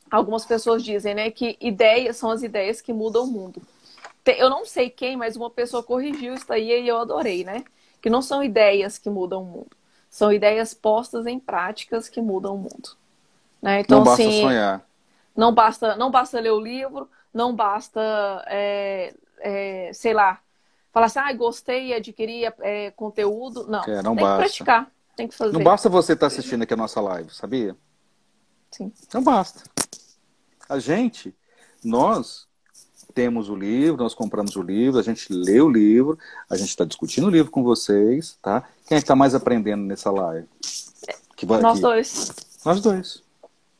algumas 0.10 0.46
pessoas 0.46 0.84
dizem 0.84 1.14
né, 1.14 1.32
que 1.32 1.58
ideias 1.60 2.18
são 2.18 2.32
as 2.32 2.44
ideias 2.44 2.82
que 2.82 2.92
mudam 2.92 3.24
o 3.24 3.28
mundo. 3.28 3.62
Eu 4.26 4.50
não 4.50 4.66
sei 4.66 4.90
quem, 4.90 5.16
mas 5.16 5.36
uma 5.36 5.50
pessoa 5.50 5.84
corrigiu 5.84 6.34
isso 6.34 6.52
aí 6.52 6.82
e 6.82 6.88
eu 6.88 6.98
adorei, 6.98 7.44
né? 7.44 7.64
Que 8.02 8.10
não 8.10 8.24
são 8.24 8.44
ideias 8.44 8.98
que 8.98 9.08
mudam 9.08 9.44
o 9.44 9.46
mundo, 9.46 9.72
são 10.10 10.34
ideias 10.34 10.74
postas 10.74 11.28
em 11.28 11.40
práticas 11.40 12.10
que 12.10 12.20
mudam 12.22 12.56
o 12.56 12.58
mundo. 12.58 12.98
Né? 13.62 13.82
Então, 13.82 14.00
não 14.00 14.06
basta 14.06 14.24
assim, 14.24 14.42
sonhar. 14.42 14.84
Não 15.36 15.54
basta, 15.54 15.96
não 15.96 16.10
basta 16.10 16.40
ler 16.40 16.52
o 16.52 16.60
livro, 16.60 17.10
não 17.34 17.54
basta, 17.54 18.02
é, 18.48 19.14
é, 19.40 19.92
sei 19.94 20.14
lá, 20.14 20.40
falar 20.94 21.08
assim, 21.08 21.20
ah, 21.20 21.34
gostei, 21.34 21.94
adquiri 21.94 22.46
é, 22.62 22.92
conteúdo. 22.92 23.68
Não, 23.68 23.84
é, 23.84 24.02
não 24.02 24.16
tem 24.16 24.24
basta. 24.24 24.38
que 24.38 24.50
praticar, 24.50 24.92
tem 25.16 25.28
que 25.28 25.36
fazer. 25.36 25.52
Não 25.52 25.64
basta 25.64 25.90
você 25.90 26.14
estar 26.14 26.30
tá 26.30 26.34
assistindo 26.34 26.62
aqui 26.62 26.74
a 26.74 26.78
nossa 26.78 27.02
live, 27.02 27.30
sabia? 27.34 27.76
Sim. 28.72 28.92
Não 29.14 29.22
basta. 29.22 29.64
A 30.70 30.80
gente, 30.80 31.36
nós 31.84 32.48
temos 33.14 33.50
o 33.50 33.56
livro, 33.56 34.02
nós 34.02 34.14
compramos 34.14 34.56
o 34.56 34.62
livro, 34.62 35.00
a 35.00 35.04
gente 35.04 35.32
lê 35.32 35.60
o 35.62 35.70
livro, 35.70 36.18
a 36.50 36.56
gente 36.58 36.70
está 36.70 36.86
discutindo 36.86 37.28
o 37.28 37.30
livro 37.30 37.52
com 37.52 37.64
vocês, 37.64 38.38
tá? 38.42 38.62
Quem 38.86 38.98
é 38.98 39.00
que 39.00 39.04
está 39.04 39.16
mais 39.16 39.36
aprendendo 39.36 39.84
nessa 39.84 40.12
live? 40.12 40.48
Que 41.36 41.46
Nós 41.46 41.80
dois. 41.80 42.34
Nós 42.64 42.82
dois. 42.82 43.25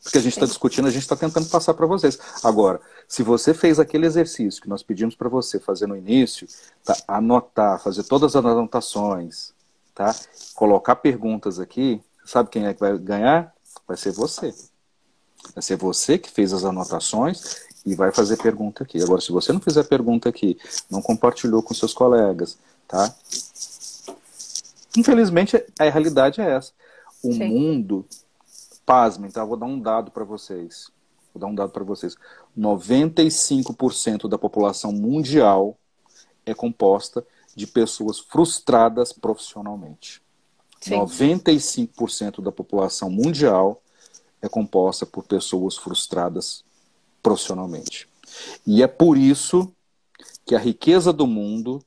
Porque 0.06 0.20
a 0.20 0.22
gente 0.22 0.34
está 0.34 0.46
discutindo, 0.46 0.88
a 0.88 0.92
gente 0.92 1.02
está 1.02 1.16
tentando 1.16 1.50
passar 1.50 1.74
para 1.74 1.88
vocês. 1.88 2.20
Agora, 2.44 2.80
se 3.08 3.24
você 3.24 3.56
fez 3.56 3.80
aquele 3.80 4.06
exercício 4.06 4.62
que 4.62 4.70
nós 4.70 4.84
pedimos 4.84 5.16
para 5.16 5.28
você 5.28 5.60
fazer 5.60 5.88
no 5.88 5.98
início, 5.98 6.48
tá? 6.84 6.96
anotar, 7.08 7.82
fazer 7.82 8.04
todas 8.04 8.36
as 8.36 8.46
anotações, 8.46 9.52
tá? 9.96 10.16
colocar 10.54 10.98
perguntas 10.98 11.60
aqui, 11.60 12.00
sabe 12.24 12.52
quem 12.52 12.68
é 12.68 12.74
que 12.76 12.80
vai 12.80 12.96
ganhar? 13.00 13.52
Vai 13.88 13.98
ser 13.98 14.12
você. 14.12 14.54
Vai 15.56 15.64
ser 15.64 15.76
você 15.76 16.20
que 16.20 16.30
fez 16.30 16.54
as 16.54 16.64
anotações 16.64 17.66
e 17.84 17.96
vai 17.96 18.12
fazer 18.12 18.38
pergunta 18.38 18.84
aqui. 18.84 19.02
Agora, 19.02 19.22
se 19.22 19.32
você 19.32 19.52
não 19.52 19.60
fizer 19.60 19.86
pergunta 19.86 20.30
aqui, 20.30 20.56
não 20.88 21.02
compartilhou 21.02 21.64
com 21.64 21.74
seus 21.74 21.96
colegas, 21.96 22.60
tá? 22.88 23.12
Infelizmente, 24.96 25.66
a 25.80 25.90
realidade 25.90 26.42
é 26.42 26.52
essa. 26.52 26.72
O 27.24 27.34
Sim. 27.34 27.48
mundo 27.50 28.06
Pasmem, 28.86 29.32
tá? 29.32 29.44
Vou 29.44 29.58
dar 29.58 29.66
um 29.66 29.80
dado 29.80 30.12
para 30.12 30.24
vocês. 30.24 30.92
Vou 31.34 31.42
dar 31.42 31.48
um 31.48 31.56
dado 31.56 31.72
para 31.72 31.84
vocês. 31.84 32.16
95% 32.58 34.30
da 34.30 34.38
população 34.38 34.92
mundial 34.92 35.78
é 36.46 36.54
composta 36.54 37.26
de 37.56 37.66
pessoas 37.66 38.20
frustradas 38.20 39.12
profissionalmente. 39.12 40.22
Sim. 40.80 40.96
95% 40.96 42.42
da 42.42 42.52
população 42.52 43.10
mundial 43.10 43.82
é 44.42 44.48
composta 44.48 45.06
por 45.06 45.24
pessoas 45.24 45.76
frustradas 45.76 46.64
profissionalmente. 47.24 48.08
E 48.66 48.84
é 48.84 48.88
por 48.88 49.18
isso 49.18 49.74
que 50.46 50.54
a 50.54 50.60
riqueza 50.60 51.12
do 51.12 51.26
mundo 51.26 51.84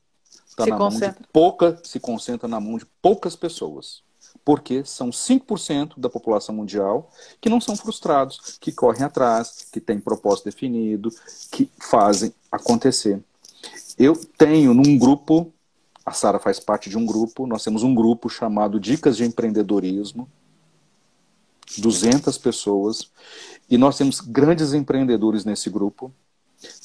está 0.47 0.67
na 0.67 0.77
concentra. 0.77 1.13
mão 1.13 1.23
de 1.23 1.29
pouca, 1.33 1.81
se 1.85 2.01
concentra 2.01 2.49
na 2.49 2.59
mão 2.59 2.77
de 2.77 2.87
poucas 3.01 3.37
pessoas. 3.37 4.03
Porque 4.49 4.83
são 4.83 5.11
5% 5.11 6.01
da 6.01 6.09
população 6.09 6.55
mundial 6.55 7.11
que 7.39 7.51
não 7.51 7.61
são 7.61 7.77
frustrados, 7.77 8.57
que 8.59 8.73
correm 8.73 9.03
atrás, 9.03 9.69
que 9.71 9.79
têm 9.79 10.01
propósito 10.01 10.47
definido, 10.47 11.11
que 11.51 11.71
fazem 11.79 12.33
acontecer. 12.51 13.23
Eu 13.99 14.17
tenho 14.17 14.73
num 14.73 14.97
grupo, 14.97 15.53
a 16.03 16.15
Sara 16.15 16.39
faz 16.39 16.59
parte 16.59 16.89
de 16.89 16.97
um 16.97 17.05
grupo, 17.05 17.47
nós 17.47 17.63
temos 17.63 17.83
um 17.83 17.95
grupo 17.95 18.31
chamado 18.31 18.81
Dicas 18.81 19.19
de 19.19 19.25
Empreendedorismo, 19.27 20.27
200 21.77 22.39
pessoas, 22.39 23.11
e 23.69 23.77
nós 23.77 23.99
temos 23.99 24.19
grandes 24.19 24.73
empreendedores 24.73 25.45
nesse 25.45 25.69
grupo. 25.69 26.11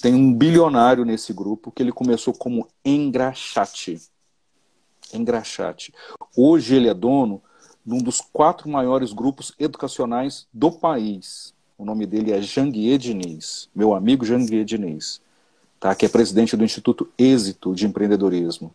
Tem 0.02 0.14
um 0.14 0.34
bilionário 0.34 1.06
nesse 1.06 1.32
grupo 1.32 1.72
que 1.72 1.82
ele 1.82 1.94
começou 1.94 2.34
como 2.34 2.68
engraxate. 2.84 4.02
Engraxate. 5.14 5.94
Hoje 6.36 6.76
ele 6.76 6.90
é 6.90 6.94
dono 6.94 7.42
de 7.86 7.94
um 7.94 7.98
dos 7.98 8.22
quatro 8.22 8.70
maiores 8.70 9.12
grupos 9.12 9.54
educacionais 9.60 10.48
do 10.54 10.72
país. 10.72 11.54
O 11.78 11.86
nome 11.86 12.06
dele 12.06 12.32
é 12.32 12.42
Janguier 12.42 12.98
Diniz, 12.98 13.70
meu 13.76 13.94
amigo 13.94 14.26
Janguier 14.26 14.64
Diniz, 14.64 15.20
tá? 15.80 15.94
que 15.94 16.06
é 16.06 16.10
presidente 16.10 16.56
do 16.56 16.64
Instituto 16.64 17.10
Êxito 17.18 17.76
de 17.76 17.86
Empreendedorismo. 17.86 18.74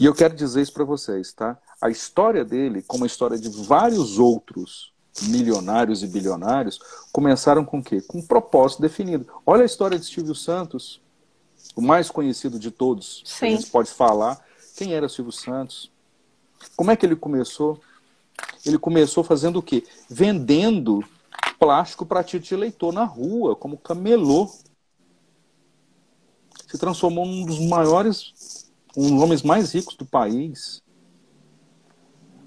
E 0.00 0.04
eu 0.04 0.14
quero 0.14 0.34
dizer 0.34 0.62
isso 0.62 0.72
para 0.72 0.84
vocês, 0.84 1.32
tá? 1.32 1.58
A 1.80 1.90
história 1.90 2.44
dele, 2.44 2.82
como 2.82 3.04
a 3.04 3.06
história 3.06 3.38
de 3.38 3.48
vários 3.48 4.18
outros 4.18 4.92
milionários 5.22 6.02
e 6.02 6.06
bilionários, 6.06 6.78
começaram 7.12 7.64
com 7.64 7.78
o 7.78 7.82
quê? 7.82 8.00
Com 8.00 8.18
um 8.18 8.26
propósito 8.26 8.80
definido. 8.80 9.26
Olha 9.44 9.62
a 9.62 9.66
história 9.66 9.98
de 9.98 10.06
Silvio 10.06 10.34
Santos, 10.34 11.00
o 11.74 11.82
mais 11.82 12.10
conhecido 12.10 12.58
de 12.58 12.70
todos. 12.70 13.22
Sim. 13.24 13.46
A 13.46 13.50
gente 13.50 13.70
pode 13.70 13.90
falar. 13.90 14.40
Quem 14.76 14.94
era 14.94 15.08
Silvio 15.08 15.32
Santos? 15.32 15.90
Como 16.76 16.90
é 16.90 16.96
que 16.96 17.04
ele 17.04 17.16
começou? 17.16 17.80
Ele 18.64 18.78
começou 18.78 19.24
fazendo 19.24 19.58
o 19.58 19.62
quê? 19.62 19.86
Vendendo 20.08 21.04
plástico 21.58 22.06
para 22.06 22.22
de 22.22 22.54
eleitor 22.54 22.92
na 22.92 23.04
rua, 23.04 23.56
como 23.56 23.76
camelô. 23.76 24.50
Se 26.66 26.78
transformou 26.78 27.26
num 27.26 27.44
dos 27.44 27.58
maiores, 27.60 28.70
um 28.96 29.10
dos 29.10 29.22
homens 29.22 29.42
mais 29.42 29.72
ricos 29.72 29.96
do 29.96 30.04
país. 30.04 30.82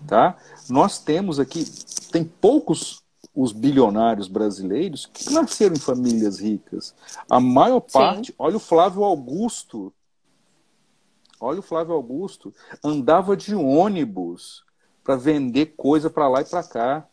Tá? 0.08 0.38
Nós 0.70 1.00
temos 1.00 1.40
aqui, 1.40 1.66
tem 2.12 2.24
poucos 2.24 3.02
os 3.34 3.54
bilionários 3.54 4.28
brasileiros 4.28 5.06
que 5.06 5.32
nasceram 5.32 5.76
em 5.76 5.80
famílias 5.80 6.40
ricas. 6.40 6.94
A 7.30 7.40
maior 7.40 7.80
parte, 7.80 8.28
Sim. 8.28 8.36
olha 8.38 8.58
o 8.58 8.60
Flávio 8.60 9.04
Augusto. 9.04 9.94
Olha 11.42 11.60
o 11.60 11.64
Flávio 11.64 11.96
Augusto, 11.96 12.54
andava 12.84 13.36
de 13.36 13.56
ônibus 13.56 14.64
para 15.04 15.16
vender 15.16 15.74
coisa 15.76 16.08
para 16.08 16.30
lá 16.30 16.42
e 16.42 16.46
para 16.46 16.64
cá. 16.64 17.08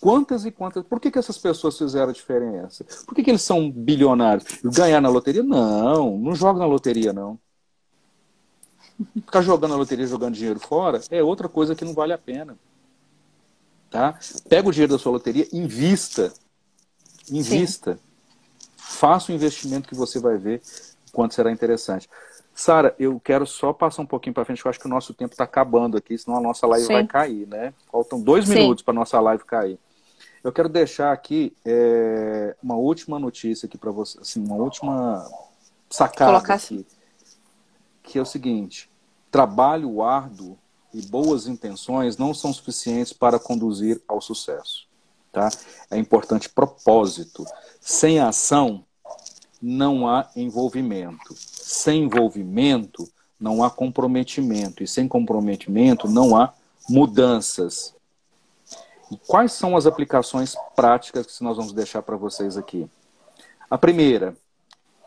Quantas 0.00 0.44
e 0.44 0.50
quantas. 0.50 0.84
Por 0.84 1.00
que, 1.00 1.10
que 1.10 1.18
essas 1.18 1.38
pessoas 1.38 1.78
fizeram 1.78 2.10
a 2.10 2.12
diferença? 2.12 2.84
Por 3.06 3.14
que, 3.14 3.22
que 3.22 3.30
eles 3.30 3.42
são 3.42 3.70
bilionários? 3.70 4.44
Ganhar 4.64 5.00
na 5.00 5.08
loteria? 5.08 5.42
Não, 5.42 6.18
não 6.18 6.34
joga 6.34 6.58
na 6.58 6.66
loteria, 6.66 7.12
não. 7.12 7.38
Ficar 9.14 9.42
jogando 9.42 9.74
a 9.74 9.76
loteria, 9.76 10.06
jogando 10.06 10.34
dinheiro 10.34 10.58
fora, 10.58 11.00
é 11.10 11.22
outra 11.22 11.48
coisa 11.48 11.76
que 11.76 11.84
não 11.84 11.94
vale 11.94 12.12
a 12.12 12.18
pena. 12.18 12.58
Tá? 13.88 14.18
Pega 14.48 14.68
o 14.68 14.72
dinheiro 14.72 14.92
da 14.92 14.98
sua 14.98 15.12
loteria, 15.12 15.48
invista. 15.52 16.32
Invista. 17.30 17.94
Sim. 17.94 18.00
Faça 18.76 19.30
o 19.30 19.34
investimento 19.34 19.88
que 19.88 19.94
você 19.94 20.18
vai 20.18 20.36
ver 20.36 20.60
quanto 21.12 21.34
será 21.34 21.50
interessante. 21.50 22.08
Sara, 22.58 22.92
eu 22.98 23.20
quero 23.20 23.46
só 23.46 23.72
passar 23.72 24.02
um 24.02 24.06
pouquinho 24.06 24.34
para 24.34 24.44
frente, 24.44 24.64
eu 24.64 24.68
acho 24.68 24.80
que 24.80 24.86
o 24.86 24.90
nosso 24.90 25.14
tempo 25.14 25.32
está 25.32 25.44
acabando 25.44 25.96
aqui, 25.96 26.18
senão 26.18 26.38
a 26.38 26.40
nossa 26.40 26.66
live 26.66 26.86
Sim. 26.88 26.92
vai 26.92 27.06
cair, 27.06 27.46
né? 27.46 27.72
Faltam 27.88 28.20
dois 28.20 28.46
Sim. 28.46 28.54
minutos 28.54 28.82
para 28.82 28.90
a 28.90 28.96
nossa 28.96 29.20
live 29.20 29.44
cair. 29.44 29.78
Eu 30.42 30.50
quero 30.50 30.68
deixar 30.68 31.12
aqui 31.12 31.56
é, 31.64 32.56
uma 32.60 32.74
última 32.74 33.16
notícia 33.16 33.66
aqui 33.66 33.78
para 33.78 33.92
você, 33.92 34.18
assim, 34.18 34.44
uma 34.44 34.56
última 34.56 35.24
sacada 35.88 36.32
Colocar 36.32 36.54
aqui, 36.54 36.84
que 38.02 38.18
é 38.18 38.22
o 38.22 38.26
seguinte: 38.26 38.90
trabalho 39.30 40.02
árduo 40.02 40.58
e 40.92 41.00
boas 41.00 41.46
intenções 41.46 42.16
não 42.16 42.34
são 42.34 42.52
suficientes 42.52 43.12
para 43.12 43.38
conduzir 43.38 44.02
ao 44.08 44.20
sucesso. 44.20 44.88
Tá? 45.30 45.48
É 45.88 45.96
importante 45.96 46.48
propósito. 46.48 47.46
Sem 47.80 48.18
ação, 48.18 48.84
não 49.62 50.08
há 50.08 50.28
envolvimento. 50.34 51.36
Sem 51.68 52.04
envolvimento, 52.04 53.06
não 53.38 53.62
há 53.62 53.68
comprometimento. 53.70 54.82
E 54.82 54.88
sem 54.88 55.06
comprometimento, 55.06 56.08
não 56.08 56.34
há 56.34 56.54
mudanças. 56.88 57.94
E 59.12 59.18
quais 59.26 59.52
são 59.52 59.76
as 59.76 59.84
aplicações 59.84 60.54
práticas 60.74 61.26
que 61.26 61.44
nós 61.44 61.58
vamos 61.58 61.74
deixar 61.74 62.00
para 62.00 62.16
vocês 62.16 62.56
aqui? 62.56 62.88
A 63.68 63.76
primeira, 63.76 64.34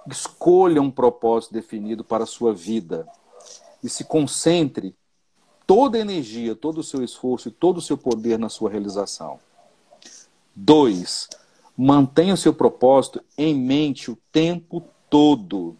escolha 0.07 0.80
um 0.80 0.91
propósito 0.91 1.51
definido 1.51 2.03
para 2.03 2.26
a 2.26 2.28
sua 2.28 2.53
vida 2.53 3.07
e 3.84 3.89
se 3.89 4.03
concentre 4.03 4.95
toda 5.66 5.97
a 5.97 6.01
energia, 6.01 6.55
todo 6.55 6.78
o 6.78 6.84
seu 6.84 7.03
esforço 7.03 7.47
e 7.47 7.51
todo 7.51 7.78
o 7.78 7.82
seu 7.82 7.97
poder 7.97 8.38
na 8.38 8.49
sua 8.49 8.70
realização. 8.70 9.39
Dois, 10.55 11.28
mantenha 11.76 12.36
o 12.36 12.38
seu 12.38 12.53
propósito 12.53 13.20
em 13.36 13.55
mente 13.55 14.12
o 14.12 14.18
tempo 14.32 14.84
todo. 15.09 15.76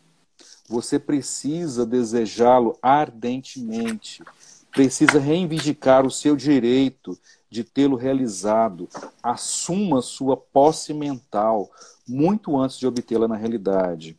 Você 0.72 0.98
precisa 0.98 1.86
desejá-lo 1.86 2.78
ardentemente. 2.82 4.24
Precisa 4.72 5.20
reivindicar 5.20 6.06
o 6.06 6.10
seu 6.10 6.34
direito 6.34 7.20
de 7.50 7.62
tê-lo 7.62 7.98
realizado. 7.98 8.88
Assuma 9.22 10.02
sua 10.02 10.38
posse 10.38 10.94
mental 10.94 11.70
muito 12.08 12.58
antes 12.58 12.80
de 12.80 12.88
obtê-la 12.88 13.28
na 13.28 13.36
realidade. 13.36 14.18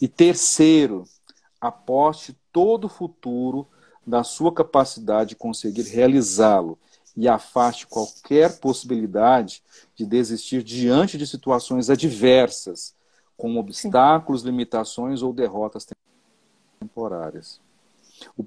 E 0.00 0.08
terceiro, 0.08 1.04
aposte 1.60 2.36
todo 2.52 2.86
o 2.86 2.90
futuro 2.90 3.68
da 4.04 4.24
sua 4.24 4.52
capacidade 4.52 5.30
de 5.30 5.36
conseguir 5.36 5.82
realizá-lo 5.82 6.76
e 7.16 7.28
afaste 7.28 7.86
qualquer 7.86 8.58
possibilidade 8.58 9.62
de 9.94 10.04
desistir 10.04 10.64
diante 10.64 11.16
de 11.16 11.28
situações 11.28 11.88
adversas, 11.88 12.92
com 13.36 13.56
obstáculos, 13.56 14.42
Sim. 14.42 14.48
limitações 14.48 15.22
ou 15.22 15.32
derrotas 15.32 15.86
temporárias. 16.80 17.60
O 18.36 18.44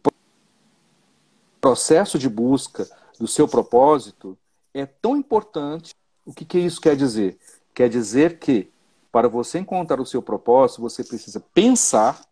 processo 1.59 2.17
de 2.17 2.29
busca 2.29 2.87
do 3.19 3.27
seu 3.27 3.47
propósito 3.47 4.37
é 4.73 4.85
tão 4.85 5.15
importante. 5.15 5.93
O 6.25 6.33
que, 6.33 6.45
que 6.45 6.59
isso 6.59 6.79
quer 6.79 6.95
dizer? 6.95 7.37
Quer 7.73 7.89
dizer 7.89 8.39
que, 8.39 8.71
para 9.11 9.27
você 9.27 9.59
encontrar 9.59 9.99
o 9.99 10.05
seu 10.05 10.21
propósito, 10.21 10.81
você 10.81 11.03
precisa 11.03 11.39
pensar 11.53 12.25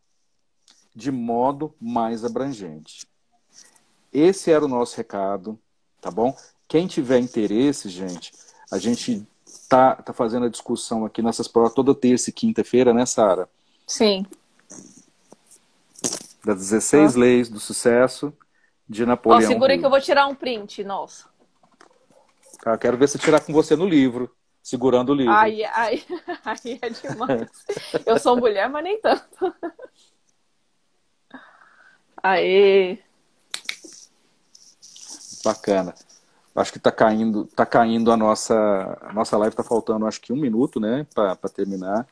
de 0.95 1.11
modo 1.11 1.73
mais 1.79 2.23
abrangente. 2.23 3.07
Esse 4.11 4.51
era 4.51 4.63
o 4.63 4.67
nosso 4.67 4.95
recado, 4.95 5.59
tá 5.99 6.11
bom? 6.11 6.37
Quem 6.67 6.85
tiver 6.85 7.19
interesse, 7.19 7.89
gente, 7.89 8.31
a 8.71 8.77
gente 8.77 9.27
tá, 9.67 9.95
tá 9.95 10.13
fazendo 10.13 10.45
a 10.45 10.49
discussão 10.49 11.05
aqui 11.05 11.21
nessas 11.21 11.47
provas 11.47 11.73
toda 11.73 11.95
terça 11.95 12.29
e 12.29 12.33
quinta-feira, 12.33 12.93
né, 12.93 13.05
Sara? 13.05 13.49
Sim. 13.87 14.25
Das 16.43 16.57
16 16.57 17.15
ah. 17.15 17.19
leis 17.19 17.49
do 17.49 17.59
sucesso 17.59 18.33
de 18.87 19.05
Napoleão. 19.05 19.49
Ó, 19.49 19.53
segura 19.53 19.73
aí 19.73 19.79
que 19.79 19.85
eu 19.85 19.89
vou 19.89 20.01
tirar 20.01 20.27
um 20.27 20.35
print, 20.35 20.83
nossa. 20.83 21.27
Tá, 22.61 22.77
quero 22.77 22.97
ver 22.97 23.09
se 23.09 23.17
tirar 23.17 23.41
com 23.41 23.51
você 23.51 23.75
no 23.75 23.87
livro, 23.87 24.33
segurando 24.61 25.11
o 25.11 25.15
livro. 25.15 25.33
Ai, 25.33 25.63
ai, 25.63 26.03
ai 26.45 26.79
é 26.81 26.89
demais. 26.89 27.49
eu 28.05 28.19
sou 28.19 28.37
mulher, 28.37 28.69
mas 28.69 28.83
nem 28.83 28.99
tanto. 28.99 29.53
Aê! 32.21 32.99
Bacana. 35.43 35.93
Acho 36.55 36.71
que 36.71 36.77
está 36.77 36.91
caindo, 36.91 37.45
tá 37.55 37.65
caindo 37.65 38.11
a 38.11 38.17
nossa, 38.17 38.97
a 39.01 39.11
nossa 39.11 39.35
live, 39.37 39.53
está 39.53 39.63
faltando 39.63 40.05
acho 40.05 40.21
que 40.21 40.31
um 40.31 40.35
minuto, 40.35 40.79
né, 40.79 41.05
para 41.13 41.35
terminar. 41.49 42.07